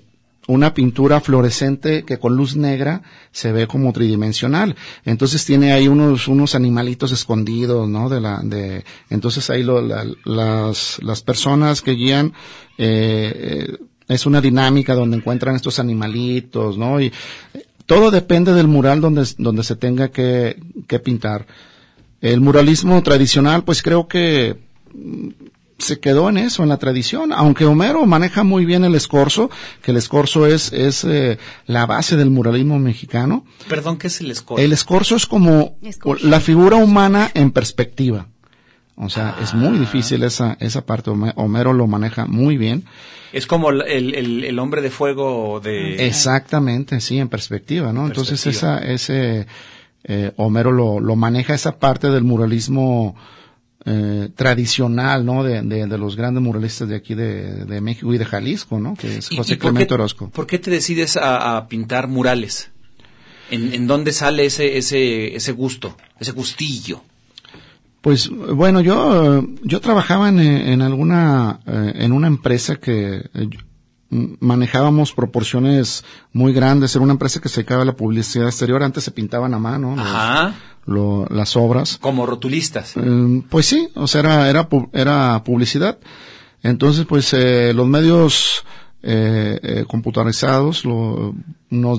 una 0.46 0.74
pintura 0.74 1.20
fluorescente 1.20 2.04
que 2.04 2.18
con 2.18 2.36
luz 2.36 2.54
negra 2.54 3.02
se 3.32 3.50
ve 3.52 3.66
como 3.66 3.92
tridimensional. 3.92 4.76
Entonces 5.04 5.44
tiene 5.44 5.72
ahí 5.72 5.88
unos, 5.88 6.28
unos 6.28 6.54
animalitos 6.54 7.12
escondidos, 7.12 7.88
¿no? 7.88 8.08
De 8.08 8.20
la, 8.20 8.40
de, 8.42 8.84
entonces 9.10 9.48
ahí 9.50 9.62
lo- 9.62 9.80
la- 9.80 10.04
las, 10.24 10.98
las 11.02 11.22
personas 11.22 11.80
que 11.80 11.92
guían, 11.92 12.34
eh, 12.76 13.66
eh, 13.70 13.78
es 14.08 14.26
una 14.26 14.42
dinámica 14.42 14.94
donde 14.94 15.16
encuentran 15.16 15.56
estos 15.56 15.78
animalitos, 15.78 16.76
¿no? 16.76 17.00
Y 17.00 17.06
eh, 17.06 17.12
todo 17.86 18.10
depende 18.10 18.52
del 18.52 18.68
mural 18.68 19.00
donde, 19.00 19.26
donde 19.38 19.62
se 19.64 19.76
tenga 19.76 20.08
que, 20.08 20.60
que 20.86 20.98
pintar. 20.98 21.46
El 22.20 22.40
muralismo 22.42 23.02
tradicional, 23.02 23.64
pues 23.64 23.82
creo 23.82 24.08
que 24.08 24.56
se 25.78 25.98
quedó 26.00 26.28
en 26.28 26.38
eso, 26.38 26.62
en 26.62 26.68
la 26.68 26.76
tradición, 26.78 27.32
aunque 27.32 27.64
Homero 27.64 28.06
maneja 28.06 28.44
muy 28.44 28.64
bien 28.64 28.84
el 28.84 28.94
escorzo, 28.94 29.50
que 29.82 29.90
el 29.90 29.96
escorzo 29.96 30.46
es, 30.46 30.72
es 30.72 31.04
eh, 31.04 31.38
la 31.66 31.84
base 31.86 32.16
del 32.16 32.30
muralismo 32.30 32.78
mexicano. 32.78 33.44
Perdón, 33.68 33.96
¿qué 33.98 34.06
es 34.06 34.20
el 34.20 34.30
escorzo? 34.30 34.62
El 34.64 34.72
escorzo 34.72 35.16
es 35.16 35.26
como 35.26 35.76
Escorzo. 35.82 36.26
la 36.28 36.40
figura 36.40 36.76
humana 36.76 37.30
en 37.34 37.50
perspectiva. 37.50 38.28
O 38.96 39.08
sea, 39.10 39.36
es 39.42 39.54
muy 39.54 39.76
difícil 39.78 40.22
esa, 40.22 40.56
esa 40.60 40.86
parte. 40.86 41.10
Home- 41.10 41.32
Homero 41.34 41.72
lo 41.72 41.88
maneja 41.88 42.26
muy 42.26 42.56
bien. 42.56 42.84
Es 43.32 43.44
como 43.48 43.70
el, 43.70 43.82
el, 43.82 44.44
el 44.44 44.58
hombre 44.60 44.80
de 44.82 44.90
fuego 44.90 45.58
de... 45.58 46.06
Exactamente, 46.06 47.00
sí, 47.00 47.18
en 47.18 47.28
perspectiva, 47.28 47.92
¿no? 47.92 48.06
Entonces 48.06 48.40
perspectiva. 48.40 48.78
esa, 48.78 48.92
ese, 48.92 49.46
eh, 50.04 50.30
Homero 50.36 50.70
lo, 50.70 51.00
lo 51.00 51.16
maneja 51.16 51.54
esa 51.54 51.80
parte 51.80 52.08
del 52.10 52.22
muralismo 52.22 53.16
eh, 53.86 54.28
tradicional, 54.34 55.24
¿no? 55.26 55.42
De, 55.44 55.62
de, 55.62 55.86
de 55.86 55.98
los 55.98 56.16
grandes 56.16 56.42
muralistas 56.42 56.88
de 56.88 56.96
aquí 56.96 57.14
de, 57.14 57.64
de 57.64 57.80
México 57.80 58.12
y 58.14 58.18
de 58.18 58.24
Jalisco, 58.24 58.78
¿no? 58.80 58.94
Que 58.94 59.18
es 59.18 59.30
¿Y- 59.32 59.36
José 59.36 59.58
Clemente 59.58 59.88
qué- 59.88 59.94
Orozco. 59.94 60.30
¿Por 60.30 60.46
qué 60.46 60.58
te 60.58 60.70
decides 60.70 61.16
a, 61.16 61.56
a 61.56 61.68
pintar 61.68 62.08
murales? 62.08 62.70
¿En, 63.50 63.74
en 63.74 63.86
dónde 63.86 64.12
sale 64.12 64.46
ese, 64.46 64.78
ese, 64.78 65.36
ese 65.36 65.52
gusto, 65.52 65.96
ese 66.18 66.32
gustillo? 66.32 67.02
Pues 68.00 68.28
bueno, 68.30 68.80
yo 68.82 69.46
yo 69.62 69.80
trabajaba 69.80 70.28
en, 70.28 70.38
en 70.40 70.82
alguna 70.82 71.60
eh, 71.66 71.92
en 71.96 72.12
una 72.12 72.26
empresa 72.26 72.76
que 72.76 73.16
eh, 73.32 73.48
manejábamos 74.40 75.12
proporciones 75.12 76.04
muy 76.32 76.52
grandes. 76.52 76.94
Era 76.94 77.02
una 77.04 77.12
empresa 77.12 77.40
que 77.40 77.48
se 77.48 77.56
dedicaba 77.60 77.82
a 77.82 77.86
la 77.86 77.96
publicidad 77.96 78.46
exterior. 78.46 78.82
Antes 78.82 79.04
se 79.04 79.10
pintaban 79.10 79.54
a 79.54 79.58
mano 79.58 79.96
los- 79.96 80.54
lo- 80.86 81.26
las 81.30 81.56
obras. 81.56 81.98
Como 82.00 82.26
rotulistas. 82.26 82.94
Eh, 82.96 83.42
pues 83.48 83.66
sí, 83.66 83.88
o 83.94 84.06
sea, 84.06 84.20
era, 84.20 84.48
era, 84.50 84.68
era 84.92 85.42
publicidad. 85.44 85.98
Entonces, 86.62 87.04
pues 87.06 87.32
eh, 87.34 87.72
los 87.74 87.86
medios 87.86 88.64
eh, 89.06 89.60
eh, 89.62 89.84
computarizados 89.86 90.84
lo, 90.86 91.34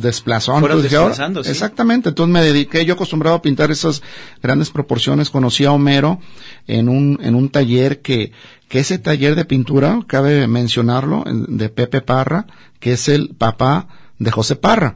nos. 0.01 0.61
Fueron 0.61 0.81
dije, 0.81 0.95
ahora- 0.95 1.09
desplazando, 1.09 1.43
sí. 1.43 1.51
Exactamente, 1.51 2.09
entonces 2.09 2.33
me 2.33 2.41
dediqué, 2.41 2.83
yo 2.83 2.95
acostumbrado 2.95 3.35
a 3.35 3.41
pintar 3.43 3.69
esas 3.69 4.01
grandes 4.41 4.71
proporciones, 4.71 5.29
conocí 5.29 5.65
a 5.65 5.71
Homero 5.71 6.19
en 6.65 6.89
un, 6.89 7.19
en 7.21 7.35
un 7.35 7.49
taller 7.49 8.01
que, 8.01 8.31
que 8.67 8.79
ese 8.79 8.97
taller 8.97 9.35
de 9.35 9.45
pintura, 9.45 9.99
cabe 10.07 10.47
mencionarlo, 10.47 11.23
en- 11.27 11.57
de 11.57 11.69
Pepe 11.69 12.01
Parra, 12.01 12.47
que 12.79 12.93
es 12.93 13.07
el 13.07 13.35
papá 13.37 13.87
de 14.17 14.31
José 14.31 14.55
Parra. 14.55 14.95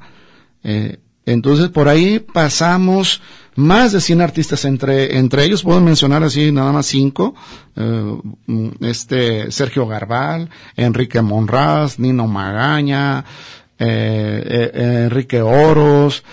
Eh, 0.63 0.97
entonces 1.31 1.69
por 1.69 1.87
ahí 1.87 2.19
pasamos 2.19 3.21
más 3.55 3.91
de 3.91 4.01
100 4.01 4.21
artistas, 4.21 4.65
entre, 4.65 5.17
entre 5.17 5.43
ellos. 5.43 5.63
Puedo 5.63 5.81
mencionar 5.81 6.23
así 6.23 6.51
nada 6.51 6.71
más 6.71 6.85
cinco, 6.85 7.35
eh, 7.75 8.17
este 8.81 9.51
Sergio 9.51 9.85
Garbal, 9.85 10.49
Enrique 10.75 11.21
Monraz, 11.21 11.99
Nino 11.99 12.27
Magaña, 12.27 13.25
eh, 13.77 14.71
eh, 14.73 15.03
Enrique 15.05 15.41
Oros, 15.41 16.23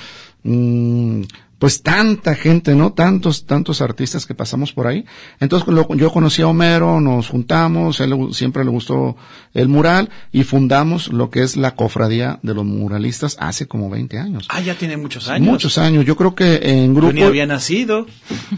mm, 0.45 1.23
pues 1.67 1.83
tanta 1.83 2.37
gente, 2.37 2.77
¿no? 2.77 2.93
Tantos, 2.93 3.45
tantos 3.45 3.81
artistas 3.81 4.25
que 4.25 4.37
pasamos 4.37 4.73
por 4.73 4.87
ahí. 4.87 5.05
Entonces 5.41 5.67
lo- 5.67 5.93
yo 5.97 6.13
conocí 6.13 6.41
a 6.43 6.47
Homero, 6.47 7.01
nos 7.01 7.27
juntamos, 7.29 7.99
él 7.99 8.11
le- 8.11 8.33
siempre 8.35 8.63
le 8.65 8.71
gustó 8.71 9.17
el 9.53 9.67
mural 9.67 10.09
y 10.31 10.45
fundamos 10.45 11.09
lo 11.09 11.29
que 11.29 11.43
es 11.43 11.57
la 11.57 11.75
cofradía 11.75 12.39
de 12.45 12.55
los 12.55 12.65
muralistas 12.65 13.37
hace 13.41 13.67
como 13.67 13.91
20 13.91 14.17
años. 14.17 14.47
Ah, 14.49 14.61
ya 14.61 14.77
tiene 14.77 14.97
muchos 14.97 15.29
años. 15.29 15.45
Muchos 15.49 15.77
años. 15.77 16.05
Yo 16.05 16.15
creo 16.15 16.37
que 16.37 16.61
en 16.63 16.95
Yo 16.95 17.01
grupo... 17.01 17.13
ni 17.15 17.23
había 17.25 17.47
nacido. 17.47 18.07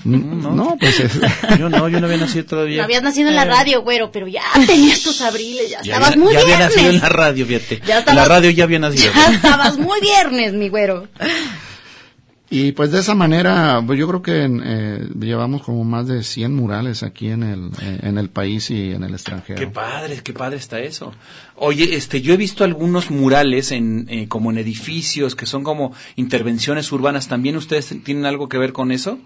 no, 0.04 0.52
no, 0.52 0.76
pues 0.78 1.00
es- 1.00 1.18
Yo 1.58 1.70
no, 1.70 1.88
yo 1.88 2.00
no 2.00 2.06
había 2.08 2.18
nacido 2.18 2.44
todavía. 2.44 2.76
No 2.76 2.84
habías 2.84 3.02
nacido 3.02 3.30
en 3.30 3.36
la 3.36 3.46
radio, 3.46 3.80
güero, 3.80 4.12
pero 4.12 4.26
ya 4.26 4.42
tenías 4.66 5.00
tus 5.00 5.22
abriles, 5.22 5.70
ya, 5.70 5.80
Ya 5.82 5.92
estabas 5.94 6.08
había- 6.12 6.24
muy 6.24 6.34
ya 6.34 6.40
había 6.40 6.56
viernes. 6.56 6.76
nacido 6.76 6.92
en 6.92 7.00
la 7.00 7.08
radio, 7.08 7.46
fíjate. 7.46 7.80
Ya 7.86 7.94
En 7.94 7.98
estabas- 8.00 8.14
la 8.16 8.24
radio 8.26 8.50
ya 8.50 8.64
había 8.64 8.78
nacido. 8.80 9.12
Ya 9.14 9.32
estabas 9.32 9.78
muy 9.78 9.98
viernes, 10.02 10.52
mi 10.52 10.68
güero. 10.68 11.08
Y 12.50 12.72
pues 12.72 12.90
de 12.90 13.00
esa 13.00 13.14
manera, 13.14 13.82
pues 13.86 13.98
yo 13.98 14.08
creo 14.08 14.22
que 14.22 14.44
eh, 14.46 15.08
llevamos 15.20 15.62
como 15.62 15.84
más 15.84 16.06
de 16.06 16.22
100 16.22 16.54
murales 16.54 17.02
aquí 17.02 17.28
en 17.28 17.42
el, 17.42 17.70
eh, 17.82 18.00
en 18.02 18.16
el 18.16 18.30
país 18.30 18.70
y 18.70 18.92
en 18.92 19.04
el 19.04 19.12
extranjero. 19.12 19.58
Qué 19.58 19.66
padre, 19.66 20.20
qué 20.24 20.32
padre 20.32 20.56
está 20.56 20.80
eso. 20.80 21.12
Oye, 21.56 21.94
este, 21.94 22.22
yo 22.22 22.32
he 22.32 22.38
visto 22.38 22.64
algunos 22.64 23.10
murales 23.10 23.70
en, 23.70 24.06
eh, 24.08 24.28
como 24.28 24.50
en 24.50 24.58
edificios 24.58 25.34
que 25.34 25.44
son 25.44 25.62
como 25.62 25.92
intervenciones 26.16 26.90
urbanas. 26.90 27.28
¿También 27.28 27.56
ustedes 27.56 27.94
tienen 28.02 28.24
algo 28.24 28.48
que 28.48 28.56
ver 28.56 28.72
con 28.72 28.92
eso? 28.92 29.18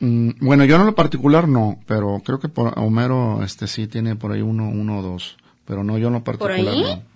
Mm, 0.00 0.32
bueno, 0.40 0.66
yo 0.66 0.76
en 0.76 0.84
lo 0.84 0.94
particular 0.94 1.48
no, 1.48 1.78
pero 1.86 2.20
creo 2.24 2.38
que 2.38 2.48
por 2.48 2.78
Homero 2.78 3.42
este 3.42 3.66
sí 3.68 3.86
tiene 3.86 4.16
por 4.16 4.32
ahí 4.32 4.42
uno, 4.42 4.68
uno 4.68 4.98
o 4.98 5.02
dos, 5.02 5.38
pero 5.64 5.82
no 5.82 5.96
yo 5.96 6.08
en 6.08 6.14
lo 6.14 6.24
particular 6.24 6.58
ahí? 6.58 6.82
no. 6.82 7.15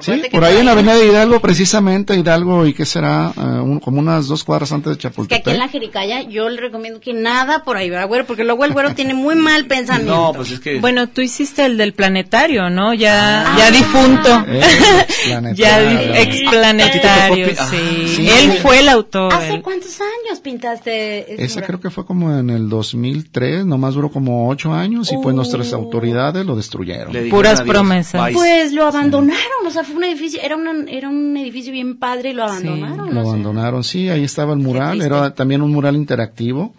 Sí, 0.00 0.20
que 0.22 0.30
por 0.30 0.44
ahí 0.44 0.56
en 0.58 0.66
la 0.66 0.72
avenida 0.72 0.94
de 0.96 1.06
Hidalgo, 1.06 1.40
precisamente 1.40 2.14
Hidalgo, 2.16 2.66
¿y 2.66 2.72
qué 2.74 2.84
será? 2.86 3.32
Eh, 3.36 3.40
un- 3.40 3.78
como 3.80 4.00
unas 4.00 4.26
dos 4.26 4.42
cuadras 4.44 4.72
antes 4.72 4.92
de 4.92 4.98
Que 4.98 5.06
aquí 5.06 5.14
Chapultepec. 5.14 5.46
en 5.48 5.58
la 5.58 5.68
Jericaya 5.68 6.22
yo 6.22 6.48
le 6.48 6.60
recomiendo 6.60 7.00
que 7.00 7.12
nada 7.14 7.62
por 7.64 7.76
ahí, 7.76 7.90
¿verdad, 7.90 8.08
güero? 8.08 8.26
Porque 8.26 8.44
luego 8.44 8.64
el 8.64 8.72
güero 8.72 8.94
tiene 8.94 9.14
muy 9.14 9.34
mal 9.34 9.66
pensamiento. 9.66 10.12
No, 10.14 10.32
pues 10.32 10.50
es 10.52 10.60
que... 10.60 10.80
Bueno, 10.80 11.08
tú 11.08 11.20
hiciste 11.20 11.64
el 11.64 11.76
del 11.76 11.92
planetario, 11.92 12.70
¿no? 12.70 12.94
Ya, 12.94 13.54
ya 13.58 13.70
difunto. 13.70 14.44
Eh, 14.48 14.60
explanetario. 15.08 15.54
ya 15.64 15.80
di- 15.80 16.30
explanetario, 16.30 17.48
sí. 17.48 17.54
Ah, 17.58 17.68
sí. 17.70 18.28
Él 18.28 18.52
fue 18.62 18.80
el 18.80 18.88
autor. 18.88 19.32
¿Hace 19.32 19.54
él- 19.54 19.62
cuántos 19.62 19.98
años 20.00 20.40
pintaste 20.42 21.26
mural? 21.38 21.64
creo 21.66 21.80
que 21.80 21.90
fue 21.90 22.04
como 22.06 22.36
en 22.36 22.50
el 22.50 22.68
2003, 22.68 23.64
nomás 23.66 23.94
duró 23.94 24.10
como 24.10 24.48
ocho 24.48 24.72
años 24.72 25.10
y 25.12 25.16
pues 25.18 25.34
nuestras 25.34 25.72
autoridades 25.72 26.44
lo 26.46 26.56
destruyeron. 26.56 27.12
Puras 27.30 27.62
promesas. 27.62 28.30
Pues 28.32 28.72
lo 28.72 28.86
abandonaron, 28.86 29.66
o 29.66 29.70
sea, 29.70 29.81
fue 29.84 29.96
un 29.96 30.04
edificio, 30.04 30.40
era, 30.42 30.56
una- 30.56 30.84
era 30.90 31.08
un 31.08 31.36
edificio 31.36 31.72
bien 31.72 31.98
padre 31.98 32.30
y 32.30 32.32
lo 32.34 32.44
abandonaron. 32.44 32.96
Lo 32.98 33.12
no 33.12 33.22
sé. 33.22 33.28
abandonaron, 33.28 33.84
sí, 33.84 34.08
ahí 34.08 34.24
estaba 34.24 34.52
el 34.54 34.58
mural, 34.60 35.02
era 35.02 35.34
también 35.34 35.62
un 35.62 35.72
mural 35.72 35.96
interactivo 35.96 36.74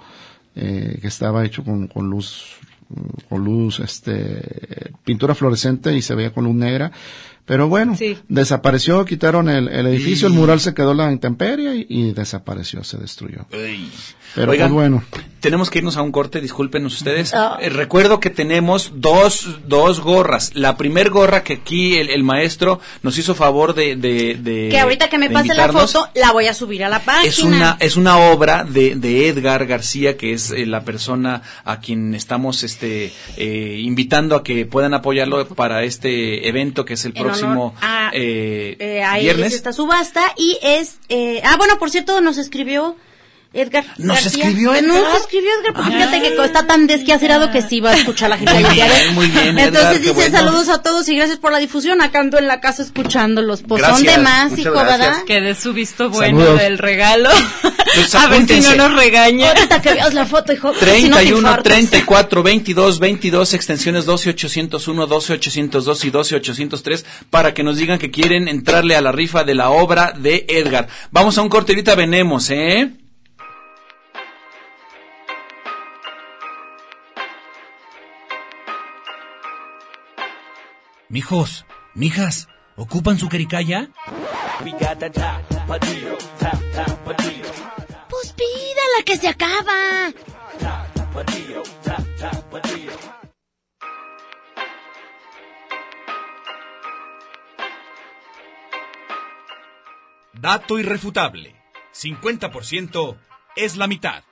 eh, 0.56 0.98
que 1.02 1.08
estaba 1.08 1.46
hecho 1.46 1.64
con, 1.64 1.88
con 1.88 2.10
luz, 2.10 2.44
con 3.30 3.44
luz, 3.44 3.80
este, 3.80 4.92
pintura 5.04 5.34
fluorescente 5.36 5.94
y 5.96 6.02
se 6.02 6.14
veía 6.16 6.32
con 6.34 6.44
luz 6.46 6.56
negra. 6.56 6.92
Pero 7.46 7.68
bueno, 7.68 7.98
Sí. 7.98 8.18
desapareció, 8.30 9.04
quitaron 9.04 9.50
el, 9.50 9.68
el 9.68 9.86
edificio, 9.88 10.28
el 10.30 10.34
mural 10.34 10.62
se 10.62 10.74
quedó 10.74 10.92
en 10.92 10.98
la 10.98 11.12
intemperie 11.12 11.76
y, 11.76 11.86
y 11.90 12.14
desapareció, 12.14 12.84
se 12.86 12.98
destruyó. 12.98 13.46
Ey. 13.52 13.92
Pero 14.36 14.52
Oigan, 14.52 14.70
pues 14.70 14.74
bueno. 14.74 15.04
Tenemos 15.44 15.70
que 15.70 15.80
irnos 15.80 15.98
a 15.98 16.02
un 16.02 16.14
corte, 16.14 16.40
discúlpenos 16.40 16.94
ustedes. 16.96 17.34
Ah. 17.34 17.58
Eh, 17.60 17.68
recuerdo 17.68 18.22
que 18.22 18.30
tenemos 18.30 18.94
dos, 18.96 19.60
dos 19.68 20.00
gorras. 20.00 20.52
La 20.56 20.78
primer 20.78 21.10
gorra 21.10 21.44
que 21.44 21.54
aquí 21.56 21.98
el, 21.98 22.10
el 22.10 22.24
maestro 22.24 22.80
nos 23.02 23.18
hizo 23.18 23.36
favor 23.36 23.74
de... 23.76 23.98
de, 23.98 24.36
de 24.36 24.70
Que 24.72 24.80
ahorita 24.80 25.10
que 25.10 25.18
me 25.18 25.30
pase 25.30 25.54
la 25.54 25.68
foto, 25.70 26.08
la 26.16 26.32
voy 26.32 26.48
a 26.48 26.54
subir 26.54 26.82
a 26.86 26.88
la 26.88 27.00
página. 27.04 27.28
Es 27.30 27.40
una, 27.40 27.78
es 27.82 27.98
una 27.98 28.18
obra 28.20 28.64
de, 28.64 28.96
de 28.96 29.28
Edgar 29.28 29.66
García, 29.66 30.16
que 30.16 30.32
es 30.32 30.50
eh, 30.52 30.66
la 30.66 30.86
persona 30.86 31.42
a 31.66 31.82
quien 31.82 32.16
estamos 32.16 32.64
este, 32.64 33.12
eh, 33.36 33.80
invitando 33.82 34.38
a 34.38 34.44
que 34.44 34.66
puedan 34.66 34.94
apoyarlo 34.94 35.46
para 35.50 35.84
este 35.84 36.48
evento 36.48 36.86
que 36.86 36.94
es 36.94 37.04
el 37.04 37.12
En 37.18 37.22
próximo 37.22 37.76
a- 37.82 38.12
eh, 38.14 39.04
viernes. 39.20 39.48
es 39.48 39.54
esta 39.56 39.74
subasta 39.74 40.22
y 40.38 40.58
es... 40.64 41.00
eh, 41.10 41.42
ah, 41.44 41.58
bueno, 41.58 41.78
por 41.80 41.90
cierto, 41.90 42.22
nos 42.22 42.38
escribió 42.38 42.96
Edgar 43.54 43.86
¿Nos 43.98 44.22
García. 44.24 44.46
escribió 44.46 44.74
Edgar? 44.74 44.84
Nos 44.88 45.22
escribió 45.22 45.50
Edgar, 45.60 45.74
porque 45.76 45.92
fíjate 45.92 46.22
que 46.22 46.44
está 46.44 46.66
tan 46.68 46.88
desquacerado 46.88 47.52
que 47.52 47.62
sí 47.62 47.80
va 47.80 47.92
a 47.92 47.96
escuchar 47.96 48.30
la 48.32 48.38
gente. 48.38 48.54
Muy 48.54 48.64
bien, 48.74 48.90
muy 49.14 49.28
bien, 49.28 49.48
Edgar, 49.60 49.68
Entonces 49.68 49.92
qué 49.94 50.00
dice 50.00 50.14
bueno. 50.14 50.38
saludos 50.38 50.70
a 50.70 50.82
todos 50.82 51.08
y 51.10 51.16
gracias 51.16 51.38
por 51.38 51.52
la 51.52 51.60
difusión. 51.60 52.02
Acá 52.02 52.20
ando 52.20 52.40
en 52.40 52.48
la 52.48 52.60
casa 52.62 52.82
escuchándolos. 52.84 53.62
Pues 53.62 53.82
son 53.84 53.92
Gracias, 54.04 54.16
de 54.18 54.22
más, 54.24 54.58
hijo, 54.58 54.72
gracias. 54.72 55.00
¿verdad? 55.00 55.24
Que 55.26 55.42
de 55.42 55.56
su 55.56 55.74
visto 55.74 56.10
bueno 56.10 56.40
Saludos. 56.40 56.60
del 56.62 56.78
regalo. 56.80 57.30
Pues 57.94 58.16
a 58.16 58.28
ver 58.28 58.48
si 58.48 58.60
no 58.60 58.76
nos 58.76 58.96
regaña. 58.96 59.50
Ahorita 59.50 59.82
que 59.82 59.94
veas 59.94 60.14
la 60.14 60.26
foto, 60.26 60.52
hijo. 60.54 60.74
si 60.74 60.80
no 60.80 61.18
te 61.18 61.24
31, 61.26 61.38
infartas. 61.38 61.64
34, 61.64 62.44
22, 62.44 63.00
22, 63.00 63.54
extensiones 63.54 64.06
12, 64.06 64.30
801, 64.32 65.06
12, 65.08 65.34
802 65.34 66.06
y 66.06 66.10
12, 66.10 66.36
803 66.36 67.06
para 67.30 67.54
que 67.54 67.64
nos 67.64 67.78
digan 67.78 68.00
que 68.00 68.10
quieren 68.12 68.48
entrarle 68.48 68.96
a 68.96 69.02
la 69.02 69.12
rifa 69.12 69.44
de 69.44 69.54
la 69.56 69.70
obra 69.70 70.14
de 70.18 70.46
Edgar. 70.50 70.88
Vamos 71.12 71.38
a 71.38 71.42
un 71.44 71.50
corte, 71.50 71.74
ahorita 71.74 71.96
venemos, 71.96 72.50
¿eh? 72.50 72.92
Mijos, 81.14 81.64
mijas, 81.94 82.48
¿ocupan 82.76 83.20
su 83.20 83.30
jericaya? 83.30 83.88
Pues 88.10 88.34
pídala 88.34 89.04
que 89.06 89.18
se 89.18 89.28
acaba. 89.28 90.12
Dato 100.34 100.80
irrefutable. 100.80 101.56
50% 101.94 103.18
es 103.56 103.78
la 103.78 103.86
mitad. 103.86 104.24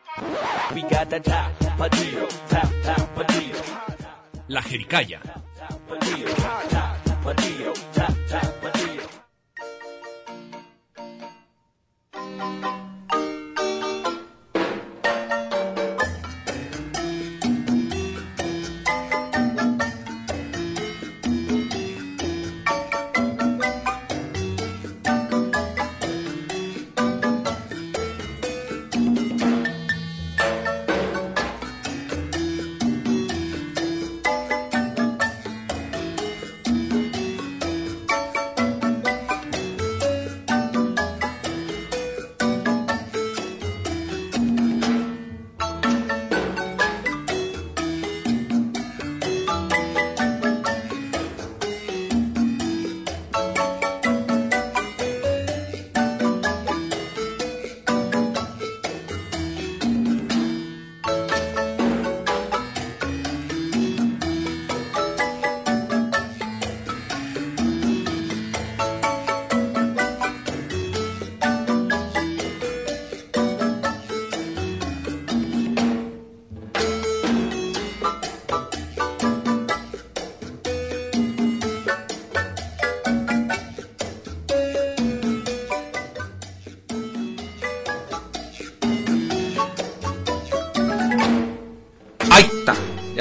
La 4.48 4.64
jericaya. 4.64 5.22
Tapadillo, 7.22 7.74
tap, 7.93 8.13
tap 8.28 8.41
tapadillo. 8.61 9.05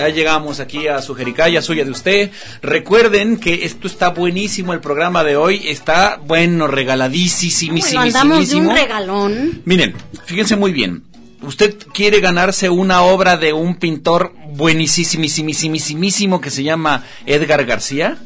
Llegamos 0.09 0.61
aquí 0.61 0.89
a 0.89 1.03
su 1.03 1.15
jericaya 1.15 1.63
suya 1.63 1.85
de 1.85 1.91
usted. 1.91 2.31
Recuerden 2.63 3.39
que 3.39 3.65
esto 3.65 3.87
está 3.87 4.11
buenísimo, 4.11 4.73
el 4.73 4.81
programa 4.81 5.23
de 5.25 5.37
hoy 5.37 5.69
está, 5.69 6.21
bueno, 6.25 6.67
regaladísimo. 6.67 7.79
Bueno, 7.79 8.01
andamos 8.01 8.49
de 8.49 8.57
un 8.57 8.75
regalón. 8.75 9.63
Miren, 9.65 9.95
fíjense 10.25 10.57
muy 10.57 10.73
bien. 10.73 11.05
Usted 11.43 11.77
quiere 11.95 12.21
ganarse 12.21 12.69
una 12.69 13.03
obra 13.03 13.37
de 13.37 13.53
un 13.53 13.77
pintor 13.77 14.35
buenísimísimísimísimo 14.53 16.41
que 16.41 16.51
se 16.51 16.63
llama 16.63 17.05
Edgar 17.27 17.65
García. 17.65 18.19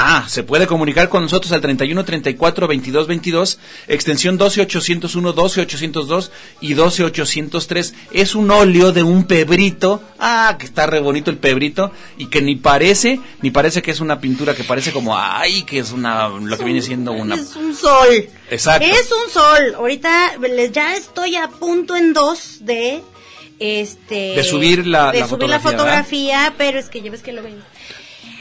Ah, 0.00 0.26
se 0.28 0.44
puede 0.44 0.68
comunicar 0.68 1.08
con 1.08 1.22
nosotros 1.24 1.50
al 1.50 1.60
31 1.60 2.04
34 2.04 2.68
22 2.68 3.06
22, 3.08 3.58
extensión 3.88 4.38
12 4.38 4.60
801, 4.62 5.32
12 5.32 5.60
802 5.62 6.30
y 6.60 6.74
12 6.74 7.02
803. 7.04 7.94
Es 8.12 8.36
un 8.36 8.48
óleo 8.52 8.92
de 8.92 9.02
un 9.02 9.24
pebrito. 9.24 10.00
Ah, 10.20 10.54
que 10.56 10.66
está 10.66 10.86
re 10.86 11.00
bonito 11.00 11.30
el 11.32 11.38
pebrito 11.38 11.90
y 12.16 12.26
que 12.26 12.40
ni 12.42 12.54
parece, 12.54 13.18
ni 13.42 13.50
parece 13.50 13.82
que 13.82 13.90
es 13.90 13.98
una 14.00 14.20
pintura 14.20 14.54
que 14.54 14.62
parece 14.62 14.92
como, 14.92 15.18
ay, 15.18 15.64
que 15.64 15.80
es 15.80 15.90
una, 15.90 16.28
lo 16.28 16.56
que 16.56 16.64
viene 16.64 16.80
siendo 16.80 17.10
una. 17.12 17.34
Es 17.34 17.56
un 17.56 17.74
sol. 17.74 18.28
Exacto. 18.50 18.86
Es 18.86 19.10
un 19.10 19.32
sol. 19.32 19.74
Ahorita 19.76 20.36
les- 20.38 20.70
ya 20.70 20.94
estoy 20.94 21.34
a 21.34 21.48
punto 21.48 21.96
en 21.96 22.12
dos 22.12 22.58
de 22.60 23.02
este 23.58 24.34
De 24.36 24.44
subir 24.44 24.86
la- 24.86 25.10
de 25.10 25.20
la 25.20 25.26
subir 25.28 25.48
la 25.48 25.58
fotografía, 25.58 25.70
fotografía, 25.70 26.54
pero 26.56 26.78
es 26.78 26.88
que 26.88 27.02
ya 27.02 27.10
ves 27.10 27.22
que 27.22 27.32
lo 27.32 27.42
ven. 27.42 27.56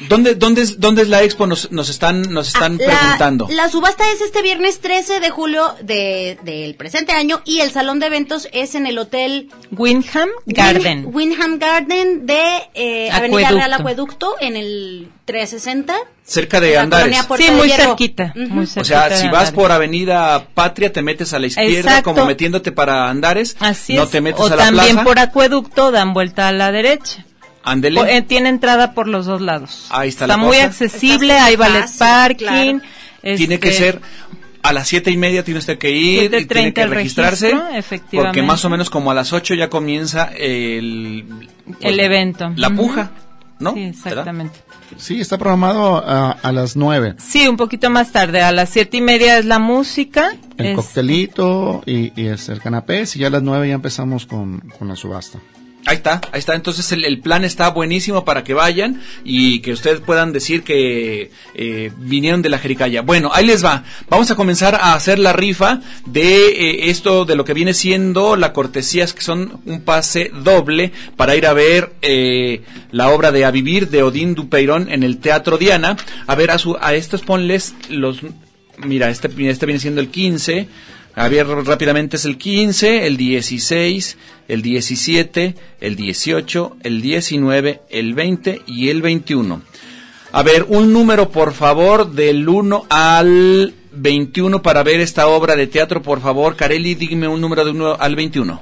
¿Dónde, 0.09 0.35
dónde, 0.35 0.61
es, 0.61 0.79
¿Dónde 0.79 1.01
es 1.03 1.09
la 1.09 1.23
expo? 1.23 1.47
Nos, 1.47 1.71
nos 1.71 1.89
están, 1.89 2.21
nos 2.33 2.47
están 2.49 2.77
Ah, 2.81 2.85
La, 2.87 2.99
preguntando. 2.99 3.47
la 3.49 3.69
subasta 3.69 4.03
es 4.11 4.21
este 4.21 4.41
viernes 4.41 4.79
13 4.79 5.19
de 5.19 5.29
julio 5.29 5.75
de- 5.81 6.37
del 6.43 6.75
presente 6.75 7.11
año 7.13 7.41
y 7.45 7.59
el 7.59 7.71
salón 7.71 7.99
de 7.99 8.07
eventos 8.07 8.47
es 8.53 8.75
en 8.75 8.87
el 8.87 8.97
hotel 8.97 9.49
Windham 9.71 10.29
Garden. 10.45 11.05
Win- 11.05 11.15
Windham 11.15 11.59
Garden 11.59 12.25
de 12.25 12.41
eh, 12.73 13.09
Avenida. 13.11 13.49
Real 13.51 13.73
Acueducto 13.73 14.35
en 14.39 14.55
el 14.55 15.09
360. 15.25 15.93
Cerca 16.23 16.59
de 16.59 16.73
la 16.73 16.81
Andares. 16.81 17.17
Sí, 17.37 17.45
de 17.45 17.51
muy 17.51 17.69
cerquita, 17.69 18.33
Ujú. 18.35 18.47
muy 18.53 18.63
O 18.63 18.67
cerquita 18.67 18.83
sea, 18.83 19.09
de 19.09 19.15
si 19.17 19.23
vas 19.27 19.33
Andares. 19.33 19.51
por 19.51 19.71
Avenida 19.71 20.47
Patria, 20.53 20.91
te 20.91 21.01
metes 21.01 21.33
a 21.33 21.39
la 21.39 21.47
izquierda, 21.47 21.89
Exacto. 21.91 22.13
como 22.13 22.25
metiéndote 22.25 22.71
para 22.73 23.09
Andares. 23.09 23.55
Así 23.59 23.93
no 23.93 24.03
es. 24.03 24.09
te 24.09 24.19
metes 24.19 24.41
o 24.41 24.47
a 24.47 24.49
la 24.49 24.57
también 24.57 24.87
plaza. 24.91 25.03
por 25.03 25.19
acueducto 25.19 25.91
dan 25.91 26.13
vuelta 26.13 26.47
a 26.49 26.51
la 26.51 26.71
derecha. 26.73 27.25
Ándele. 27.71 27.99
Po- 27.99 28.05
eh, 28.07 28.21
tiene 28.21 28.49
entrada 28.49 28.93
por 28.93 29.07
los 29.07 29.25
dos 29.25 29.41
lados. 29.41 29.87
Ahí 29.89 30.09
está 30.09 30.25
Está 30.25 30.37
la 30.37 30.37
muy 30.37 30.55
cosa. 30.55 30.67
accesible, 30.67 31.33
Está 31.33 31.45
hay 31.45 31.55
ballet 31.55 31.87
fácil, 31.87 31.97
parking. 32.47 32.79
Tiene 33.35 33.59
que 33.59 33.69
este, 33.69 33.73
ser 33.73 34.01
a 34.63 34.73
las 34.73 34.87
siete 34.87 35.11
y 35.11 35.17
media 35.17 35.43
tiene 35.43 35.59
usted 35.59 35.77
que 35.77 35.91
ir, 35.91 36.23
y 36.33 36.45
tiene 36.45 36.71
7:30 36.71 36.73
que 36.73 36.87
registrarse, 36.87 37.45
registro, 37.51 37.75
efectivamente. 37.77 38.27
porque 38.27 38.41
más 38.41 38.65
o 38.65 38.69
menos 38.69 38.89
como 38.89 39.11
a 39.11 39.13
las 39.13 39.31
ocho 39.33 39.53
ya 39.53 39.69
comienza 39.69 40.25
el, 40.35 41.25
El 41.81 41.99
evento. 41.99 42.51
la 42.55 42.69
puja, 42.69 43.11
¿no? 43.59 43.73
Sí, 43.73 43.79
¿Verdad? 43.79 43.95
exactamente. 44.09 44.59
Sí, 44.97 45.19
está 45.19 45.37
programado 45.37 45.97
a, 45.97 46.31
a 46.31 46.51
las 46.53 46.75
nueve. 46.77 47.15
Sí, 47.17 47.47
un 47.47 47.57
poquito 47.57 47.89
más 47.89 48.11
tarde. 48.13 48.41
A 48.41 48.51
las 48.53 48.69
siete 48.69 48.97
y 48.97 49.01
media 49.01 49.37
es 49.37 49.45
la 49.45 49.59
música. 49.59 50.31
El 50.57 50.67
es- 50.67 50.75
coctelito 50.75 51.83
y, 51.85 52.13
y 52.19 52.27
es 52.27 52.47
el 52.49 52.61
canapé. 52.61 53.03
Y 53.03 53.19
ya 53.19 53.27
a 53.27 53.29
las 53.31 53.43
nueve 53.43 53.67
ya 53.67 53.73
empezamos 53.75 54.25
con, 54.25 54.59
con 54.79 54.87
la 54.87 54.95
subasta. 54.95 55.39
Ahí 55.87 55.95
está, 55.95 56.19
ahí 56.33 56.39
está. 56.39 56.53
Entonces 56.53 56.91
el, 56.91 57.19
plan 57.19 57.45
está 57.45 57.69
buenísimo 57.69 58.25
para 58.25 58.43
que 58.43 58.53
vayan 58.53 59.01
y 59.23 59.61
que 59.61 59.71
ustedes 59.71 60.01
puedan 60.01 60.33
decir 60.33 60.63
que 60.63 61.31
eh, 61.55 61.91
vinieron 61.97 62.41
de 62.41 62.49
la 62.49 62.59
Jericaya. 62.59 63.03
Bueno, 63.03 63.31
ahí 63.33 63.45
les 63.45 63.63
va. 63.63 63.85
Vamos 64.09 64.29
a 64.29 64.35
comenzar 64.35 64.75
a 64.75 64.95
hacer 64.95 65.17
la 65.17 65.31
rifa 65.31 65.79
de 66.05 66.47
eh, 66.47 66.89
esto, 66.89 67.23
de 67.23 67.37
lo 67.37 67.45
que 67.45 67.53
viene 67.53 67.73
siendo 67.73 68.35
la 68.35 68.51
cortesías, 68.51 69.13
que 69.13 69.21
son 69.21 69.61
un 69.65 69.79
pase 69.79 70.29
doble 70.43 70.91
para 71.15 71.37
ir 71.37 71.45
a 71.45 71.53
ver 71.53 71.93
eh, 72.01 72.63
la 72.91 73.09
obra 73.09 73.31
de 73.31 73.45
A 73.45 73.51
Vivir 73.51 73.87
de 73.87 74.03
Odín 74.03 74.35
Dupeirón 74.35 74.91
en 74.91 75.03
el 75.03 75.19
Teatro 75.19 75.57
Diana. 75.57 75.95
A 76.27 76.35
ver, 76.35 76.51
a, 76.51 76.57
su, 76.57 76.75
a 76.81 76.95
estos 76.95 77.21
ponles 77.21 77.73
los... 77.89 78.19
Mira, 78.79 79.09
este, 79.09 79.29
este 79.49 79.65
viene 79.65 79.79
siendo 79.79 80.01
el 80.01 80.09
15. 80.09 80.67
A 81.17 81.29
ver, 81.29 81.47
rápidamente 81.47 82.17
es 82.17 82.25
el 82.25 82.37
15, 82.37 83.07
el 83.07 83.17
16, 83.17 84.17
el 84.47 84.61
17, 84.61 85.55
el 85.81 85.95
18, 85.95 86.77
el 86.83 87.01
19, 87.01 87.81
el 87.89 88.13
20 88.13 88.61
y 88.67 88.89
el 88.89 89.01
21. 89.01 89.63
A 90.31 90.43
ver, 90.43 90.67
un 90.69 90.93
número 90.93 91.31
por 91.31 91.53
favor 91.53 92.11
del 92.11 92.47
1 92.47 92.85
al 92.89 93.73
21 93.93 94.61
para 94.61 94.83
ver 94.83 94.99
esta 94.99 95.25
obra 95.27 95.55
de 95.55 95.65
teatro, 95.65 96.03
por 96.03 96.21
favor. 96.21 96.55
Carelli, 96.55 96.93
dime 96.93 97.27
un 97.27 97.41
número 97.41 97.65
de 97.65 97.71
1 97.71 97.97
al 97.99 98.15
21. 98.15 98.61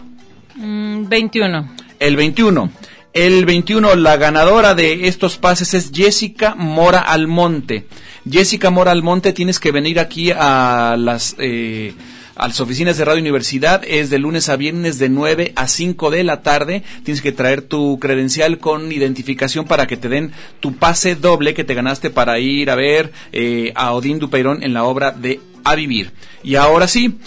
Mm, 0.56 1.10
21. 1.10 1.72
El 2.00 2.16
21. 2.16 2.72
El 3.12 3.46
21, 3.46 3.96
la 3.96 4.16
ganadora 4.16 4.76
de 4.76 5.10
estos 5.10 5.36
pases 5.36 5.74
es 5.74 5.92
Jessica 5.94 6.56
Mora 6.56 7.02
Almonte. 7.02 7.88
Jessica 8.30 8.70
Mora 8.70 8.92
Almonte, 8.92 9.34
tienes 9.34 9.60
que 9.60 9.74
venir 9.74 10.00
aquí 10.00 10.32
a 10.32 10.96
las, 10.98 11.36
eh, 11.38 11.94
a 12.36 12.48
las 12.48 12.60
oficinas 12.60 12.98
de 12.98 13.06
Radio 13.06 13.22
Universidad. 13.22 13.82
Es 13.86 14.10
de 14.10 14.20
lunes 14.20 14.50
a 14.50 14.56
viernes 14.56 15.00
de 15.00 15.10
9 15.10 15.54
a 15.56 15.68
5 15.68 16.12
de 16.12 16.24
la 16.24 16.42
tarde. 16.42 16.84
Tienes 17.04 17.22
que 17.22 17.32
traer 17.32 17.62
tu 17.62 18.00
credencial 18.00 18.60
con 18.60 18.92
identificación 18.92 19.66
para 19.66 19.88
que 19.88 19.98
te 19.98 20.10
den 20.10 20.34
tu 20.60 20.76
pase 20.76 21.16
doble 21.16 21.54
que 21.54 21.64
te 21.64 21.74
ganaste 21.74 22.10
para 22.10 22.40
ir 22.40 22.70
a 22.70 22.76
ver 22.76 23.12
eh, 23.32 23.72
a 23.76 23.94
Odín 23.94 24.20
Dupeirón 24.20 24.64
en 24.64 24.74
la 24.74 24.84
obra 24.84 25.12
de 25.12 25.40
A 25.64 25.76
Vivir. 25.76 26.12
Y 26.44 26.56
ahora 26.56 26.88
sí, 26.88 27.18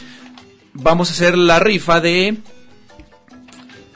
vamos 0.74 1.10
a 1.10 1.12
hacer 1.12 1.36
la 1.36 1.58
rifa 1.58 2.00
de 2.00 2.36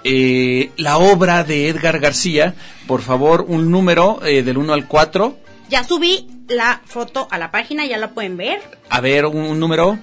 eh, 0.04 0.70
la 0.76 0.98
obra 0.98 1.44
de 1.44 1.68
Edgar 1.68 2.00
García. 2.00 2.54
Por 2.86 3.02
favor, 3.02 3.44
un 3.46 3.70
número 3.70 4.20
eh, 4.24 4.42
del 4.42 4.58
1 4.58 4.72
al 4.72 4.88
4. 4.88 5.38
Ya 5.68 5.84
subí 5.84 6.26
la 6.48 6.82
foto 6.84 7.28
a 7.30 7.38
la 7.38 7.50
página, 7.50 7.86
ya 7.86 7.96
la 7.98 8.10
pueden 8.10 8.36
ver. 8.36 8.60
A 8.90 9.00
ver, 9.00 9.26
un, 9.26 9.42
un 9.42 9.60
número. 9.60 9.98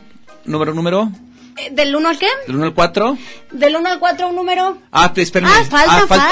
Número, 0.49 0.73
número. 0.73 1.09
Eh, 1.57 1.69
¿Del 1.71 1.93
1 1.95 2.07
al 2.09 2.17
qué? 2.17 2.27
Del 2.47 2.55
1 2.55 2.65
al 2.67 2.73
4. 2.73 3.17
Del 3.51 3.75
1 3.75 3.89
al 3.89 3.99
4 3.99 4.29
un 4.29 4.35
número. 4.35 4.77
Ah, 4.91 5.11
te 5.13 5.21
espérame. 5.21 5.49
Ah, 5.51 5.63
falta, 5.69 5.97
Ah, 5.97 6.05
falta- 6.07 6.31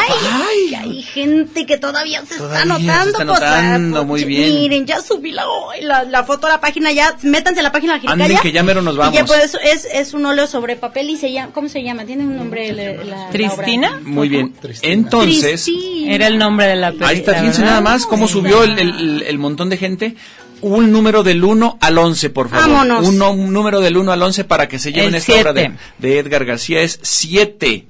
Ay, 0.49 0.73
hay 0.75 1.01
gente 1.01 1.65
que 1.65 1.77
todavía 1.77 2.23
se 2.25 2.37
Todavía 2.37 2.61
está 2.61 2.61
se 2.61 2.67
notando. 2.85 3.09
está 3.09 3.23
notando, 3.25 3.97
pues, 3.97 4.07
muy 4.07 4.23
bien. 4.23 4.55
Miren, 4.61 4.85
ya 4.85 5.01
subí 5.01 5.31
la, 5.31 5.43
la, 5.81 6.03
la 6.05 6.23
foto 6.23 6.47
a 6.47 6.51
la 6.51 6.59
página, 6.61 6.91
ya, 6.93 7.15
métanse 7.23 7.59
a 7.59 7.63
la 7.63 7.71
página 7.73 7.99
de 7.99 8.07
Anden, 8.07 8.37
que 8.41 8.51
ya 8.53 8.63
mero 8.63 8.81
nos 8.81 8.93
Y 8.95 8.97
ya 8.97 9.03
vamos. 9.03 9.21
pues 9.27 9.57
es, 9.63 9.85
es 9.91 10.13
un 10.13 10.25
óleo 10.25 10.47
sobre 10.47 10.77
papel 10.77 11.09
y 11.09 11.17
se 11.17 11.31
llama, 11.31 11.51
¿cómo 11.53 11.67
se 11.67 11.83
llama? 11.83 12.05
Tiene 12.05 12.23
un 12.23 12.37
nombre 12.37 12.71
la, 12.71 12.93
la- 12.93 13.03
la 13.25 13.29
¿Tristina? 13.29 13.99
Muy 14.03 14.29
bien. 14.29 14.53
Entonces, 14.81 15.63
Cristina. 15.65 16.13
Era 16.15 16.27
el 16.27 16.37
nombre 16.37 16.67
de 16.67 16.75
la 16.77 16.87
película. 16.87 17.09
ahí 17.09 17.17
está, 17.17 17.33
fíjense 17.35 17.61
nada 17.63 17.81
más 17.81 18.05
cómo 18.05 18.27
subió 18.29 18.63
el, 18.63 18.79
el- 18.79 19.23
el 19.27 19.37
montón 19.39 19.69
de 19.69 19.77
gente. 19.77 20.15
Un 20.61 20.91
número 20.91 21.23
del 21.23 21.43
1 21.43 21.77
al 21.81 21.97
11, 21.97 22.29
por 22.29 22.49
favor. 22.49 22.69
Vámonos. 22.69 23.07
Un, 23.07 23.53
número 23.53 23.79
del 23.79 23.97
1 23.97 24.11
al 24.11 24.21
11 24.21 24.43
para 24.43 24.67
que 24.67 24.79
se 24.79 24.91
lleven 24.91 25.09
El 25.09 25.15
esta 25.15 25.33
obra 25.33 25.53
de, 25.53 26.19
Edgar 26.19 26.45
García. 26.45 26.81
Es 26.81 26.99
7. 27.01 27.85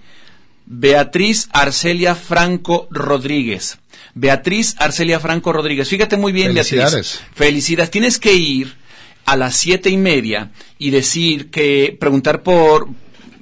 Beatriz 0.65 1.47
Arcelia 1.53 2.15
Franco 2.15 2.87
Rodríguez. 2.91 3.77
Beatriz 4.13 4.75
Arcelia 4.79 5.19
Franco 5.19 5.53
Rodríguez. 5.53 5.87
Fíjate 5.87 6.17
muy 6.17 6.31
bien, 6.31 6.53
Beatriz. 6.53 6.79
Felicidades. 6.79 7.21
Felicidades. 7.33 7.91
Tienes 7.91 8.19
que 8.19 8.33
ir 8.33 8.75
a 9.25 9.35
las 9.35 9.55
siete 9.57 9.89
y 9.89 9.97
media 9.97 10.51
y 10.79 10.89
decir 10.89 11.49
que, 11.51 11.95
preguntar 11.99 12.43
por, 12.43 12.87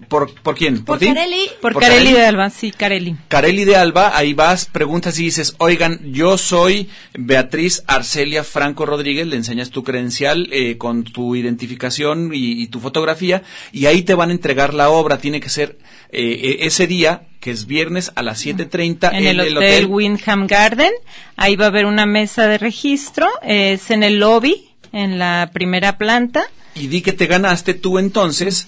por, 0.07 0.33
¿por 0.33 0.55
quién? 0.55 0.83
Por 0.83 0.99
ti? 0.99 1.07
Carelli. 1.07 1.49
Por, 1.61 1.73
Por 1.73 1.81
Carelli 1.81 2.05
Carelli. 2.05 2.19
de 2.19 2.25
Alba, 2.25 2.49
sí, 2.49 2.71
Carelli. 2.71 3.15
Carelli 3.27 3.65
de 3.65 3.75
Alba, 3.75 4.17
ahí 4.17 4.33
vas, 4.33 4.65
preguntas 4.65 5.19
y 5.19 5.23
dices, 5.23 5.55
oigan, 5.57 5.99
yo 6.11 6.37
soy 6.37 6.89
Beatriz 7.13 7.83
Arcelia 7.87 8.43
Franco 8.43 8.85
Rodríguez, 8.85 9.27
le 9.27 9.35
enseñas 9.35 9.69
tu 9.69 9.83
credencial 9.83 10.47
eh, 10.51 10.77
con 10.77 11.03
tu 11.03 11.35
identificación 11.35 12.31
y, 12.33 12.61
y 12.61 12.67
tu 12.67 12.79
fotografía, 12.79 13.43
y 13.71 13.85
ahí 13.87 14.03
te 14.03 14.15
van 14.15 14.29
a 14.29 14.33
entregar 14.33 14.73
la 14.73 14.89
obra, 14.89 15.17
tiene 15.17 15.39
que 15.39 15.49
ser 15.49 15.77
eh, 16.17 16.39
eh, 16.41 16.57
ese 16.61 16.87
día, 16.87 17.23
que 17.41 17.51
es 17.51 17.67
viernes 17.67 18.11
a 18.15 18.21
las 18.21 18.45
7.30 18.45 19.09
En 19.13 19.27
el, 19.27 19.57
hotel, 19.57 19.87
Windham 19.87 20.47
Garden. 20.47 20.91
Ahí 21.35 21.57
va 21.57 21.65
a 21.65 21.67
haber 21.67 21.85
una 21.85 22.05
mesa 22.05 22.47
de 22.47 22.57
registro. 22.57 23.27
Es 23.43 23.91
en 23.91 24.01
el 24.01 24.19
lobby, 24.19 24.69
en 24.93 25.19
la 25.19 25.49
primera 25.53 25.97
planta. 25.97 26.45
y 26.73 26.87
di 26.87 27.01
que 27.01 27.11
te 27.11 27.27
ganaste 27.27 27.73
tú 27.73 27.99
entonces 27.99 28.67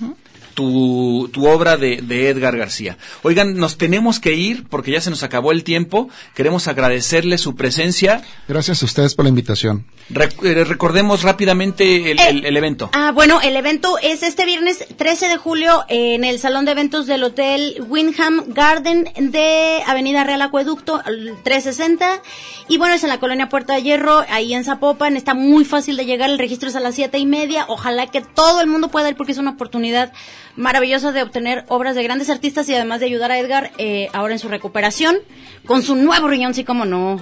tu, 0.57 1.29
tu 1.31 1.47
obra 1.47 1.77
de, 1.77 2.01
de 2.01 2.29
Edgar 2.29 2.57
García. 2.57 2.97
Oigan, 3.21 3.57
nos 3.57 3.77
tenemos 3.77 4.19
que 4.19 4.33
ir 4.33 4.65
porque 4.67 4.89
ya 4.89 4.99
se 5.01 5.11
nos 5.11 5.21
acabó 5.21 5.51
el 5.51 5.63
tiempo. 5.63 6.09
Queremos 6.33 6.67
agradecerle 6.67 7.37
su 7.37 7.55
presencia. 7.55 8.23
Gracias 8.47 8.81
a 8.81 8.85
ustedes 8.85 9.13
por 9.13 9.25
la 9.25 9.29
invitación. 9.29 9.85
Eh, 10.09 10.63
recordemos 10.63 11.21
rápidamente 11.21 12.09
el, 12.11 12.19
Eh, 12.19 12.23
el- 12.29 12.45
el 12.45 12.57
evento. 12.57 12.89
Ah, 12.93 13.11
bueno, 13.13 13.39
el 13.41 13.55
evento 13.55 13.99
es 14.01 14.23
este 14.23 14.45
viernes 14.47 14.83
13 14.97 15.27
de 15.27 15.37
julio 15.37 15.83
en 15.89 16.23
el 16.23 16.39
salón 16.39 16.65
de 16.65 16.71
eventos 16.71 17.05
del 17.05 17.23
Hotel 17.23 17.75
Windham 17.87 18.45
Garden 18.47 19.03
de 19.31 19.83
Avenida 19.85 20.23
Real 20.23 20.41
Acueducto 20.41 20.99
al 21.05 21.35
360. 21.43 22.23
Y 22.67 22.77
bueno, 22.79 22.95
es 22.95 23.03
en 23.03 23.09
la 23.09 23.19
colonia 23.19 23.47
Puerta 23.47 23.75
de 23.75 23.83
Hierro, 23.83 24.25
ahí 24.27 24.55
en 24.55 24.63
Zapopan. 24.63 25.17
Está 25.17 25.35
muy 25.35 25.65
fácil 25.65 25.97
de 25.97 26.05
llegar, 26.05 26.31
el 26.31 26.39
registro 26.39 26.67
es 26.69 26.75
a 26.75 26.79
las 26.79 26.95
siete 26.95 27.19
y 27.19 27.27
media. 27.27 27.65
Ojalá 27.67 28.07
que 28.07 28.21
todo 28.21 28.59
el 28.61 28.65
mundo 28.67 28.87
pueda 28.87 29.07
ir 29.09 29.15
porque 29.15 29.33
es 29.33 29.37
una 29.37 29.51
oportunidad 29.51 30.11
maravilloso 30.57 31.13
de 31.13 31.21
obtener 31.21 31.63
obras 31.69 31.95
de 31.95 32.03
grandes 32.03 32.29
artistas 32.29 32.67
y 32.67 32.75
además 32.75 32.99
de 32.99 33.05
ayudar 33.05 33.31
a 33.31 33.39
Edgar 33.39 33.71
eh, 33.77 34.09
ahora 34.11 34.33
en 34.33 34.39
su 34.39 34.49
recuperación 34.49 35.17
con 35.65 35.83
su 35.83 35.95
nuevo 35.95 36.27
riñón, 36.27 36.53
sí 36.53 36.65
como 36.65 36.83
no. 36.83 37.21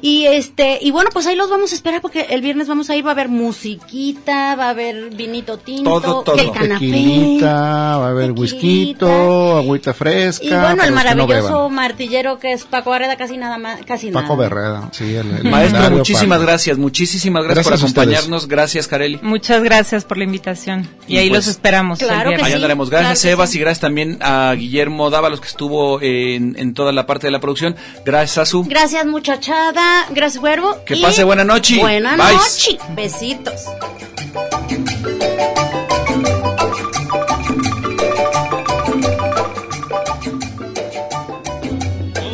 Y 0.00 0.26
este, 0.26 0.78
y 0.80 0.90
bueno, 0.90 1.10
pues 1.12 1.26
ahí 1.26 1.36
los 1.36 1.48
vamos 1.50 1.72
a 1.72 1.74
esperar 1.74 2.00
porque 2.00 2.26
el 2.30 2.40
viernes 2.40 2.68
vamos 2.68 2.90
a 2.90 2.96
ir, 2.96 3.04
va 3.04 3.10
a 3.10 3.12
haber 3.12 3.28
musiquita, 3.28 4.54
va 4.56 4.66
a 4.66 4.70
haber 4.70 5.10
vinito 5.10 5.58
tinto, 5.58 6.00
Todo, 6.00 6.22
todo. 6.22 6.36
que 6.36 6.42
el 6.42 6.52
canapé. 6.52 6.86
Tequilita, 6.86 7.52
va 7.98 8.06
a 8.06 8.10
haber 8.10 8.32
whisky, 8.32 8.96
agüita 9.00 9.94
fresca. 9.94 10.44
Y 10.44 10.48
bueno, 10.50 10.68
el 10.72 10.78
que 10.80 10.86
no 10.90 10.94
maravilloso 10.94 11.54
beban. 11.58 11.74
martillero 11.74 12.38
que 12.38 12.52
es 12.52 12.64
Paco 12.64 12.90
Barreda, 12.90 13.16
casi 13.16 13.36
nada 13.36 13.58
más, 13.58 13.80
casi 13.86 14.10
Paco 14.10 14.36
nada. 14.36 14.48
Berreda, 14.48 14.88
sí, 14.92 15.04
el, 15.14 15.30
el 15.38 15.44
Maestro, 15.50 15.90
muchísimas 15.90 16.38
Paco. 16.38 16.46
gracias, 16.50 16.78
muchísimas 16.78 17.44
gracias, 17.44 17.66
Gracias 17.66 17.90
a 17.90 17.94
por 17.94 18.02
acompañarnos. 18.02 18.48
Gracias, 18.48 18.88
Careli. 18.88 19.18
Muchas 19.22 19.62
gracias 19.62 20.04
por 20.04 20.18
la 20.18 20.24
invitación. 20.24 20.88
Y, 21.06 21.14
Y 21.14 21.18
ahí 21.18 21.28
pues, 21.28 21.46
los 21.46 21.48
esperamos. 21.48 21.98
claro 21.98 22.30
que. 22.30 22.36
Ahí 22.36 22.44
sí, 22.46 22.52
andaremos. 22.52 22.90
Gracias, 22.90 23.20
claro 23.22 23.32
Evas, 23.34 23.50
sí. 23.50 23.58
y 23.58 23.60
gracias 23.60 23.80
también 23.80 24.18
a 24.20 24.52
Guillermo 24.56 25.10
Dávalos, 25.10 25.40
que 25.40 25.48
estuvo 25.48 26.00
en, 26.02 26.54
en 26.58 26.74
toda 26.74 26.92
la 26.92 27.06
parte 27.06 27.26
de 27.26 27.30
la 27.30 27.40
producción. 27.40 27.76
Gracias, 28.04 28.38
Azu. 28.38 28.64
Gracias 28.68 29.06
muchachada, 29.06 29.85
gracias 30.10 30.42
Huervo. 30.42 30.84
Que 30.84 30.94
y 30.96 31.02
pase 31.02 31.24
buena 31.24 31.44
noche. 31.44 31.78
Buena 31.80 32.16
Bye. 32.16 32.36
noche. 32.36 32.78
Besitos. 32.90 33.64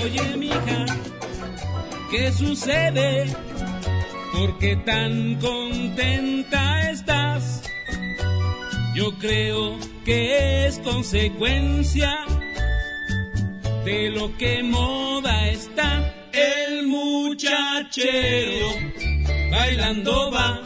Oye, 0.03 0.37
mija, 0.37 0.87
¿qué 2.11 2.33
sucede? 2.33 3.27
¿Por 4.33 4.59
qué 4.59 4.77
tan 4.77 5.37
contenta 5.37 6.91
estás? 6.91 7.63
Yo 8.95 9.13
creo 9.19 9.79
que 10.05 10.67
es 10.67 10.79
consecuencia 10.79 12.13
de 13.85 14.11
lo 14.11 14.37
que 14.37 14.63
moda 14.63 15.49
está 15.49 16.15
el 16.33 16.87
muchachero 16.87 18.71
bailando 19.51 20.31
va. 20.31 20.61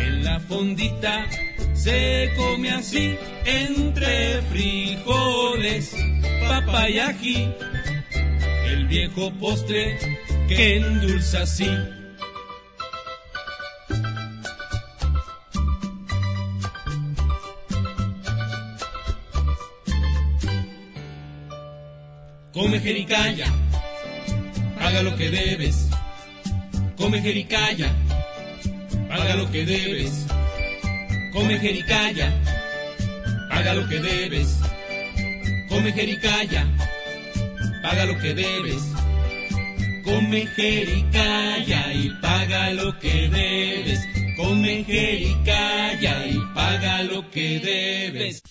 En 0.00 0.24
la 0.24 0.40
fondita 0.40 1.26
se 1.74 2.32
come 2.36 2.70
así 2.70 3.16
entre 3.44 4.42
frijoles, 4.42 5.94
papa 6.48 6.88
y 6.88 6.98
ají, 6.98 7.48
el 8.66 8.86
viejo 8.86 9.32
postre 9.34 9.98
que 10.48 10.76
endulza 10.78 11.42
así. 11.42 11.70
Come 22.52 22.80
jericaya, 22.80 23.52
paga 24.86 25.02
lo 25.02 25.16
que 25.16 25.30
debes. 25.30 25.88
Come 26.96 27.20
jericaya, 27.20 27.90
paga 29.08 29.34
lo 29.34 29.50
que 29.50 29.64
debes. 29.64 30.26
Come 31.32 31.58
jericaya, 31.58 32.28
paga 33.50 33.74
lo 33.74 33.88
que 33.88 33.98
debes. 33.98 34.60
Come 35.68 35.92
jericaya, 35.92 36.62
paga 37.82 38.06
lo 38.06 38.16
que 38.18 38.32
debes. 38.34 38.82
Come 40.04 40.46
jericaya 40.54 41.92
y 41.92 42.08
paga 42.22 42.70
lo 42.70 42.96
que 43.00 43.28
debes. 43.28 44.00
Come 44.36 44.84
jericaya 44.84 46.26
y 46.28 46.38
paga 46.54 47.02
lo 47.02 47.28
que 47.32 47.58
debes. 47.58 48.42